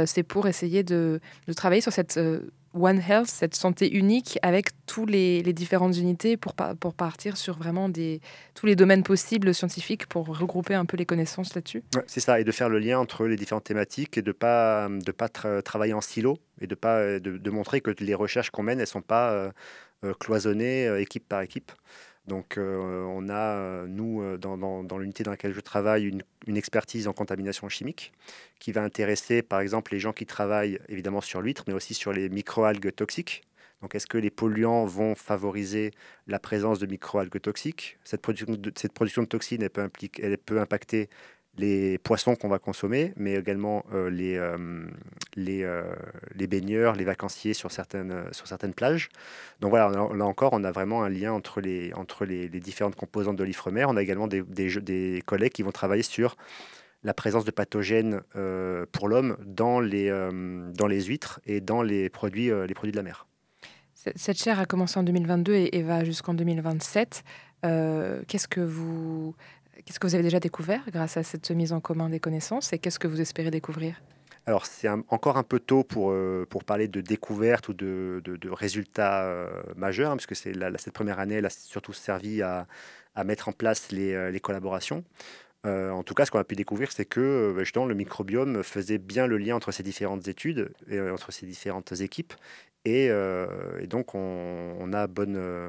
C'est 0.07 0.23
pour 0.23 0.47
essayer 0.47 0.85
de, 0.85 1.21
travailler 1.57 1.81
sur 1.81 1.93
cette 1.93 2.21
One 2.75 3.01
Health, 3.01 3.29
cette 3.29 3.55
santé 3.55 3.93
unique 3.97 4.39
avec 4.43 4.69
tous 4.85 5.07
les, 5.07 5.43
différentes 5.55 5.97
unités 5.97 6.37
pour, 6.37 6.55
pour 6.55 6.95
partir 6.95 7.37
sur 7.39 7.57
vraiment 7.57 7.89
des, 7.89 8.21
tous 8.55 8.67
les 8.67 8.77
domaines 8.77 9.03
possibles 9.03 9.55
scientifiques 9.55 10.07
pour 10.07 10.27
regrouper 10.27 10.75
un 10.75 10.85
peu 10.85 10.99
les 10.99 11.07
connaissances 11.07 11.55
là-dessus 11.55 11.83
C'est 12.07 12.21
ça, 12.21 12.39
et 12.39 12.45
de 12.45 12.53
faire 12.53 12.69
le 12.69 12.79
lien 12.79 12.99
entre 12.99 13.27
les 13.27 13.37
différentes 13.37 13.65
thématiques 13.65 14.19
et 14.19 14.23
de 14.23 14.29
ne 14.29 14.33
pas, 14.33 14.89
de 14.91 15.13
pas 15.13 15.29
travailler 15.29 15.95
en 15.95 16.03
silo 16.03 16.37
et 16.61 16.67
de, 16.67 16.75
pas, 16.75 17.19
de, 17.19 17.51
montrer 17.51 17.81
que 17.81 17.91
les 17.99 18.15
recherches 18.15 18.51
qu'on 18.51 18.63
mène, 18.63 18.79
elles 18.79 18.83
ne 18.83 18.87
sont 18.87 19.03
pas 19.03 19.51
cloisonnées 20.21 21.01
équipe 21.01 21.27
par 21.27 21.41
équipe. 21.41 21.73
Donc 22.27 22.59
euh, 22.59 23.05
on 23.05 23.29
a, 23.29 23.57
euh, 23.57 23.87
nous, 23.87 24.21
euh, 24.21 24.37
dans, 24.37 24.99
l'unité 24.99 25.23
dans 25.23 25.31
laquelle 25.31 25.55
je 25.55 25.61
travaille, 25.61 26.07
une, 26.07 26.57
expertise 26.57 27.07
en 27.07 27.13
contamination 27.13 27.69
chimique 27.69 28.13
qui 28.59 28.73
va 28.73 28.83
intéresser, 28.83 29.43
par 29.43 29.61
exemple, 29.61 29.93
les 29.93 30.01
gens 30.01 30.13
qui 30.13 30.27
travaillent 30.27 30.81
évidemment 30.89 31.21
sur 31.21 31.41
l'huître, 31.41 31.65
mais 31.69 31.75
aussi 31.75 31.95
sur 31.95 32.13
les 32.13 32.29
microalgues 32.29 32.93
toxiques. 32.95 33.43
Donc 33.83 33.95
est-ce 33.95 34.07
que 34.07 34.19
les 34.19 34.31
polluants 34.31 34.87
vont 34.87 35.15
favoriser 35.15 35.93
la 36.27 36.39
présence 36.39 36.79
de 36.79 36.87
microalgues 36.87 37.41
toxiques? 37.41 37.99
Cette 38.05 38.23
production, 38.23 38.55
de, 38.55 39.27
toxines, 39.29 39.63
elle 39.63 39.71
peut, 39.71 39.89
elle 40.21 40.39
peut 40.39 40.61
impacter 40.61 41.09
les 41.59 41.99
poissons 41.99 42.37
qu'on 42.37 42.49
va 42.49 42.59
consommer, 42.59 43.13
mais 43.17 43.35
également 43.35 43.85
euh, 43.93 44.11
les, 44.11 44.37
euh, 44.37 44.87
les, 45.35 45.63
euh, 45.63 45.83
les, 46.35 46.47
baigneurs, 46.47 46.97
les 46.97 47.05
vacanciers 47.05 47.55
sur 47.55 47.73
certaines, 47.73 48.25
sur 48.33 48.47
certaines 48.47 48.75
plages. 48.75 49.09
Donc 49.61 49.71
voilà, 49.71 49.89
là 49.91 50.25
encore, 50.25 50.53
on 50.53 50.65
a 50.65 50.71
vraiment 50.71 51.03
un 51.03 51.09
lien 51.09 51.33
entre 51.33 51.61
les, 51.61 51.93
entre 51.95 52.25
les, 52.25 52.49
différentes 52.49 52.97
composantes 52.97 53.37
de 53.37 53.45
l'Ifremer. 53.45 53.85
On 53.87 53.97
a 53.97 54.03
également 54.03 54.27
des, 54.27 54.43
des, 54.43 54.81
des, 54.81 55.23
collègues 55.25 55.53
qui 55.53 55.63
vont 55.63 55.73
travailler 55.73 56.03
sur 56.03 56.37
la 57.03 57.15
présence 57.15 57.45
de 57.45 57.51
pathogènes 57.51 58.21
pour 58.91 59.09
l'homme 59.09 59.37
dans, 59.45 59.81
les 59.81 60.11
dans 60.75 60.87
les 60.89 61.05
huîtres 61.05 61.41
et 61.47 61.61
dans 61.61 61.83
les 61.83 62.09
produits, 62.09 62.51
les 62.67 62.75
produits 62.75 62.91
de 62.91 62.97
la 62.97 63.05
mer. 63.05 63.27
Cette 63.95 64.39
chaire 64.39 64.59
a 64.59 64.67
commencé 64.67 64.99
en 64.99 65.03
2022 65.03 65.55
et, 65.55 65.77
et 65.77 65.83
va 65.83 66.05
jusqu'en 66.05 66.35
2027. 66.35 67.23
Qu'est-ce 67.63 68.49
que 68.49 68.61
vous 68.61 69.35
Qu'est-ce 69.85 70.01
que 70.01 70.07
vous 70.07 70.15
avez 70.15 70.25
déjà 70.25 70.41
découvert 70.41 70.83
grâce 70.91 71.17
à 71.17 71.23
cette 71.23 71.51
mise 71.51 71.73
en 71.73 71.81
commun 71.81 72.09
des 72.09 72.21
connaissances 72.21 72.73
et 72.73 72.79
qu'est-ce 72.79 72.99
que 72.99 73.09
vous 73.09 73.21
espérez 73.21 73.51
découvrir? 73.51 74.01
Alors 74.47 74.65
c'est 74.65 74.89
encore 75.09 75.39
un 75.39 75.43
peu 75.43 75.59
tôt 75.59 75.83
pour, 75.83 76.13
euh, 76.13 76.47
pour 76.49 76.63
parler 76.63 76.87
de 76.87 77.01
découverte 77.01 77.69
ou 77.69 77.75
de, 77.75 78.23
de, 78.25 78.49
résultats 78.49 79.25
euh, 79.25 79.51
majeurs, 79.75 80.13
hein, 80.13 80.17
puisque 80.17 80.37
c'est 80.37 80.53
cette 80.79 80.95
première 80.95 81.19
année, 81.19 81.35
elle 81.35 81.47
a 81.47 81.51
surtout 81.51 81.93
servi 81.93 82.43
à, 82.43 82.69
à 83.17 83.25
mettre 83.25 83.49
en 83.49 83.53
place 83.53 83.91
les, 83.91 84.13
euh, 84.13 84.31
les 84.31 84.39
collaborations. 84.39 85.03
En 85.67 86.03
tout 86.03 86.15
cas, 86.15 86.25
ce 86.25 86.31
qu'on 86.31 86.39
a 86.39 86.45
pu 86.45 86.55
découvrir, 86.55 86.93
c'est 86.93 87.05
que 87.05 87.55
justement, 87.59 87.87
le 87.87 87.95
microbiome 87.95 88.63
faisait 88.63 88.99
bien 88.99 89.27
le 89.27 89.37
lien 89.37 89.57
entre 89.57 89.73
ces 89.73 89.83
différentes 89.83 90.29
études, 90.29 90.71
et, 90.89 91.01
entre 91.01 91.33
ces 91.33 91.47
différentes 91.47 91.93
équipes, 92.01 92.35
euh, 92.87 93.79
et, 93.81 93.87
donc, 93.87 94.15
on, 94.15 94.93
a 94.93 95.07
euh, 95.07 95.69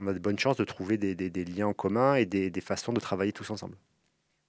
de 0.00 0.18
bonnes 0.18 0.38
chances 0.38 0.56
de 0.56 0.64
trouver 0.64 0.96
des, 0.96 1.44
liens 1.44 1.68
en 1.68 1.72
commun 1.72 2.14
et 2.14 2.26
des, 2.26 2.60
façons 2.60 2.92
de 2.92 3.00
travailler 3.00 3.32
tous 3.32 3.50
ensemble. 3.50 3.76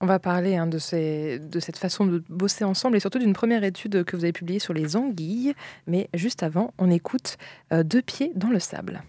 On 0.02 0.06
va 0.06 0.20
parler 0.20 0.58
hein, 0.58 0.68
de, 0.68 0.78
ces, 0.78 1.40
de 1.40 1.60
cette 1.60 1.78
façon 1.78 2.06
de 2.06 2.22
bosser 2.28 2.66
ensemble 2.66 2.98
et 2.98 3.00
surtout 3.00 3.20
d'une 3.20 3.34
première 3.34 3.64
étude 3.64 4.04
que 4.04 4.16
vous 4.16 4.24
avez 4.26 4.34
publiée 4.34 4.60
sur 4.60 4.74
les 4.74 4.96
anguilles. 4.96 5.54
Mais 5.88 6.10
juste 6.14 6.44
avant, 6.44 6.74
on 6.78 6.92
écoute 6.92 7.38
euh, 7.72 7.84
Deux 7.84 8.02
pieds 8.02 8.32
dans 8.36 8.50
le 8.50 8.60
sable. 8.60 9.04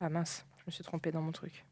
Ah 0.00 0.08
mince, 0.08 0.44
je 0.58 0.62
me 0.66 0.70
suis 0.70 0.84
trompée 0.84 1.10
dans 1.10 1.22
mon 1.22 1.32
truc. 1.32 1.64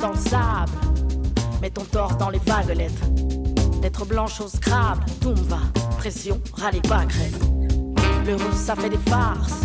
dans 0.00 0.10
le 0.10 0.16
sable. 0.16 0.72
Mets 1.60 1.70
ton 1.70 1.84
torse 1.84 2.16
dans 2.18 2.30
les 2.30 2.38
vaguelettes. 2.38 2.92
D'être 3.80 4.04
blanche 4.06 4.40
au 4.40 4.48
scrabble, 4.48 5.04
tout 5.20 5.34
va. 5.34 5.60
Pression, 5.98 6.40
râle 6.54 6.80
pas 6.82 7.04
crête. 7.06 7.40
Le 8.26 8.36
russe, 8.36 8.56
ça 8.56 8.74
fait 8.74 8.88
des 8.88 8.96
farces. 8.96 9.64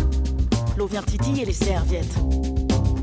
L'eau 0.76 0.86
vient 0.86 1.02
titiller 1.02 1.46
les 1.46 1.52
serviettes. 1.52 2.14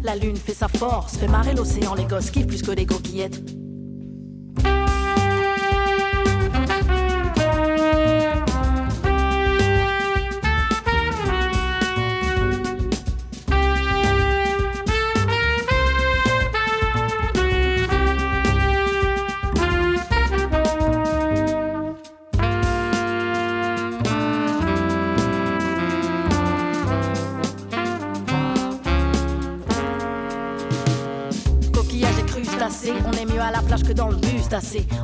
La 0.04 0.16
lune 0.16 0.36
fait 0.38 0.54
sa 0.54 0.68
force, 0.68 1.18
fait 1.18 1.28
marrer 1.28 1.56
l'océan, 1.56 1.96
les 1.96 2.06
gosses 2.06 2.30
kiffent 2.30 2.48
plus 2.48 2.62
que 2.62 2.72
des 2.72 2.86
coquillettes. 2.86 3.42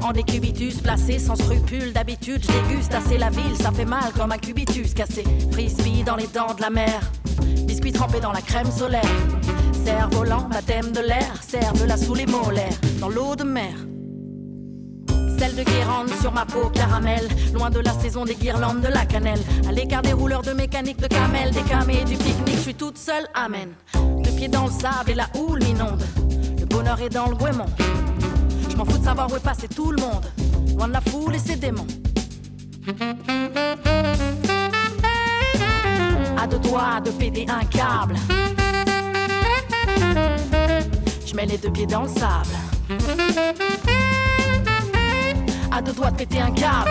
En 0.02 0.12
décubitus 0.14 0.82
placé 0.82 1.20
sans 1.20 1.36
scrupule 1.36 1.94
d'habitude, 1.94 2.42
je 2.42 2.70
déguste 2.70 2.94
assez 2.94 3.20
la 3.20 3.30
ville, 3.30 3.56
ça 3.62 3.72
fait 3.72 3.86
mal 3.86 4.12
comme 4.18 4.32
un 4.32 4.38
cubitus 4.38 4.96
cassé. 4.96 5.24
Frisbee 5.52 6.04
dans 6.04 6.16
les 6.16 6.26
dents 6.26 6.56
de 6.56 6.62
la 6.62 6.72
mer, 6.72 7.00
biscuit 7.68 7.92
trempé 7.92 8.20
dans 8.20 8.32
la 8.32 8.42
crème 8.42 8.72
solaire. 8.72 9.02
Cerf-volant, 9.86 10.48
baptême 10.50 10.92
de 10.92 11.02
l'air, 11.02 11.32
serve-la 11.48 11.98
sous 11.98 12.16
les 12.16 12.26
molaires, 12.26 12.80
dans 13.00 13.10
l'eau 13.10 13.36
de 13.36 13.44
mer. 13.44 13.76
Celle 15.38 15.56
de 15.56 15.64
Guérande 15.64 16.10
sur 16.20 16.32
ma 16.32 16.46
peau 16.46 16.70
caramel, 16.70 17.28
loin 17.54 17.70
de 17.70 17.80
la 17.80 17.94
saison 17.94 18.26
des 18.26 18.36
guirlandes 18.36 18.82
de 18.82 18.88
la 18.88 19.06
cannelle. 19.06 19.42
À 19.68 19.72
l'écart 19.72 20.02
des 20.02 20.14
rouleurs 20.14 20.42
de 20.42 20.54
mécanique 20.54 21.00
de 21.00 21.08
camel, 21.08 21.52
des 21.52 21.62
camés 21.62 22.04
du 22.06 22.16
pique-nique, 22.16 22.56
je 22.56 22.62
suis 22.62 22.76
toute 22.76 22.98
seule, 22.98 23.28
amen. 23.36 23.70
Le 23.94 24.36
pied 24.36 24.48
dans 24.48 24.66
le 24.66 24.72
sable 24.72 25.12
et 25.12 25.16
la 25.16 25.28
houle 25.38 25.60
m'inonde. 25.64 26.04
Le 26.60 26.66
bonheur 26.66 27.00
est 27.02 27.10
dans 27.10 27.28
le 27.28 27.36
goémon. 27.36 27.66
Je 28.74 28.78
m'en 28.80 28.86
fous 28.86 28.98
de 28.98 29.04
savoir 29.04 29.32
où 29.32 29.36
est 29.36 29.40
passé 29.40 29.68
tout 29.68 29.92
le 29.92 30.02
monde, 30.02 30.26
loin 30.76 30.88
de 30.88 30.94
la 30.94 31.02
foule 31.02 31.36
et 31.36 31.38
ses 31.38 31.56
démons. 31.56 31.86
À 36.36 36.48
deux 36.48 36.58
doigts 36.58 37.00
de 37.06 37.12
péter 37.12 37.46
un 37.48 37.64
câble. 37.66 38.16
Je 41.24 41.36
mets 41.36 41.46
les 41.46 41.60
deux 41.60 41.70
pieds 41.70 41.86
dans 41.86 42.02
le 42.02 42.10
sable. 42.10 42.50
À 45.72 45.80
deux 45.80 45.94
doigts 45.94 46.10
de 46.10 46.18
péter 46.18 46.42
un 46.42 46.52
câble. 46.52 46.90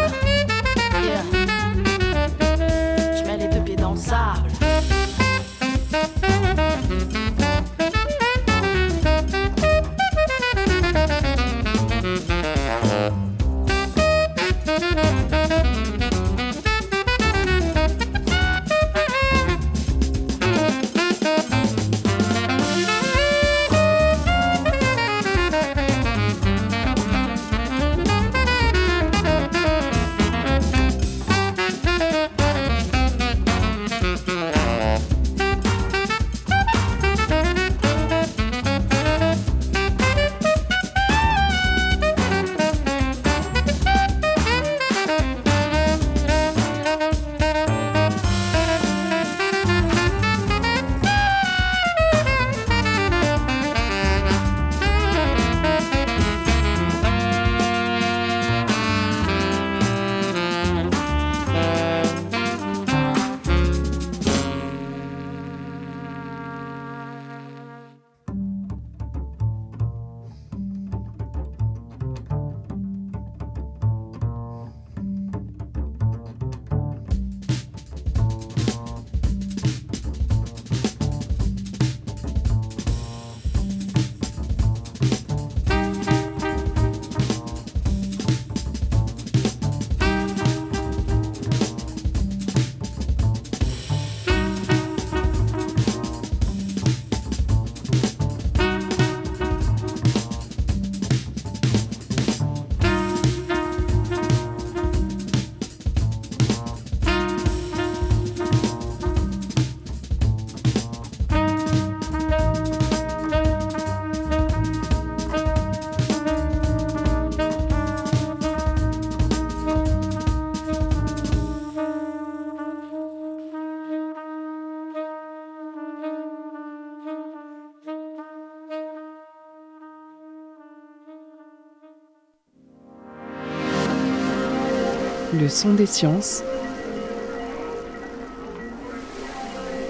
Le 135.34 135.48
son 135.48 135.72
des 135.72 135.86
sciences 135.86 136.42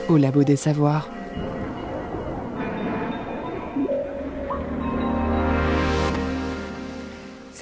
au 0.08 0.16
labo 0.16 0.44
des 0.44 0.54
savoirs. 0.54 1.08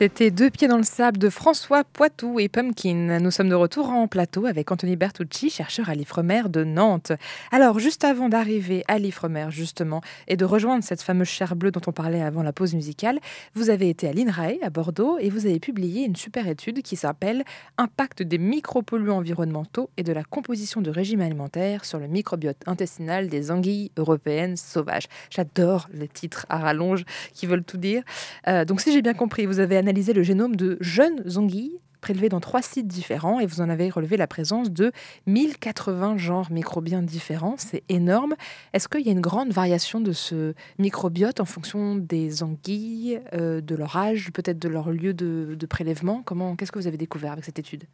C'était 0.03 0.31
Deux 0.31 0.49
pieds 0.49 0.67
dans 0.67 0.79
le 0.79 0.83
sable 0.83 1.19
de 1.19 1.29
François 1.29 1.85
Poitou 1.85 2.41
et 2.41 2.49
Pumpkin. 2.49 3.19
Nous 3.21 3.31
sommes 3.31 3.51
de 3.51 3.55
retour 3.55 3.91
en 3.91 4.09
plateau 4.09 4.47
avec 4.47 4.73
Anthony 4.73 4.97
Bertucci, 4.97 5.51
chercheur 5.51 5.91
à 5.91 5.95
l'Ifremer 5.95 6.45
de 6.49 6.65
Nantes. 6.65 7.13
Alors, 7.53 7.79
juste 7.79 8.03
avant 8.03 8.31
d'arriver 8.31 8.83
à 8.89 8.99
l'Ifremer, 8.99 9.49
justement, 9.51 10.01
et 10.27 10.39
de 10.39 10.47
rejoindre 10.47 10.83
cette 10.83 11.03
fameuse 11.03 11.29
chair 11.29 11.55
bleue 11.55 11.71
dont 11.71 11.83
on 11.87 11.93
parlait 11.93 12.23
avant 12.23 12.43
la 12.43 12.55
pause 12.55 12.73
musicale, 12.73 13.19
vous 13.53 13.69
avez 13.69 13.91
été 13.91 14.09
à 14.09 14.15
l'INRAE, 14.15 14.55
à 14.63 14.71
Bordeaux, 14.71 15.19
et 15.19 15.29
vous 15.29 15.45
avez 15.45 15.61
publié 15.61 16.07
une 16.07 16.17
super 16.17 16.49
étude 16.49 16.81
qui 16.81 16.97
s'appelle 16.97 17.45
Impact 17.77 18.23
des 18.23 18.39
micropolluants 18.39 19.19
environnementaux 19.19 19.91
et 19.99 20.03
de 20.03 20.15
la 20.15 20.25
composition 20.25 20.81
de 20.81 20.89
régime 20.89 21.21
alimentaire 21.21 21.85
sur 21.85 21.99
le 21.99 22.07
microbiote 22.07 22.57
intestinal 22.65 23.29
des 23.29 23.51
anguilles 23.51 23.91
européennes 23.99 24.57
sauvages. 24.57 25.09
J'adore 25.29 25.91
les 25.93 26.09
titres 26.09 26.47
à 26.49 26.57
rallonge 26.57 27.05
qui 27.35 27.45
veulent 27.45 27.65
tout 27.65 27.77
dire. 27.77 28.03
Euh, 28.49 28.65
donc, 28.65 28.81
si 28.81 28.95
j'ai 28.95 29.03
bien 29.03 29.13
compris, 29.13 29.45
vous 29.45 29.61
avez 29.61 29.77
analysé 29.77 29.90
le 29.93 30.23
génome 30.23 30.57
de 30.57 30.77
jeunes 30.81 31.23
anguilles 31.37 31.81
prélevés 32.01 32.29
dans 32.29 32.41
trois 32.41 32.63
sites 32.63 32.87
différents 32.87 33.41
et 33.41 33.47
vous 33.47 33.61
en 33.61 33.69
avez 33.69 33.91
relevé 33.91 34.17
la 34.17 34.27
présence 34.27 34.71
de 34.71 34.93
1080 35.27 36.17
genres 36.17 36.51
microbiens 36.51 37.03
différents. 37.03 37.57
C'est 37.59 37.83
énorme. 37.89 38.35
Est-ce 38.73 38.89
qu'il 38.89 39.07
y 39.07 39.09
a 39.09 39.13
une 39.13 39.21
grande 39.21 39.53
variation 39.53 40.01
de 40.01 40.13
ce 40.13 40.55
microbiote 40.79 41.41
en 41.41 41.45
fonction 41.45 41.97
des 41.97 42.43
anguilles, 42.43 43.21
euh, 43.35 43.61
de 43.61 43.75
leur 43.75 43.97
âge, 43.97 44.31
peut-être 44.33 44.59
de 44.59 44.69
leur 44.69 44.91
lieu 44.91 45.13
de, 45.13 45.67
prélèvement? 45.67 46.23
Comment, 46.23 46.57
Qu'est-ce 46.57 46.73
que 46.73 46.79
vous 46.79 46.87
avez 46.87 46.97
découvert 46.97 47.33
avec 47.33 47.45
cette 47.45 47.59
étude? 47.59 47.85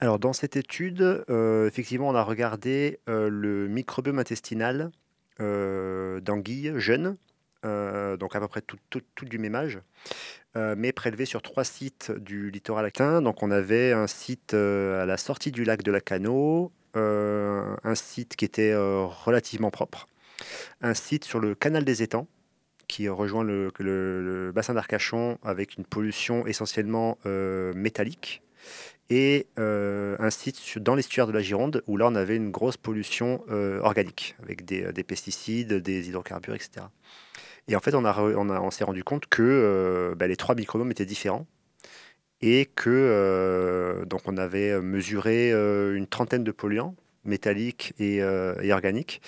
Alors, 0.00 0.18
dans 0.18 0.32
cette 0.32 0.56
étude, 0.56 1.24
euh, 1.30 1.66
effectivement, 1.66 2.08
on 2.08 2.14
a 2.14 2.22
regardé 2.22 3.00
euh, 3.08 3.28
le 3.30 3.68
microbiome 3.68 4.18
intestinal 4.18 4.90
d'anguilles 5.38 6.72
jeunes, 6.76 7.14
euh, 7.64 8.16
donc 8.16 8.36
à 8.36 8.40
peu 8.40 8.48
près 8.48 8.60
tout, 8.60 8.78
du 9.22 9.38
même 9.38 9.54
âge, 9.54 9.78
euh, 10.56 10.74
mais 10.76 10.92
prélevé 10.92 11.24
sur 11.24 11.42
trois 11.42 11.64
sites 11.64 12.12
du 12.12 12.50
littoral 12.50 12.84
latin. 12.84 13.22
Donc 13.22 13.42
on 13.42 13.50
avait 13.50 13.92
un 13.92 14.06
site 14.06 14.54
euh, 14.54 15.02
à 15.02 15.06
la 15.06 15.16
sortie 15.16 15.52
du 15.52 15.64
lac 15.64 15.82
de 15.82 15.90
Lacano, 15.90 16.72
un 16.94 17.94
site 17.94 18.36
qui 18.36 18.46
était 18.46 18.74
relativement 18.74 19.70
propre, 19.70 20.08
un 20.80 20.94
site 20.94 21.24
sur 21.24 21.40
le 21.40 21.54
canal 21.54 21.84
des 21.84 22.02
étangs 22.02 22.26
qui 22.88 23.08
rejoint 23.10 23.44
le, 23.44 24.52
bassin 24.54 24.72
d'Arcachon 24.72 25.38
avec 25.42 25.76
une 25.76 25.84
pollution 25.84 26.46
essentiellement 26.46 27.18
métallique, 27.74 28.40
et 29.10 29.46
un 29.58 30.30
site 30.30 30.78
dans 30.78 30.94
l'estuaire 30.94 31.26
de 31.26 31.32
la 31.32 31.42
Gironde 31.42 31.82
où 31.86 31.98
là 31.98 32.06
on 32.06 32.14
avait 32.14 32.36
une 32.36 32.50
grosse 32.50 32.78
pollution 32.78 33.44
organique 33.82 34.34
avec 34.42 34.64
des 34.64 35.04
pesticides, 35.04 35.74
des 35.74 36.08
hydrocarbures, 36.08 36.54
etc. 36.54 36.86
Et 37.68 37.74
en 37.74 37.80
fait, 37.80 37.94
on, 37.94 38.70
s'est 38.70 38.84
rendu 38.84 39.02
compte 39.02 39.26
que 39.26 39.42
euh, 39.42 40.14
bah, 40.14 40.26
les 40.26 40.36
trois 40.36 40.54
microbiomes 40.54 40.90
étaient 40.90 41.06
différents 41.06 41.46
et 42.40 42.66
que 42.66 42.90
euh, 42.90 44.04
donc 44.04 44.20
on 44.26 44.36
avait 44.36 44.80
mesuré 44.80 45.52
euh, 45.52 45.96
une 45.96 46.06
trentaine 46.06 46.44
de 46.44 46.52
polluants, 46.52 46.94
métalliques 47.24 47.92
et, 47.98 48.22
organiques. 48.72 49.20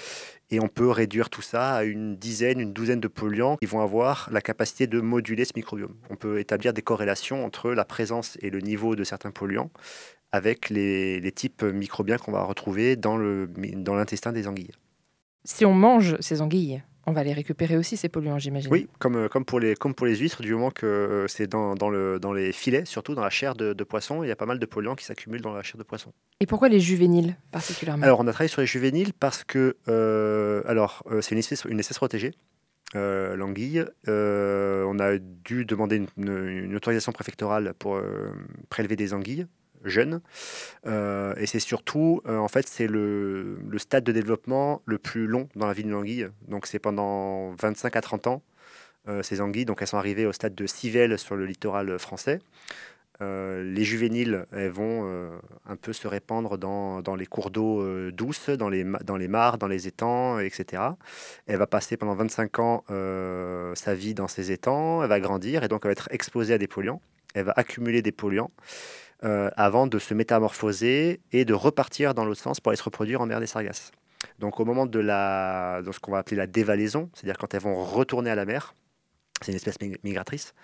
Et 0.51 0.61
on 0.61 0.69
peut 0.69 0.89
réduire 0.89 1.29
tout 1.29 1.43
ça 1.43 1.75
à 1.75 1.85
une 1.85 2.17
dizaine, 2.17 2.61
une 2.61 2.73
douzaine 2.73 3.01
de 3.01 3.09
polluants 3.09 3.57
qui 3.57 3.67
vont 3.67 3.83
avoir 3.83 4.29
la 4.33 4.41
capacité 4.41 4.87
de 4.87 5.01
moduler 5.01 5.45
ce 5.45 5.53
microbiome. 5.57 5.95
On 6.09 6.17
peut 6.17 6.39
établir 6.39 6.73
des 6.73 6.81
corrélations 6.81 7.45
entre 7.45 7.73
la 7.73 7.85
présence 7.85 8.39
et 8.41 8.49
le 8.49 8.61
niveau 8.61 8.97
de 8.97 9.05
certains 9.05 9.31
polluants 9.31 9.71
avec 10.33 10.71
les, 10.71 11.33
types 11.33 11.63
microbiens 11.63 12.19
qu'on 12.19 12.33
va 12.33 12.45
retrouver 12.45 12.97
dans 12.97 13.17
l'intestin 13.19 14.33
des 14.33 14.47
anguilles. 14.47 14.73
Si 15.45 15.65
on 15.65 15.75
mange 15.75 16.17
ces 16.21 16.41
anguilles, 16.41 16.83
on 17.09 17.13
va 17.13 17.25
les 17.25 17.33
récupérer 17.33 17.77
aussi, 17.77 17.97
ces 17.97 18.09
polluants, 18.09 18.39
j'imagine. 18.39 18.71
Oui, 18.71 18.89
comme, 18.99 19.17
euh, 19.17 19.29
comme, 19.29 19.45
pour 19.45 19.61
les, 19.61 19.75
comme 19.75 19.95
pour 19.95 20.07
les 20.07 20.17
huîtres, 20.17 20.43
du 20.43 20.53
moment 20.53 20.71
que 20.71 20.87
euh, 20.87 21.29
c'est 21.29 21.47
dans, 21.47 21.75
dans, 21.75 21.91
le, 21.91 22.21
dans 22.21 22.33
les 22.33 22.53
filets, 22.53 22.85
surtout 22.85 23.15
dans 23.15 23.23
la 23.23 23.31
chair 23.31 23.55
de, 23.55 23.73
poisson, 23.85 24.23
il 24.23 24.29
y 24.29 24.31
a 24.31 24.37
pas 24.37 24.47
mal 24.47 24.59
de 24.59 24.67
polluants 24.67 24.95
qui 24.95 25.05
s'accumulent 25.05 25.41
dans 25.41 25.55
la 25.55 25.63
chair 25.63 25.79
de 25.79 25.83
poisson. 25.83 26.13
Et 26.41 26.47
pourquoi 26.47 26.69
les 26.69 26.81
juvéniles 26.81 27.37
particulièrement? 27.51 28.05
Alors, 28.05 28.21
on 28.21 28.27
a 28.27 28.33
travaillé 28.33 28.49
sur 28.49 28.61
les 28.61 28.67
juvéniles 28.67 29.13
parce 29.13 29.45
que 29.45 29.77
euh, 29.89 30.63
alors 30.67 31.03
c'est 31.21 31.33
une 31.33 31.39
espèce, 31.39 31.65
une 31.65 31.81
espèce 31.81 31.97
protégée. 31.97 32.33
l'anguille. 32.95 33.85
on 34.07 34.99
a 34.99 35.19
dû 35.19 35.65
demander 35.65 35.97
une, 35.97 36.09
une 36.17 36.77
autorisation 36.77 37.13
préfectorale 37.13 37.73
pour 37.79 38.01
prélever 38.69 38.97
des 38.97 39.15
anguilles 39.15 39.47
jeunes. 39.89 40.21
Euh, 40.87 41.35
et 41.37 41.47
c'est 41.47 41.61
surtout, 41.61 42.21
euh, 42.27 42.39
en 42.39 42.49
fait, 42.49 42.67
c'est 42.69 42.87
le, 42.87 43.59
stade 43.79 44.05
de 44.05 44.13
développement 44.13 44.83
le 44.87 44.99
plus 44.99 45.27
long 45.27 45.49
dans 45.57 45.67
la 45.67 45.73
vie 45.73 45.85
d'une 45.85 45.95
anguille. 45.95 46.29
Donc 46.49 46.67
c'est 46.67 46.79
pendant 46.79 47.53
25 47.53 47.97
à 47.97 48.01
30 48.01 48.27
ans, 48.27 48.43
euh, 49.09 49.23
ces 49.23 49.41
anguilles. 49.41 49.65
Donc 49.65 49.79
elles 49.81 49.89
sont 49.89 49.99
arrivées 49.99 50.27
au 50.27 50.33
stade 50.33 50.55
de 50.55 50.67
civelle 50.67 51.19
sur 51.19 51.37
le 51.37 51.47
littoral 51.47 51.99
français. 51.99 52.41
les 53.21 53.85
juvéniles, 53.85 54.47
elles 54.53 54.71
vont 54.71 55.03
un 55.67 55.77
peu 55.77 55.93
se 55.93 56.07
répandre 56.07 56.57
dans, 56.57 57.03
dans 57.03 57.17
les 57.17 57.27
cours 57.27 57.51
d'eau 57.51 57.83
douces, 58.13 58.51
dans 58.51 58.69
les, 58.69 58.85
dans 59.05 59.17
les 59.17 59.29
mares, 59.29 59.59
dans 59.59 59.67
les 59.67 59.89
étangs, 59.89 60.39
etc. 60.39 60.83
Elle 61.47 61.59
va 61.59 61.67
passer 61.67 61.97
pendant 61.97 62.15
25 62.15 62.59
ans 62.61 62.85
sa 63.75 63.95
vie 63.95 64.15
dans 64.15 64.29
ces 64.29 64.53
étangs, 64.53 65.03
elle 65.03 65.09
va 65.09 65.19
grandir 65.19 65.65
et 65.65 65.69
donc 65.69 65.81
elle 65.83 65.89
va 65.89 65.93
être 65.93 66.09
exposée 66.13 66.55
à 66.55 66.59
des 66.59 66.69
polluants. 66.69 67.03
Elle 67.35 67.45
va 67.45 67.53
accumuler 67.57 68.03
des 68.03 68.13
polluants. 68.13 68.51
Euh, 69.25 69.51
avant 69.57 69.89
de 69.89 69.99
se 69.99 70.15
métamorphoser 70.15 71.19
et 71.33 71.45
de 71.45 71.53
repartir 71.53 72.15
dans 72.15 72.25
l'autre 72.25 72.41
sens 72.41 72.61
pour 72.61 72.71
aller 72.71 72.77
se 72.77 72.85
reproduire 72.85 73.21
en 73.21 73.27
mer 73.27 73.41
des 73.41 73.49
Sargasses. 73.49 73.91
Donc 74.39 74.61
au 74.61 74.65
moment 74.65 74.87
de, 74.87 75.01
la, 75.01 75.83
de 75.85 75.91
ce 75.91 75.99
qu'on 75.99 76.13
va 76.13 76.19
appeler 76.19 76.37
la 76.37 76.47
dévalaison, 76.47 77.11
c'est-à-dire 77.15 77.37
quand 77.37 77.53
elles 77.53 77.61
vont 77.61 77.83
retourner 77.85 78.31
à 78.31 78.37
la 78.37 78.45
mer, 78.45 78.75
c'est 79.43 79.51
une 79.51 79.57
espèce 79.57 79.75
migratrice. 80.05 80.55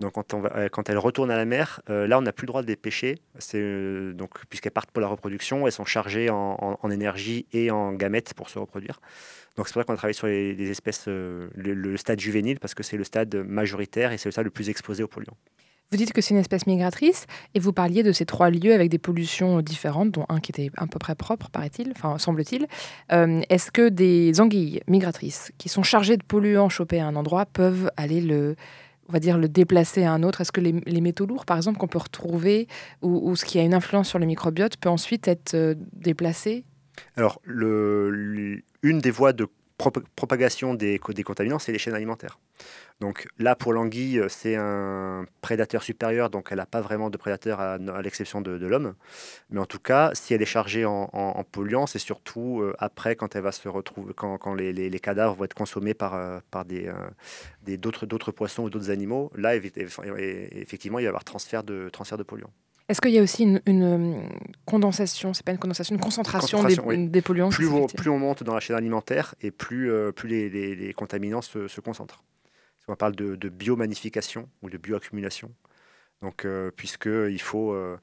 Donc 0.00 0.14
euh, 0.34 0.68
quand 0.68 0.90
elles 0.90 0.98
retournent 0.98 1.30
à 1.30 1.36
la 1.36 1.44
mer, 1.44 1.80
euh, 1.90 2.08
là 2.08 2.18
on 2.18 2.22
n'a 2.22 2.32
plus 2.32 2.46
le 2.46 2.48
droit 2.48 2.62
de 2.62 2.66
les 2.66 2.74
pêcher, 2.74 3.20
donc 3.54 4.46
puisqu'elles 4.48 4.72
partent 4.72 4.90
pour 4.90 5.00
la 5.00 5.06
reproduction, 5.06 5.64
elles 5.68 5.72
sont 5.72 5.84
chargées 5.84 6.28
en, 6.28 6.90
énergie 6.90 7.46
et 7.52 7.70
en 7.70 7.92
gamètes 7.92 8.34
pour 8.34 8.50
se 8.50 8.58
reproduire. 8.58 9.00
Donc 9.56 9.68
c'est 9.68 9.74
pour 9.74 9.82
ça 9.82 9.84
qu'on 9.84 9.94
a 9.94 9.96
travaillé 9.96 10.14
sur 10.14 10.26
les, 10.26 10.70
espèces, 10.72 11.06
le, 11.06 11.96
stade 11.96 12.18
juvénile 12.18 12.58
parce 12.58 12.74
que 12.74 12.82
c'est 12.82 12.96
le 12.96 13.04
stade 13.04 13.32
majoritaire 13.36 14.10
et 14.10 14.18
c'est 14.18 14.28
le 14.28 14.32
stade 14.32 14.44
le 14.46 14.50
plus 14.50 14.70
exposé 14.70 15.04
aux 15.04 15.08
polluants. 15.08 15.36
Vous 15.92 15.98
dites 15.98 16.14
que 16.14 16.22
c'est 16.22 16.32
une 16.32 16.40
espèce 16.40 16.66
migratrice 16.66 17.26
et 17.54 17.60
vous 17.60 17.74
parliez 17.74 18.02
de 18.02 18.12
ces 18.12 18.24
trois 18.24 18.48
lieux 18.48 18.72
avec 18.72 18.88
des 18.88 18.96
pollutions 18.96 19.60
différentes, 19.60 20.10
dont 20.10 20.24
un 20.30 20.40
qui 20.40 20.50
était 20.50 20.70
à 20.78 20.86
peu 20.86 20.98
près 20.98 21.14
propre, 21.14 21.50
paraît-il, 21.50 21.90
enfin 21.90 22.16
semble-t-il. 22.16 22.66
Euh, 23.12 23.42
est-ce 23.50 23.70
que 23.70 23.90
des 23.90 24.40
anguilles 24.40 24.80
migratrices 24.88 25.52
qui 25.58 25.68
sont 25.68 25.82
chargées 25.82 26.16
de 26.16 26.22
polluants 26.24 26.70
chopés 26.70 26.98
à 26.98 27.06
un 27.06 27.14
endroit 27.14 27.44
peuvent 27.44 27.90
aller 27.98 28.22
le, 28.22 28.56
on 29.10 29.12
va 29.12 29.20
dire, 29.20 29.36
le 29.36 29.50
déplacer 29.50 30.04
à 30.04 30.12
un 30.12 30.22
autre? 30.22 30.40
Est-ce 30.40 30.50
que 30.50 30.62
les, 30.62 31.00
métaux 31.02 31.26
lourds, 31.26 31.44
par 31.44 31.58
exemple, 31.58 31.76
qu'on 31.76 31.88
peut 31.88 31.98
retrouver 31.98 32.68
ou, 33.02 33.36
ce 33.36 33.44
qui 33.44 33.58
a 33.58 33.62
une 33.62 33.74
influence 33.74 34.08
sur 34.08 34.18
le 34.18 34.24
microbiote 34.24 34.78
peut 34.78 34.88
ensuite 34.88 35.28
être 35.28 35.52
euh, 35.52 35.74
déplacé? 35.92 36.64
Alors, 37.16 37.38
une 37.46 38.62
des 38.82 39.10
voies 39.10 39.34
de 39.34 39.46
propagation 40.16 40.72
des, 40.72 40.98
des 41.14 41.22
contaminants, 41.22 41.58
c'est 41.58 41.72
les 41.72 41.78
chaînes 41.78 41.94
alimentaires. 41.94 42.38
Donc 43.02 43.26
là, 43.36 43.56
pour 43.56 43.72
l'anguille, 43.72 44.22
c'est 44.28 44.54
un 44.54 45.26
prédateur 45.40 45.82
supérieur, 45.82 46.30
donc 46.30 46.50
elle 46.52 46.58
n'a 46.58 46.66
pas 46.66 46.80
vraiment 46.80 47.10
de 47.10 47.16
prédateur 47.16 47.58
à, 47.58 47.76
l'exception 48.00 48.40
de, 48.40 48.64
l'homme. 48.64 48.94
Mais 49.50 49.58
en 49.58 49.66
tout 49.66 49.80
cas, 49.80 50.12
si 50.14 50.34
elle 50.34 50.40
est 50.40 50.44
chargée 50.44 50.84
en, 50.84 51.10
en, 51.12 51.42
polluants, 51.42 51.88
c'est 51.88 51.98
surtout 51.98 52.60
euh, 52.60 52.76
après, 52.78 53.16
quand 53.16 53.34
elle 53.34 53.42
va 53.42 53.50
se 53.50 53.68
retrouver, 53.68 54.14
quand, 54.14 54.54
les, 54.54 55.00
cadavres 55.00 55.34
vont 55.34 55.42
être 55.42 55.54
consommés 55.54 55.94
par, 55.94 56.14
euh, 56.14 56.38
par 56.52 56.64
des, 56.64 56.86
euh, 56.86 57.76
d'autres, 57.76 58.30
poissons 58.30 58.62
ou 58.62 58.70
d'autres 58.70 58.90
animaux. 58.90 59.32
Là, 59.34 59.56
effectivement, 59.56 61.00
il 61.00 61.02
va 61.02 61.06
y 61.06 61.08
avoir 61.08 61.24
transfert 61.24 61.64
de, 61.64 61.88
transfert 61.88 62.18
de 62.18 62.22
polluants. 62.22 62.52
Est-ce 62.88 63.00
qu'il 63.00 63.10
y 63.10 63.18
a 63.18 63.22
aussi 63.22 63.58
une, 63.66 64.28
condensation, 64.64 65.34
c'est 65.34 65.44
pas 65.44 65.50
une 65.50 65.58
condensation, 65.58 65.96
une 65.96 66.00
concentration, 66.00 66.62
des, 66.62 67.20
polluants 67.20 67.48
plus 67.48 67.66
on, 67.66 67.86
plus 67.88 68.10
on 68.10 68.18
monte 68.20 68.44
dans 68.44 68.54
la 68.54 68.60
chaîne 68.60 68.76
alimentaire 68.76 69.34
et 69.40 69.50
plus, 69.50 69.90
plus 70.14 70.28
les, 70.28 70.92
contaminants 70.94 71.42
se, 71.42 71.66
se 71.66 71.80
concentrent 71.80 72.22
on 72.88 72.96
parle 72.96 73.14
de, 73.14 73.48
biomanification 73.48 74.48
ou 74.62 74.70
de 74.70 74.78
bioaccumulation. 74.78 75.52
Donc, 76.20 76.44
euh, 76.44 76.70
puisqu'il 76.74 77.40
faut 77.40 77.72
euh, 77.72 77.96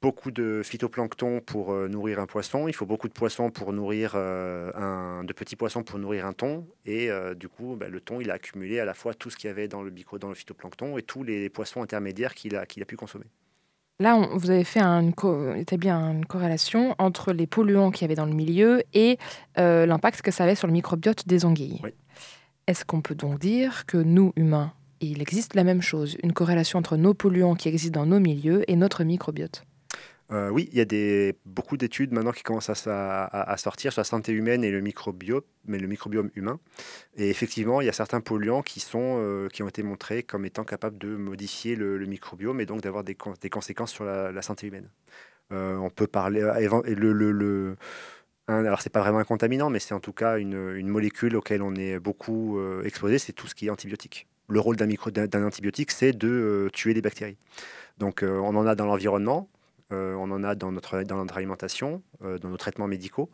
beaucoup 0.00 0.30
de 0.30 0.62
phytoplancton 0.64 1.40
pour 1.40 1.72
euh, 1.72 1.88
nourrir 1.88 2.20
un 2.20 2.26
poisson, 2.26 2.68
il 2.68 2.74
faut 2.74 2.86
beaucoup 2.86 3.08
de 3.08 3.12
poissons 3.12 3.50
pour 3.50 3.72
nourrir 3.72 4.14
un, 4.14 5.24
de 5.24 5.32
petits 5.32 5.56
poissons 5.56 5.82
pour 5.82 5.98
nourrir 5.98 6.26
un 6.26 6.32
thon, 6.32 6.66
et 6.86 7.10
du 7.36 7.48
coup, 7.48 7.76
bah, 7.76 7.88
le 7.88 8.00
thon, 8.00 8.20
il 8.20 8.30
a 8.30 8.34
accumulé 8.34 8.80
à 8.80 8.84
la 8.84 8.94
fois 8.94 9.14
tout 9.14 9.30
ce 9.30 9.36
qu'il 9.36 9.48
y 9.48 9.50
avait 9.50 9.68
dans 9.68 9.82
le 9.82 9.90
micro, 9.90 10.18
dans 10.18 10.28
le 10.28 10.34
phytoplancton, 10.34 10.96
et 10.98 11.02
tous 11.02 11.22
les 11.22 11.50
poissons 11.50 11.82
intermédiaires 11.82 12.34
qu'il 12.34 12.56
a, 12.56 12.66
qu'il 12.66 12.82
a 12.82 12.86
pu 12.86 12.96
consommer. 12.96 13.26
Là, 14.00 14.28
vous 14.32 14.50
avez 14.50 14.62
fait 14.62 14.78
un, 14.78 15.10
établi 15.56 15.90
une 15.90 16.24
corrélation 16.24 16.94
entre 16.98 17.32
les 17.32 17.48
polluants 17.48 17.90
qu'il 17.90 18.02
y 18.02 18.04
avait 18.04 18.14
dans 18.14 18.26
le 18.26 18.32
milieu 18.32 18.84
et 18.94 19.18
l'impact 19.56 20.22
que 20.22 20.30
ça 20.30 20.44
avait 20.44 20.54
sur 20.54 20.68
le 20.68 20.72
microbiote 20.72 21.26
des 21.26 21.44
anguilles. 21.44 21.80
Oui. 21.82 21.90
Est-ce 22.68 22.84
qu'on 22.84 23.00
peut 23.00 23.14
donc 23.14 23.38
dire 23.38 23.86
que 23.86 23.96
nous, 23.96 24.34
humains, 24.36 24.74
il 25.00 25.22
existe 25.22 25.54
la 25.54 25.64
même 25.64 25.80
chose, 25.80 26.18
une 26.22 26.34
corrélation 26.34 26.78
entre 26.78 26.98
nos 26.98 27.14
polluants 27.14 27.54
qui 27.54 27.66
existent 27.66 28.00
dans 28.00 28.04
nos 28.04 28.20
milieux 28.20 28.70
et 28.70 28.76
notre 28.76 29.04
microbiote? 29.04 29.64
Euh, 30.32 30.50
oui, 30.50 30.68
il 30.70 30.76
y 30.76 30.82
a 30.82 31.32
beaucoup 31.46 31.78
d'études 31.78 32.12
maintenant 32.12 32.32
qui 32.32 32.42
commencent 32.42 32.68
à, 32.68 33.54
sortir 33.56 33.90
sur 33.94 34.00
la 34.00 34.04
santé 34.04 34.32
humaine 34.32 34.64
et 34.64 34.70
le 34.70 34.82
microbiome, 34.82 35.40
mais 35.64 35.78
le 35.78 35.86
microbiome 35.86 36.28
humain. 36.34 36.60
Et 37.16 37.30
effectivement, 37.30 37.80
il 37.80 37.86
y 37.86 37.88
a 37.88 37.94
certains 37.94 38.20
polluants 38.20 38.60
qui, 38.60 38.80
sont, 38.80 39.16
euh, 39.18 39.48
qui 39.48 39.62
ont 39.62 39.68
été 39.68 39.82
montrés 39.82 40.22
comme 40.22 40.44
étant 40.44 40.64
capables 40.64 40.98
de 40.98 41.16
modifier 41.16 41.74
le, 41.74 41.96
microbiome 42.04 42.60
et 42.60 42.66
donc 42.66 42.82
d'avoir 42.82 43.02
des, 43.02 43.14
conséquences 43.14 43.92
sur 43.92 44.04
la, 44.04 44.42
santé 44.42 44.66
humaine. 44.66 44.90
Euh, 45.52 45.78
on 45.78 45.88
peut 45.88 46.06
parler. 46.06 46.42
Le, 46.42 47.14
le, 47.14 47.76
alors 48.48 48.80
c'est 48.80 48.90
pas 48.90 49.00
vraiment 49.00 49.18
un 49.18 49.24
contaminant, 49.24 49.68
mais 49.70 49.78
c'est 49.78 49.94
en 49.94 50.00
tout 50.00 50.12
cas 50.12 50.38
une, 50.38 50.88
molécule 50.88 51.36
auquel 51.36 51.62
on 51.62 51.74
est 51.74 51.98
beaucoup 51.98 52.58
euh, 52.58 52.82
exposé, 52.82 53.18
c'est 53.18 53.32
tout 53.32 53.46
ce 53.46 53.54
qui 53.54 53.66
est 53.66 53.70
antibiotique. 53.70 54.26
Le 54.48 54.60
rôle 54.60 54.76
d'un, 54.76 55.44
antibiotique, 55.44 55.90
c'est 55.90 56.12
de 56.12 56.28
euh, 56.28 56.70
tuer 56.70 56.94
les 56.94 57.02
bactéries. 57.02 57.36
Donc 57.98 58.22
euh, 58.22 58.38
on 58.38 58.56
en 58.56 58.66
a 58.66 58.74
dans 58.74 58.86
l'environnement, 58.86 59.50
on 59.90 60.30
en 60.30 60.44
a 60.44 60.54
dans 60.54 60.72
notre, 60.72 61.02
dans 61.02 61.16
notre 61.16 61.36
alimentation, 61.36 62.02
dans 62.20 62.48
nos 62.48 62.58
traitements 62.58 62.86
médicaux. 62.86 63.30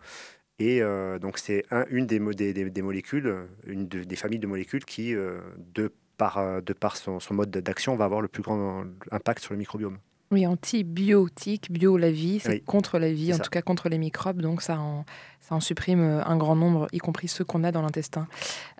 Et 0.60 0.82
donc 1.20 1.38
c'est 1.38 1.64
un, 1.72 1.84
une 1.90 2.06
des, 2.06 2.20
des, 2.20 2.70
des, 2.70 2.82
molécules, 2.82 3.34
une 3.66 3.88
des 3.88 4.16
familles 4.16 4.38
de 4.38 4.46
molécules 4.46 4.84
qui, 4.84 5.14
de 5.14 5.92
par, 6.16 6.96
son 6.96 7.20
mode 7.32 7.50
d'action, 7.50 7.96
va 7.96 8.04
avoir 8.04 8.20
le 8.20 8.28
plus 8.28 8.42
grand 8.42 8.84
impact 9.10 9.42
sur 9.42 9.52
le 9.52 9.58
microbiome. 9.58 9.98
Oui, 10.30 10.46
antibiotique, 10.46 11.70
bio 11.70 11.96
la 11.96 12.10
vie, 12.10 12.40
c'est 12.40 12.60
contre 12.60 12.98
la 12.98 13.12
vie, 13.12 13.32
en 13.34 13.38
tout 13.38 13.50
cas 13.50 13.62
contre 13.62 13.88
les 13.88 13.98
microbes, 13.98 14.40
donc 14.40 14.62
ça 14.62 14.78
en, 14.78 15.04
ça 15.46 15.54
en 15.54 15.60
supprime 15.60 16.00
euh, 16.00 16.24
un 16.24 16.36
grand 16.36 16.56
nombre, 16.56 16.88
y 16.92 16.98
compris 16.98 17.28
ceux 17.28 17.44
qu'on 17.44 17.64
a 17.64 17.70
dans 17.70 17.82
l'intestin. 17.82 18.26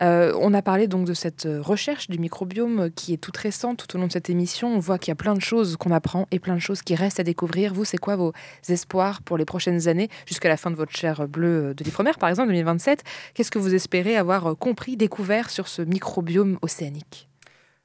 Euh, 0.01 0.33
on 0.41 0.55
a 0.55 0.63
parlé 0.63 0.89
donc 0.89 1.07
de 1.07 1.13
cette 1.13 1.45
euh, 1.45 1.61
recherche 1.61 2.09
du 2.09 2.19
microbiome 2.19 2.91
qui 2.91 3.13
est 3.13 3.19
toute 3.19 3.37
récente 3.37 3.87
tout 3.87 3.97
au 3.97 4.01
long 4.01 4.07
de 4.07 4.13
cette 4.13 4.31
émission. 4.31 4.75
On 4.75 4.79
voit 4.79 4.99
qu'il 4.99 5.11
y 5.11 5.13
a 5.13 5.17
plein 5.17 5.35
de 5.35 5.41
choses 5.41 5.77
qu'on 5.77 5.91
apprend 5.91 6.27
et 6.31 6.39
plein 6.39 6.55
de 6.55 6.61
choses 6.61 6.81
qui 6.81 6.95
restent 6.95 7.21
à 7.21 7.25
découvrir. 7.25 7.75
Vous, 7.75 7.85
c'est 7.85 7.99
quoi 7.99 8.17
vos 8.17 8.33
espoirs 8.69 9.21
pour 9.21 9.37
les 9.37 9.45
prochaines 9.45 9.89
années, 9.89 10.09
jusqu'à 10.27 10.49
la 10.49 10.57
fin 10.57 10.71
de 10.71 10.77
votre 10.77 10.97
chaire 10.97 11.29
bleue 11.29 11.75
de 11.75 11.85
l'Ifremer, 11.85 12.13
par 12.19 12.31
exemple, 12.31 12.49
2027 12.49 13.03
Qu'est-ce 13.35 13.51
que 13.51 13.59
vous 13.59 13.75
espérez 13.75 14.17
avoir 14.17 14.57
compris, 14.57 14.97
découvert 14.97 15.51
sur 15.51 15.69
ce 15.69 15.83
microbiome 15.83 16.59
océanique? 16.63 17.29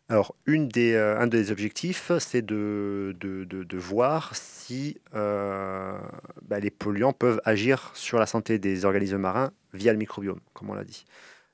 Alors, 0.09 0.35
une 0.47 0.67
des, 0.67 0.93
euh, 0.93 1.19
un 1.19 1.27
des 1.27 1.51
objectifs, 1.51 2.11
c'est 2.17 2.41
de, 2.41 3.15
de, 3.19 3.43
de, 3.45 3.77
voir 3.77 4.35
si 4.35 4.97
euh, 5.13 5.95
bah, 6.41 6.59
les 6.59 6.71
polluants 6.71 7.13
peuvent 7.13 7.39
agir 7.45 7.91
sur 7.93 8.17
la 8.17 8.25
santé 8.25 8.57
des 8.57 8.85
organismes 8.85 9.19
marins 9.19 9.51
via 9.73 9.93
le 9.93 9.99
microbiome, 9.99 10.39
comme 10.53 10.71
on 10.71 10.73
l'a 10.73 10.83
dit. 10.83 11.05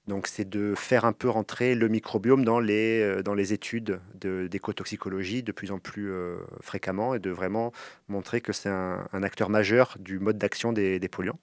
Donc, 0.08 0.28
c'est 0.28 0.48
de 0.48 0.74
faire 0.74 1.04
un 1.04 1.12
peu 1.12 1.28
rentrer 1.28 1.76
le 1.76 1.90
microbiome 1.90 2.46
dans 2.46 2.62
les, 2.62 3.02
euh, 3.02 3.24
dans 3.24 3.34
les 3.34 3.52
études 3.52 4.00
d'écotoxicologie 4.14 5.44
de, 5.44 5.52
plus 5.52 5.72
en 5.74 5.80
plus 5.80 6.14
fréquemment 6.62 7.14
et 7.14 7.20
de 7.20 7.32
vraiment 7.32 7.74
montrer 8.08 8.40
que 8.40 8.54
c'est 8.54 8.70
un, 8.70 9.06
un, 9.12 9.24
acteur 9.24 9.50
majeur 9.50 9.98
du 10.00 10.18
mode 10.18 10.38
d'action 10.38 10.72
des, 10.72 10.98
des 11.00 11.10
polluants. 11.10 11.40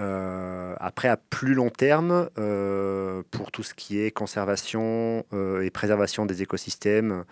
Euh, 0.00 0.74
après, 0.78 1.08
à 1.08 1.16
plus 1.16 1.54
long 1.54 1.68
terme, 1.68 2.30
euh, 2.38 3.22
pour 3.30 3.52
tout 3.52 3.62
ce 3.62 3.74
qui 3.74 4.00
est 4.00 4.10
conservation 4.10 5.24
euh, 5.32 5.62
et 5.62 5.70
préservation 5.70 6.26
des 6.26 6.42
écosystèmes, 6.42 7.24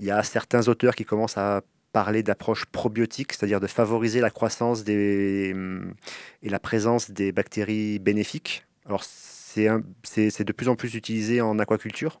il 0.00 0.06
y 0.06 0.10
a 0.10 0.22
certains 0.22 0.68
auteurs 0.68 0.94
qui 0.94 1.04
commencent 1.04 1.36
à 1.38 1.62
parler 1.92 2.22
d'approche 2.22 2.64
probiotique, 2.66 3.32
c'est-à-dire 3.32 3.60
de 3.60 3.66
favoriser 3.66 4.20
la 4.20 4.30
croissance 4.30 4.84
des, 4.84 5.54
et 6.42 6.48
la 6.48 6.58
présence 6.58 7.10
des 7.10 7.32
bactéries 7.32 7.98
bénéfiques. 7.98 8.64
Alors, 8.86 9.02
c'est 9.04 9.64
de 10.44 10.52
plus 10.52 10.68
en 10.68 10.76
plus 10.76 10.94
utilisé 10.94 11.40
en 11.40 11.58
aquaculture 11.58 12.20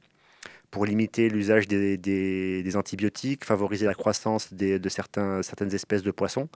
pour 0.70 0.84
limiter 0.84 1.30
l'usage 1.30 1.68
des, 1.68 2.76
antibiotiques, 2.76 3.44
favoriser 3.44 3.86
la 3.86 3.94
croissance 3.94 4.52
de 4.52 4.88
certaines 4.88 5.74
espèces 5.74 6.02
de 6.02 6.10
poissons. 6.10 6.48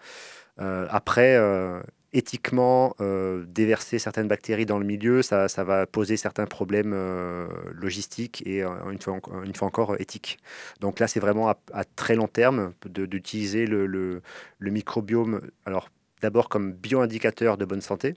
Après, 0.58 1.38
éthiquement, 2.12 2.94
euh, 3.00 3.44
déverser 3.46 3.98
certaines 3.98 4.28
bactéries 4.28 4.66
dans 4.66 4.78
le 4.78 4.84
milieu, 4.84 5.22
ça, 5.22 5.48
ça 5.48 5.64
va 5.64 5.86
poser 5.86 6.16
certains 6.16 6.46
problèmes 6.46 6.94
logistiques 7.72 8.42
et 8.46 8.62
une 8.62 9.00
fois, 9.00 9.20
une, 9.44 9.54
fois, 9.54 9.68
encore 9.68 10.00
éthiques. 10.00 10.38
Donc 10.80 11.00
là, 11.00 11.08
c'est 11.08 11.20
vraiment 11.20 11.48
à, 11.48 11.84
très 11.96 12.14
long 12.14 12.28
terme 12.28 12.72
d'utiliser 12.86 13.66
le, 13.66 13.86
le, 13.86 14.22
le, 14.58 14.70
microbiome, 14.70 15.40
alors 15.64 15.88
d'abord 16.20 16.48
comme 16.48 16.72
bioindicateur 16.72 17.56
de 17.56 17.64
bonne 17.64 17.80
santé, 17.80 18.14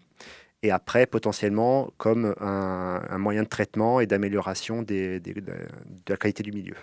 et 0.63 0.71
après 0.71 1.05
potentiellement 1.05 1.91
comme 1.97 2.33
un, 2.39 3.17
moyen 3.17 3.43
de 3.43 3.47
traitement 3.47 3.99
et 3.99 4.07
d'amélioration 4.07 4.81
de 4.83 5.21
la 6.07 6.17
qualité 6.17 6.43
du 6.43 6.51
milieu. 6.51 6.75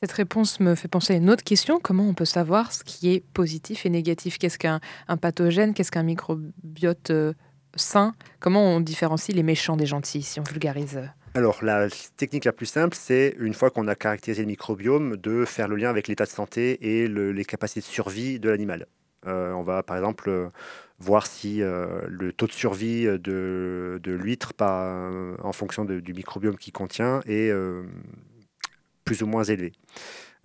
Cette 0.00 0.12
réponse 0.12 0.60
me 0.60 0.76
fait 0.76 0.86
penser 0.86 1.14
à 1.14 1.16
une 1.16 1.28
autre 1.28 1.42
question. 1.42 1.80
Comment 1.82 2.08
on 2.08 2.14
peut 2.14 2.24
savoir 2.24 2.72
ce 2.72 2.84
qui 2.84 3.12
est 3.12 3.18
positif 3.18 3.84
et 3.84 3.90
négatif? 3.90 4.38
Qu'est-ce 4.38 4.56
qu'un 4.56 4.78
pathogène? 5.20 5.74
Qu'est-ce 5.74 5.90
qu'un 5.90 6.04
microbiote 6.04 7.10
euh, 7.10 7.32
sain? 7.74 8.14
Comment 8.38 8.62
on 8.62 8.80
différencie 8.80 9.34
les 9.34 9.42
méchants 9.42 9.76
des 9.76 9.86
gentils, 9.86 10.22
si 10.22 10.38
on 10.38 10.44
vulgarise 10.44 11.00
alors, 11.34 11.62
la 11.62 11.88
technique 12.16 12.46
la 12.46 12.52
plus 12.52 12.66
simple, 12.66 12.96
c'est, 12.98 13.36
une 13.38 13.54
fois 13.54 13.70
qu'on 13.70 13.86
a 13.86 13.94
caractérisé 13.94 14.42
le 14.42 14.48
microbiome, 14.48 15.16
de 15.18 15.44
faire 15.44 15.68
le 15.68 15.76
lien 15.76 15.90
avec 15.90 16.08
l'état 16.08 16.24
de 16.24 16.30
santé 16.30 17.02
et 17.02 17.06
les 17.06 17.44
capacités 17.44 17.80
de 17.80 17.84
survie 17.84 18.40
de 18.40 18.48
l'animal. 18.48 18.86
Euh, 19.26 19.52
on 19.52 19.62
va, 19.62 19.82
par 19.82 19.96
exemple, 19.96 20.50
voir 20.98 21.26
si 21.26 21.62
euh, 21.62 22.00
le 22.08 22.32
taux 22.32 22.46
de 22.46 22.52
survie 22.52 23.04
de, 23.04 24.00
l'huître 24.04 24.52
en 24.60 25.52
fonction 25.52 25.84
du 25.84 26.14
microbiome 26.14 26.56
qu'il 26.56 26.72
contient 26.72 27.20
est 27.26 27.50
euh, 27.50 27.84
plus 29.08 29.22
ou 29.22 29.26
moins 29.26 29.44
élevé. 29.44 29.72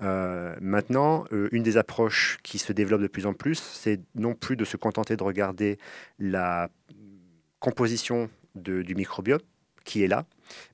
Euh, 0.02 0.56
maintenant, 0.62 1.26
une 1.52 1.64
des 1.64 1.76
approches 1.76 2.38
qui 2.44 2.60
se 2.60 2.72
développe 2.72 3.02
de 3.02 3.08
plus 3.08 3.26
en 3.26 3.34
plus, 3.34 3.60
c'est 3.60 4.00
non 4.16 4.36
plus 4.36 4.56
de 4.56 4.64
se 4.64 4.78
contenter 4.78 5.18
de 5.18 5.24
regarder 5.24 5.78
la 6.18 6.70
composition 7.60 8.30
du 8.56 8.96
microbiome 8.96 9.42
qui 9.84 10.02
est 10.02 10.08
là, 10.08 10.26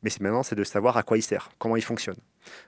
mais 0.04 0.12
maintenant 0.20 0.44
c'est 0.44 0.56
de 0.56 0.64
savoir 0.64 0.98
à 0.98 1.04
quoi 1.04 1.18
il 1.18 1.24
sert, 1.24 1.50
comment 1.58 1.78
il 1.78 1.82
fonctionne. 1.82 2.18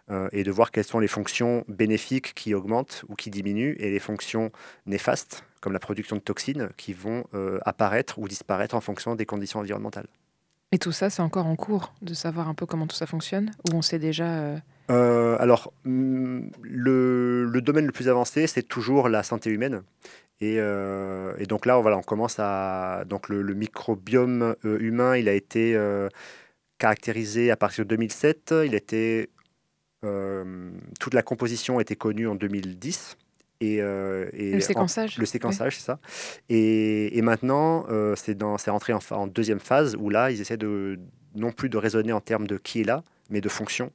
Euh, 0.09 0.27
et 0.31 0.43
de 0.43 0.49
voir 0.49 0.71
quelles 0.71 0.85
sont 0.85 0.99
les 0.99 1.07
fonctions 1.07 1.63
bénéfiques 1.67 2.33
qui 2.33 2.55
augmentent 2.55 3.05
ou 3.07 3.13
qui 3.13 3.29
diminuent 3.29 3.75
et 3.77 3.91
les 3.91 3.99
fonctions 3.99 4.51
néfastes, 4.87 5.43
comme 5.59 5.73
la 5.73 5.79
production 5.79 6.15
de 6.15 6.21
toxines, 6.21 6.69
qui 6.77 6.93
vont 6.93 7.25
euh, 7.35 7.59
apparaître 7.63 8.17
ou 8.17 8.27
disparaître 8.27 8.73
en 8.73 8.81
fonction 8.81 9.13
des 9.13 9.27
conditions 9.27 9.59
environnementales. 9.59 10.07
Et 10.71 10.79
tout 10.79 10.91
ça, 10.91 11.11
c'est 11.11 11.21
encore 11.21 11.45
en 11.45 11.55
cours 11.55 11.93
de 12.01 12.15
savoir 12.15 12.47
un 12.47 12.55
peu 12.55 12.65
comment 12.65 12.87
tout 12.87 12.95
ça 12.95 13.05
fonctionne 13.05 13.51
Ou 13.69 13.75
on 13.75 13.83
sait 13.83 13.99
déjà 13.99 14.55
euh, 14.91 15.35
Alors, 15.39 15.73
mm, 15.85 16.41
le, 16.61 17.61
domaine 17.61 17.85
le 17.85 17.91
plus 17.91 18.09
avancé, 18.09 18.45
c'est 18.47 18.63
toujours 18.63 19.09
la 19.09 19.23
santé 19.23 19.49
humaine. 19.49 19.81
Et, 20.41 20.57
donc 21.47 21.65
là, 21.65 21.79
voilà, 21.79 21.97
on 21.97 22.01
commence 22.01 22.37
à... 22.39 23.03
Donc 23.07 23.29
le, 23.29 23.41
le 23.41 23.53
microbiome 23.53 24.55
humain, 24.63 25.15
il 25.15 25.29
a 25.29 25.33
été 25.33 25.77
caractérisé 26.79 27.51
à 27.51 27.55
partir 27.55 27.85
de 27.85 27.89
2007. 27.89 28.55
Il 28.65 28.73
euh, 30.03 30.71
toute 30.99 31.13
la 31.13 31.21
composition 31.21 31.79
était 31.79 31.95
connue 31.95 32.27
en 32.27 32.35
2010. 32.35 33.17
Euh, 33.63 34.27
et, 34.33 34.53
le 34.53 34.59
séquençage. 34.59 35.19
le 35.19 35.25
séquençage, 35.27 35.77
c'est 35.77 35.83
ça. 35.83 35.99
Et, 36.49 37.21
maintenant, 37.21 37.85
euh, 37.89 38.15
c'est 38.15 38.35
rentré 38.71 38.93
en, 38.93 38.99
en, 39.11 39.27
deuxième 39.27 39.59
phase 39.59 39.95
où 39.99 40.09
là, 40.09 40.31
ils 40.31 40.41
essaient 40.41 40.57
de 40.57 40.99
non 41.35 41.51
plus 41.51 41.69
de 41.69 41.77
raisonner 41.77 42.11
en 42.11 42.21
termes 42.21 42.47
de 42.47 42.57
qui 42.57 42.81
est 42.81 42.83
là, 42.83 43.03
mais 43.29 43.39
de 43.39 43.49
fonction, 43.49 43.91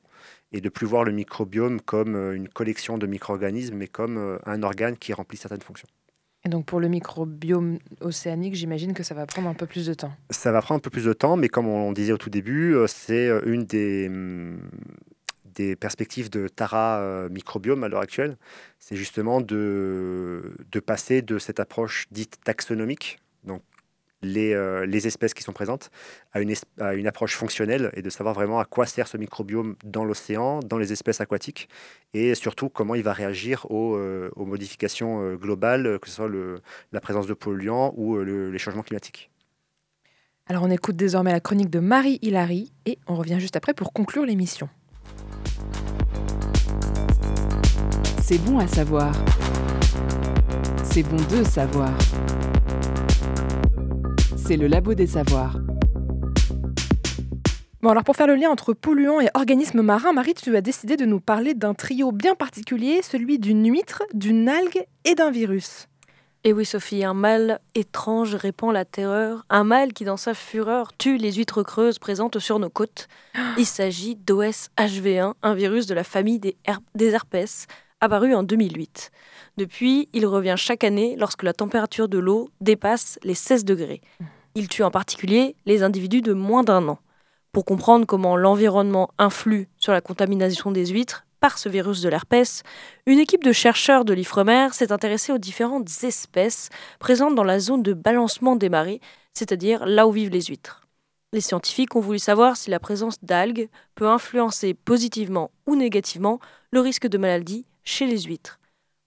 et 0.53 0.61
de 0.61 0.68
plus 0.68 0.86
voir 0.86 1.05
le 1.05 1.12
microbiome 1.12 1.80
comme 1.80 2.16
une 2.32 2.49
collection 2.49 2.99
de 2.99 3.07
micro-organismes, 3.07 3.76
mais 3.76 3.88
comme 3.88 4.38
un 4.47 4.62
organe 4.62 4.97
qui 4.97 5.12
remplit 5.12 5.36
certaines 5.36 5.62
fonctions. 5.62 5.88
Et 6.44 6.49
donc 6.49 6.64
pour 6.66 6.78
le 6.78 6.88
microbiome 6.88 7.78
océanique, 8.01 8.55
j'imagine 8.55 8.94
que 8.94 9.03
ça 9.03 9.14
va 9.14 9.26
prendre 9.26 9.49
un 9.49 9.55
peu 9.55 9.66
plus 9.66 9.86
de 9.86 9.94
temps. 9.94 10.12
Ça 10.30 10.53
va 10.53 10.62
prendre 10.62 10.78
un 10.78 10.80
peu 10.80 10.90
plus 10.90 11.05
de 11.05 11.12
temps, 11.12 11.36
mais 11.36 11.49
comme 11.49 11.66
on 11.66 11.92
disait 11.92 12.12
au 12.12 12.18
tout 12.18 12.30
début, 12.30 12.76
c'est 12.86 13.28
une 13.44 13.64
des, 13.64 14.07
hum, 14.09 14.61
des 15.57 15.74
perspectives 15.74 16.30
de 16.30 16.49
Tara 16.49 17.01
euh, 17.01 17.28
microbiome 17.28 17.82
à 17.82 17.88
l'heure 17.88 18.03
actuelle, 18.03 18.36
c'est 18.78 18.97
justement 18.97 19.40
de, 19.40 20.55
de 20.70 20.80
passer 20.80 21.22
de 21.22 21.38
cette 21.38 21.59
approche 21.59 22.07
dite 22.11 22.38
taxonomique, 22.44 23.18
les, 24.22 24.54
euh, 24.54 24.86
les 24.86 25.06
espèces 25.06 25.34
qui 25.34 25.42
sont 25.42 25.52
présentes, 25.52 25.90
à 26.32 26.40
une, 26.40 26.54
à 26.80 26.94
une 26.94 27.06
approche 27.06 27.34
fonctionnelle 27.36 27.90
et 27.94 28.02
de 28.02 28.10
savoir 28.10 28.34
vraiment 28.34 28.58
à 28.58 28.64
quoi 28.64 28.86
sert 28.86 29.08
ce 29.08 29.16
microbiome 29.16 29.76
dans 29.84 30.04
l'océan, 30.04 30.60
dans 30.60 30.78
les 30.78 30.92
espèces 30.92 31.20
aquatiques, 31.20 31.68
et 32.14 32.34
surtout 32.34 32.68
comment 32.68 32.94
il 32.94 33.02
va 33.02 33.12
réagir 33.12 33.66
aux, 33.70 33.96
euh, 33.96 34.30
aux 34.36 34.46
modifications 34.46 35.34
globales, 35.34 35.98
que 36.00 36.08
ce 36.08 36.16
soit 36.16 36.28
le, 36.28 36.60
la 36.92 37.00
présence 37.00 37.26
de 37.26 37.34
polluants 37.34 37.92
ou 37.96 38.18
les 38.18 38.58
changements 38.58 38.82
climatiques. 38.82 39.30
Alors 40.48 40.62
on 40.62 40.70
écoute 40.70 40.94
désormais 40.94 41.32
la 41.32 41.40
chronique 41.40 41.70
de 41.70 41.80
Marie 41.80 42.20
Hilary 42.22 42.72
et 42.86 42.98
on 43.08 43.16
revient 43.16 43.40
juste 43.40 43.56
après 43.56 43.74
pour 43.74 43.92
conclure 43.92 44.24
l'émission. 44.24 44.68
C'est 48.22 48.38
bon 48.38 48.58
à 48.58 48.66
savoir. 48.68 49.12
C'est 50.84 51.02
bon 51.02 51.16
de 51.16 51.44
savoir. 51.44 51.92
C'est 54.47 54.57
le 54.57 54.68
labo 54.68 54.94
des 54.94 55.09
savoirs. 55.09 55.59
Bon, 57.82 57.90
alors 57.90 58.05
pour 58.05 58.14
faire 58.14 58.28
le 58.28 58.36
lien 58.36 58.49
entre 58.49 58.74
polluants 58.74 59.20
et 59.20 59.28
organismes 59.34 59.82
marins, 59.82 60.12
Marie, 60.12 60.34
tu 60.34 60.57
as 60.57 60.61
décidé 60.61 60.97
de 60.97 61.05
nous 61.05 61.18
parler 61.18 61.55
d'un 61.55 61.74
trio 61.74 62.12
bien 62.12 62.36
particulier, 62.36 63.03
celui 63.03 63.40
d'une 63.40 63.68
huître, 63.68 64.05
d'une 64.14 64.49
algue 64.49 64.86
et 65.05 65.16
d'un 65.16 65.32
virus. 65.32 65.88
Et 66.44 66.53
oui, 66.53 66.64
Sophie, 66.64 67.03
un 67.03 67.12
mal 67.12 67.59
étrange 67.74 68.36
répand 68.36 68.72
la 68.72 68.84
terreur, 68.84 69.44
un 69.51 69.64
mal 69.64 69.92
qui, 69.92 70.05
dans 70.05 70.16
sa 70.16 70.32
fureur, 70.32 70.97
tue 70.97 71.16
les 71.16 71.32
huîtres 71.32 71.64
creuses 71.64 71.99
présentes 71.99 72.38
sur 72.38 72.61
nos 72.61 72.70
côtes. 72.70 73.09
Il 73.59 73.66
s'agit 73.66 74.14
d'OSHV1, 74.14 75.32
un 75.42 75.55
virus 75.55 75.86
de 75.86 75.94
la 75.94 76.05
famille 76.05 76.38
des, 76.38 76.57
des 76.94 77.09
herpès, 77.09 77.66
apparu 78.01 78.32
en 78.32 78.44
2008. 78.44 79.11
Depuis, 79.57 80.09
il 80.12 80.26
revient 80.26 80.55
chaque 80.57 80.84
année 80.84 81.16
lorsque 81.18 81.42
la 81.42 81.53
température 81.53 82.09
de 82.09 82.18
l'eau 82.18 82.49
dépasse 82.61 83.18
les 83.24 83.34
16 83.34 83.64
degrés. 83.64 84.03
Il 84.59 84.68
tue 84.68 84.82
en 84.82 84.90
particulier 84.90 85.54
les 85.66 85.82
individus 85.82 86.22
de 86.22 86.32
moins 86.32 86.64
d'un 86.64 86.88
an. 86.88 86.98
Pour 87.52 87.66
comprendre 87.66 88.07
comment 88.07 88.38
l'environnement 88.38 89.11
influe 89.18 89.68
sur 89.76 89.92
la 89.92 90.00
contamination 90.00 90.70
des 90.70 90.86
huîtres 90.86 91.26
par 91.40 91.59
ce 91.59 91.68
virus 91.68 92.00
de 92.00 92.09
l'herpès, 92.09 92.62
une 93.04 93.18
équipe 93.18 93.44
de 93.44 93.52
chercheurs 93.52 94.07
de 94.07 94.14
l'Ifremer 94.14 94.68
s'est 94.72 94.92
intéressée 94.92 95.30
aux 95.30 95.36
différentes 95.36 95.90
espèces 96.04 96.70
présentes 96.98 97.34
dans 97.34 97.44
la 97.44 97.61
zone 97.61 97.82
de 97.82 97.92
balancement 97.92 98.57
des 98.57 98.70
marées, 98.70 99.02
c'est-à-dire 99.34 99.84
là 99.84 100.07
où 100.07 100.12
vivent 100.12 100.30
les 100.30 100.44
huîtres. 100.44 100.88
Les 101.34 101.42
scientifiques 101.42 101.94
ont 101.94 102.00
voulu 102.00 102.18
savoir 102.18 102.57
si 102.57 102.70
la 102.70 102.80
présence 102.80 103.22
d'algues 103.22 103.68
peut 103.94 104.09
influencer 104.09 104.72
positivement 104.72 105.50
ou 105.66 105.76
négativement 105.76 106.40
le 106.70 106.80
risque 106.80 107.09
de 107.09 107.18
maladie 107.18 107.66
chez 107.84 108.07
les 108.07 108.22
huîtres. 108.22 108.59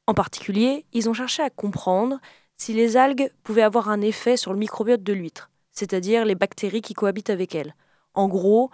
En 0.05 0.13
particulier, 0.13 0.85
ils 0.93 1.09
ont 1.09 1.13
cherché 1.13 1.41
à 1.41 1.49
comprendre 1.49 2.19
si 2.59 2.73
les 2.73 2.97
algues 2.97 3.31
pouvaient 3.43 3.63
avoir 3.63 3.89
un 3.89 4.01
effet 4.01 4.37
sur 4.37 4.51
le 4.51 4.59
microbiote 4.59 5.01
de 5.01 5.13
l'huître, 5.13 5.49
c'est-à-dire 5.71 6.25
les 6.25 6.35
bactéries 6.35 6.81
qui 6.81 6.93
cohabitent 6.93 7.29
avec 7.29 7.55
elles. 7.55 7.73
En 8.13 8.27
gros, 8.27 8.69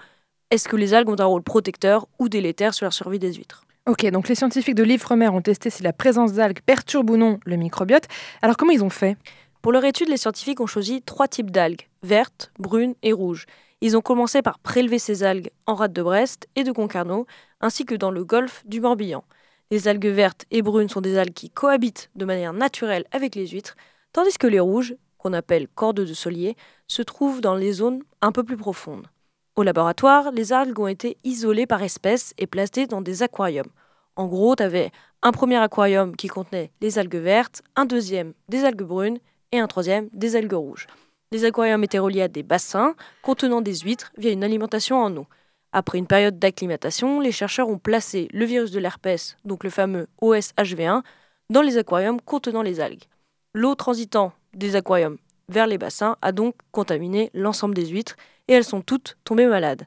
est-ce 0.50 0.68
que 0.68 0.76
les 0.76 0.96
algues 0.96 1.10
ont 1.10 1.20
un 1.20 1.26
rôle 1.26 1.44
protecteur 1.44 2.08
ou 2.18 2.28
délétère 2.28 2.74
sur 2.74 2.86
la 2.86 2.92
survie 2.92 3.20
des 3.20 3.34
huîtres? 3.34 3.64
Ok, 3.86 4.04
donc 4.08 4.28
les 4.28 4.34
scientifiques 4.34 4.76
de 4.76 4.84
l'Ifremer 4.84 5.30
ont 5.30 5.42
testé 5.42 5.70
si 5.70 5.84
la 5.84 5.94
présence 5.94 6.34
d'algues 6.34 6.62
perturbe 6.66 7.12
ou 7.12 7.18
non 7.18 7.40
le 7.46 7.56
microbiote. 7.58 8.08
Alors 8.42 8.58
comment 8.58 8.72
ils 8.72 8.84
ont 8.84 8.90
fait? 8.90 9.18
Pour 9.62 9.72
leur 9.72 9.86
étude, 9.86 10.10
les 10.10 10.18
scientifiques 10.18 10.62
ont 10.62 10.68
choisi 10.68 11.04
trois 11.04 11.28
types 11.28 11.52
d'algues, 11.52 11.88
vertes, 12.02 12.52
brunes 12.58 12.96
et 13.04 13.14
rouges. 13.14 13.46
Ils 13.82 13.96
ont 13.96 14.02
commencé 14.02 14.42
par 14.42 14.58
prélever 14.58 14.98
ces 14.98 15.22
algues 15.22 15.52
en 15.68 15.76
rade 15.76 15.94
de 15.94 16.02
Brest 16.02 16.48
et 16.56 16.64
de 16.64 16.72
Concarneau, 16.72 17.28
ainsi 17.62 17.86
que 17.86 17.94
dans 17.94 18.10
le 18.10 18.26
golfe 18.26 18.64
du 18.66 18.82
Morbihan. 18.82 19.24
Les 19.72 19.88
algues 19.88 20.08
vertes 20.08 20.46
et 20.52 20.62
brunes 20.62 20.90
sont 20.90 21.02
des 21.02 21.18
algues 21.18 21.34
qui 21.34 21.50
cohabitent 21.50 22.10
de 22.16 22.26
manière 22.26 22.54
naturelle 22.54 23.06
avec 23.12 23.36
les 23.36 23.48
huîtres, 23.48 23.76
tandis 24.14 24.38
que 24.38 24.48
les 24.48 24.60
rouges, 24.60 24.96
qu'on 25.18 25.34
appelle 25.34 25.68
cordes 25.68 26.02
de 26.02 26.14
solier, 26.14 26.56
se 26.88 27.02
trouvent 27.02 27.42
dans 27.42 27.56
les 27.56 27.74
zones 27.74 28.04
un 28.22 28.32
peu 28.32 28.44
plus 28.44 28.58
profondes. 28.58 29.08
Au 29.56 29.64
laboratoire, 29.64 30.32
les 30.32 30.54
algues 30.54 30.80
ont 30.80 30.88
été 30.88 31.18
isolées 31.24 31.66
par 31.66 31.82
espèce 31.82 32.34
et 32.38 32.46
placées 32.46 32.86
dans 32.86 33.02
des 33.02 33.24
aquariums. 33.24 33.72
En 34.16 34.28
gros, 34.28 34.56
tu 34.56 34.64
avais 34.64 34.92
un 35.24 35.32
premier 35.32 35.58
aquarium 35.58 36.16
qui 36.16 36.28
contenait 36.28 36.72
les 36.82 37.00
algues 37.00 37.16
vertes, 37.16 37.64
un 37.76 37.86
deuxième 37.86 38.34
des 38.50 38.64
algues 38.64 38.84
brunes 38.84 39.18
et 39.52 39.60
un 39.60 39.68
troisième 39.68 40.10
des 40.14 40.36
algues 40.36 40.54
rouges. 40.54 40.88
Les 41.32 41.44
aquariums 41.44 41.84
étaient 41.84 42.00
reliés 42.00 42.22
à 42.22 42.28
des 42.28 42.44
bassins 42.44 42.96
contenant 43.24 43.62
des 43.62 43.80
huîtres 43.80 44.12
via 44.18 44.32
une 44.32 44.44
alimentation 44.44 45.02
en 45.02 45.16
eau. 45.18 45.26
Après 45.78 45.98
une 45.98 46.08
période 46.08 46.40
d'acclimatation, 46.40 47.20
les 47.20 47.34
chercheurs 47.34 47.68
ont 47.68 47.78
placé 47.78 48.30
le 48.32 48.46
virus 48.46 48.72
de 48.72 48.80
l'herpès, 48.80 49.36
donc 49.44 49.66
le 49.66 49.70
fameux 49.70 50.08
OSHV1, 50.22 51.02
dans 51.50 51.62
les 51.62 51.78
aquariums 51.78 52.22
contenant 52.22 52.62
les 52.62 52.80
algues. 52.80 53.04
L'eau 53.54 53.76
transitant 53.76 54.32
des 54.54 54.78
aquariums 54.78 55.18
vers 55.50 55.68
les 55.68 55.78
bassins 55.78 56.16
a 56.22 56.32
donc 56.32 56.56
contaminé 56.72 57.30
l'ensemble 57.34 57.76
des 57.76 57.88
huîtres 57.88 58.16
et 58.48 58.54
elles 58.54 58.64
sont 58.64 58.80
toutes 58.80 59.18
tombées 59.26 59.48
malades. 59.48 59.86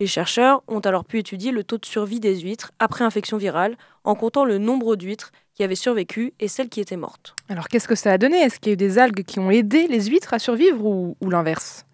Les 0.00 0.06
chercheurs 0.06 0.62
ont 0.68 0.80
alors 0.80 1.06
pu 1.06 1.18
étudier 1.20 1.50
le 1.50 1.64
taux 1.64 1.78
de 1.78 1.86
survie 1.86 2.20
des 2.20 2.40
huîtres 2.40 2.70
après 2.78 3.02
infection 3.02 3.38
virale 3.38 3.78
en 4.04 4.14
comptant 4.14 4.44
le 4.44 4.58
nombre 4.58 4.96
d'huîtres 4.96 5.32
qui 5.54 5.64
avaient 5.64 5.74
survécu 5.76 6.34
et 6.40 6.48
celles 6.48 6.68
qui 6.68 6.82
étaient 6.82 6.98
mortes. 6.98 7.34
Alors 7.48 7.68
qu'est-ce 7.68 7.88
que 7.88 7.94
ça 7.94 8.12
a 8.12 8.18
donné? 8.18 8.36
Est-ce 8.36 8.60
qu'il 8.60 8.68
y 8.68 8.72
a 8.72 8.74
eu 8.74 8.76
des 8.76 8.98
algues 8.98 9.24
qui 9.24 9.38
ont 9.38 9.50
aidé 9.50 9.86
les 9.88 10.04
huîtres 10.08 10.34
à 10.34 10.38
survivre 10.38 10.84
ou, 10.84 11.16
ou 11.22 11.30
l'inverse? 11.30 11.86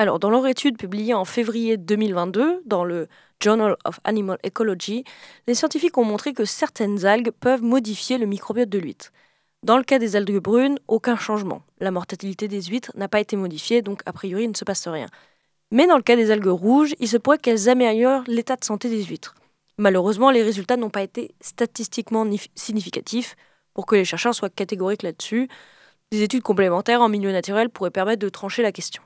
Alors 0.00 0.18
dans 0.18 0.30
leur 0.30 0.46
étude 0.46 0.78
publiée 0.78 1.12
en 1.12 1.26
février 1.26 1.76
2022 1.76 2.62
dans 2.64 2.84
le 2.84 3.06
Journal 3.38 3.76
of 3.84 4.00
Animal 4.04 4.38
Ecology, 4.46 5.04
les 5.46 5.54
scientifiques 5.54 5.98
ont 5.98 6.06
montré 6.06 6.32
que 6.32 6.46
certaines 6.46 7.04
algues 7.04 7.32
peuvent 7.32 7.62
modifier 7.62 8.16
le 8.16 8.24
microbiote 8.24 8.70
de 8.70 8.78
l'huître. 8.78 9.12
Dans 9.62 9.76
le 9.76 9.84
cas 9.84 9.98
des 9.98 10.16
algues 10.16 10.40
brunes, 10.40 10.78
aucun 10.88 11.16
changement. 11.16 11.60
La 11.80 11.90
mortalité 11.90 12.48
des 12.48 12.62
huîtres 12.62 12.92
n'a 12.94 13.08
pas 13.08 13.20
été 13.20 13.36
modifiée, 13.36 13.82
donc 13.82 14.00
a 14.06 14.14
priori 14.14 14.44
il 14.44 14.48
ne 14.48 14.56
se 14.56 14.64
passe 14.64 14.88
rien. 14.88 15.08
Mais 15.70 15.86
dans 15.86 15.98
le 15.98 16.02
cas 16.02 16.16
des 16.16 16.30
algues 16.30 16.46
rouges, 16.46 16.94
il 16.98 17.06
se 17.06 17.18
pourrait 17.18 17.36
qu'elles 17.36 17.68
améliorent 17.68 18.24
l'état 18.26 18.56
de 18.56 18.64
santé 18.64 18.88
des 18.88 19.04
huîtres. 19.04 19.34
Malheureusement, 19.76 20.30
les 20.30 20.42
résultats 20.42 20.78
n'ont 20.78 20.88
pas 20.88 21.02
été 21.02 21.34
statistiquement 21.42 22.26
significatifs 22.54 23.36
pour 23.74 23.84
que 23.84 23.96
les 23.96 24.06
chercheurs 24.06 24.34
soient 24.34 24.48
catégoriques 24.48 25.02
là-dessus. 25.02 25.48
Des 26.10 26.22
études 26.22 26.42
complémentaires 26.42 27.02
en 27.02 27.10
milieu 27.10 27.32
naturel 27.32 27.68
pourraient 27.68 27.90
permettre 27.90 28.20
de 28.20 28.30
trancher 28.30 28.62
la 28.62 28.72
question. 28.72 29.02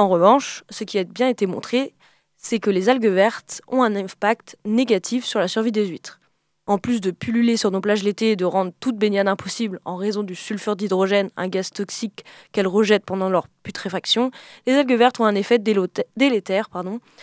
En 0.00 0.08
revanche, 0.08 0.62
ce 0.70 0.84
qui 0.84 0.96
a 0.96 1.02
bien 1.02 1.28
été 1.28 1.46
montré, 1.46 1.92
c'est 2.36 2.60
que 2.60 2.70
les 2.70 2.88
algues 2.88 3.08
vertes 3.08 3.60
ont 3.66 3.82
un 3.82 3.96
impact 3.96 4.56
négatif 4.64 5.24
sur 5.24 5.40
la 5.40 5.48
survie 5.48 5.72
des 5.72 5.86
huîtres. 5.86 6.20
En 6.68 6.78
plus 6.78 7.00
de 7.00 7.10
pulluler 7.10 7.56
sur 7.56 7.72
nos 7.72 7.80
plages 7.80 8.04
l'été 8.04 8.30
et 8.30 8.36
de 8.36 8.44
rendre 8.44 8.70
toute 8.78 8.96
baignade 8.96 9.26
impossible 9.26 9.80
en 9.84 9.96
raison 9.96 10.22
du 10.22 10.36
sulfure 10.36 10.76
d'hydrogène, 10.76 11.30
un 11.36 11.48
gaz 11.48 11.70
toxique 11.70 12.24
qu'elles 12.52 12.68
rejettent 12.68 13.06
pendant 13.06 13.28
leur 13.28 13.48
putréfaction, 13.64 14.30
les 14.66 14.74
algues 14.74 14.96
vertes 14.96 15.18
ont 15.18 15.24
un 15.24 15.34
effet 15.34 15.58
délétère 15.58 16.68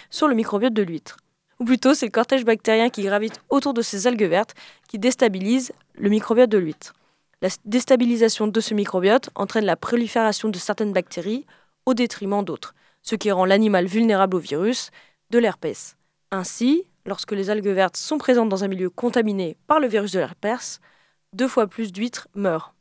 sur 0.10 0.28
le 0.28 0.36
microbiote 0.36 0.74
de 0.74 0.84
l'huître. 0.84 1.16
Ou 1.62 1.64
plutôt, 1.64 1.94
c'est 1.94 2.08
le 2.08 2.12
cortège 2.12 2.44
bactérien 2.44 2.90
qui 2.90 3.04
gravite 3.04 3.40
autour 3.50 3.74
de 3.74 3.82
ces 3.82 4.06
algues 4.06 4.24
vertes 4.24 4.54
qui 4.90 5.00
déstabilise 5.00 5.72
le 5.94 6.10
microbiote 6.10 6.50
de 6.50 6.58
l'huître. 6.58 6.92
La 7.42 7.48
déstabilisation 7.64 8.48
de 8.48 8.60
ce 8.60 8.74
microbiote 8.74 9.30
entraîne 9.36 9.66
la 9.66 9.78
prolifération 9.78 10.50
de 10.50 10.58
certaines 10.58 10.92
bactéries 10.92 11.46
au 11.86 11.94
détriment 11.94 12.44
d'autres 12.44 12.74
ce 13.06 13.16
qui 13.16 13.32
rend 13.32 13.46
l'animal 13.46 13.86
vulnérable 13.86 14.36
au 14.36 14.40
virus 14.40 14.90
de 15.30 15.40
l'herpès. 15.40 15.96
Ainsi, 16.32 16.88
lorsque 17.06 17.32
les 17.32 17.50
algues 17.50 17.68
vertes 17.68 17.98
sont 17.98 18.18
présentes 18.18 18.50
dans 18.50 18.64
un 18.64 18.68
milieu 18.68 18.90
contaminé 18.90 19.58
par 19.68 19.80
le 19.80 19.88
virus 19.88 20.12
de 20.12 20.20
l'herpès, 20.20 20.80
deux 21.34 21.48
fois 21.48 21.68
plus 21.68 21.94
d'huîtres 21.94 22.28
meurent. 22.34 22.74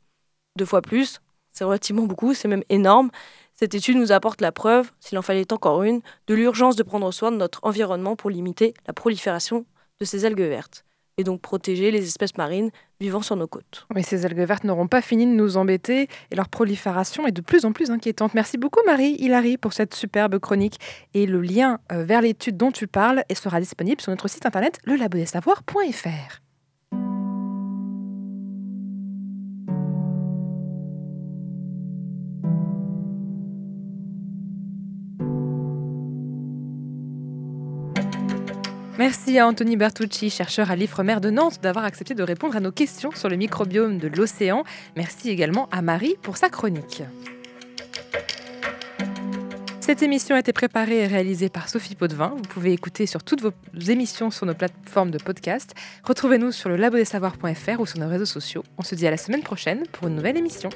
Deux 0.57 0.65
fois 0.65 0.81
plus, 0.81 1.21
c'est 1.51 1.63
relativement 1.63 2.05
beaucoup, 2.05 2.33
c'est 2.33 2.47
même 2.47 2.63
énorme. 2.69 3.11
Cette 3.53 3.75
étude 3.75 3.97
nous 3.97 4.11
apporte 4.11 4.41
la 4.41 4.51
preuve, 4.51 4.91
s'il 4.99 5.17
en 5.17 5.21
fallait 5.21 5.53
encore 5.53 5.83
une, 5.83 6.01
de 6.27 6.33
l'urgence 6.33 6.75
de 6.75 6.83
prendre 6.83 7.11
soin 7.11 7.31
de 7.31 7.37
notre 7.37 7.59
environnement 7.63 8.15
pour 8.15 8.29
limiter 8.29 8.73
la 8.87 8.93
prolifération 8.93 9.65
de 9.99 10.05
ces 10.05 10.25
algues 10.25 10.39
vertes 10.39 10.84
et 11.17 11.23
donc 11.23 11.41
protéger 11.41 11.91
les 11.91 12.05
espèces 12.05 12.37
marines 12.37 12.71
vivant 12.99 13.21
sur 13.21 13.35
nos 13.35 13.47
côtes. 13.47 13.85
Mais 13.93 14.03
ces 14.03 14.25
algues 14.25 14.45
vertes 14.45 14.63
n'auront 14.63 14.87
pas 14.87 15.01
fini 15.01 15.25
de 15.25 15.31
nous 15.31 15.57
embêter 15.57 16.07
et 16.31 16.35
leur 16.35 16.49
prolifération 16.49 17.27
est 17.27 17.31
de 17.31 17.41
plus 17.41 17.65
en 17.65 17.71
plus 17.71 17.91
inquiétante. 17.91 18.33
Merci 18.33 18.57
beaucoup 18.57 18.81
Marie 18.85 19.15
Hilary 19.19 19.57
pour 19.57 19.73
cette 19.73 19.93
superbe 19.93 20.39
chronique 20.39 20.79
et 21.13 21.25
le 21.25 21.41
lien 21.41 21.79
euh, 21.91 22.03
vers 22.03 22.21
l'étude 22.21 22.57
dont 22.57 22.71
tu 22.71 22.87
parles 22.87 23.23
sera 23.35 23.59
disponible 23.59 24.01
sur 24.01 24.11
notre 24.11 24.29
site 24.29 24.45
internet 24.45 24.79
lelabodessavoir.fr. 24.85 26.44
Merci 39.05 39.37
à 39.37 39.45
Anthony 39.45 39.77
Bertucci, 39.77 40.31
chercheur 40.31 40.71
à 40.71 40.75
l'IFREMER 40.75 41.19
de 41.19 41.29
Nantes, 41.29 41.59
d'avoir 41.61 41.85
accepté 41.85 42.15
de 42.15 42.23
répondre 42.23 42.55
à 42.55 42.59
nos 42.59 42.71
questions 42.71 43.11
sur 43.11 43.29
le 43.29 43.35
microbiome 43.35 43.99
de 43.99 44.07
l'océan. 44.07 44.63
Merci 44.95 45.29
également 45.29 45.69
à 45.71 45.83
Marie 45.83 46.15
pour 46.23 46.37
sa 46.37 46.49
chronique. 46.49 47.03
Cette 49.79 50.01
émission 50.01 50.35
a 50.35 50.39
été 50.39 50.53
préparée 50.53 51.01
et 51.01 51.05
réalisée 51.05 51.49
par 51.49 51.69
Sophie 51.69 51.93
Potvin. 51.93 52.33
Vous 52.35 52.49
pouvez 52.49 52.73
écouter 52.73 53.05
sur 53.05 53.21
toutes 53.21 53.43
vos 53.43 53.53
émissions 53.87 54.31
sur 54.31 54.47
nos 54.47 54.55
plateformes 54.55 55.11
de 55.11 55.19
podcast. 55.19 55.75
Retrouvez-nous 56.03 56.51
sur 56.51 56.69
le 56.69 56.77
ou 57.79 57.85
sur 57.85 57.99
nos 57.99 58.09
réseaux 58.09 58.25
sociaux. 58.25 58.63
On 58.79 58.81
se 58.81 58.95
dit 58.95 59.05
à 59.05 59.11
la 59.11 59.17
semaine 59.17 59.43
prochaine 59.43 59.83
pour 59.91 60.07
une 60.07 60.15
nouvelle 60.15 60.37
émission. 60.37 60.71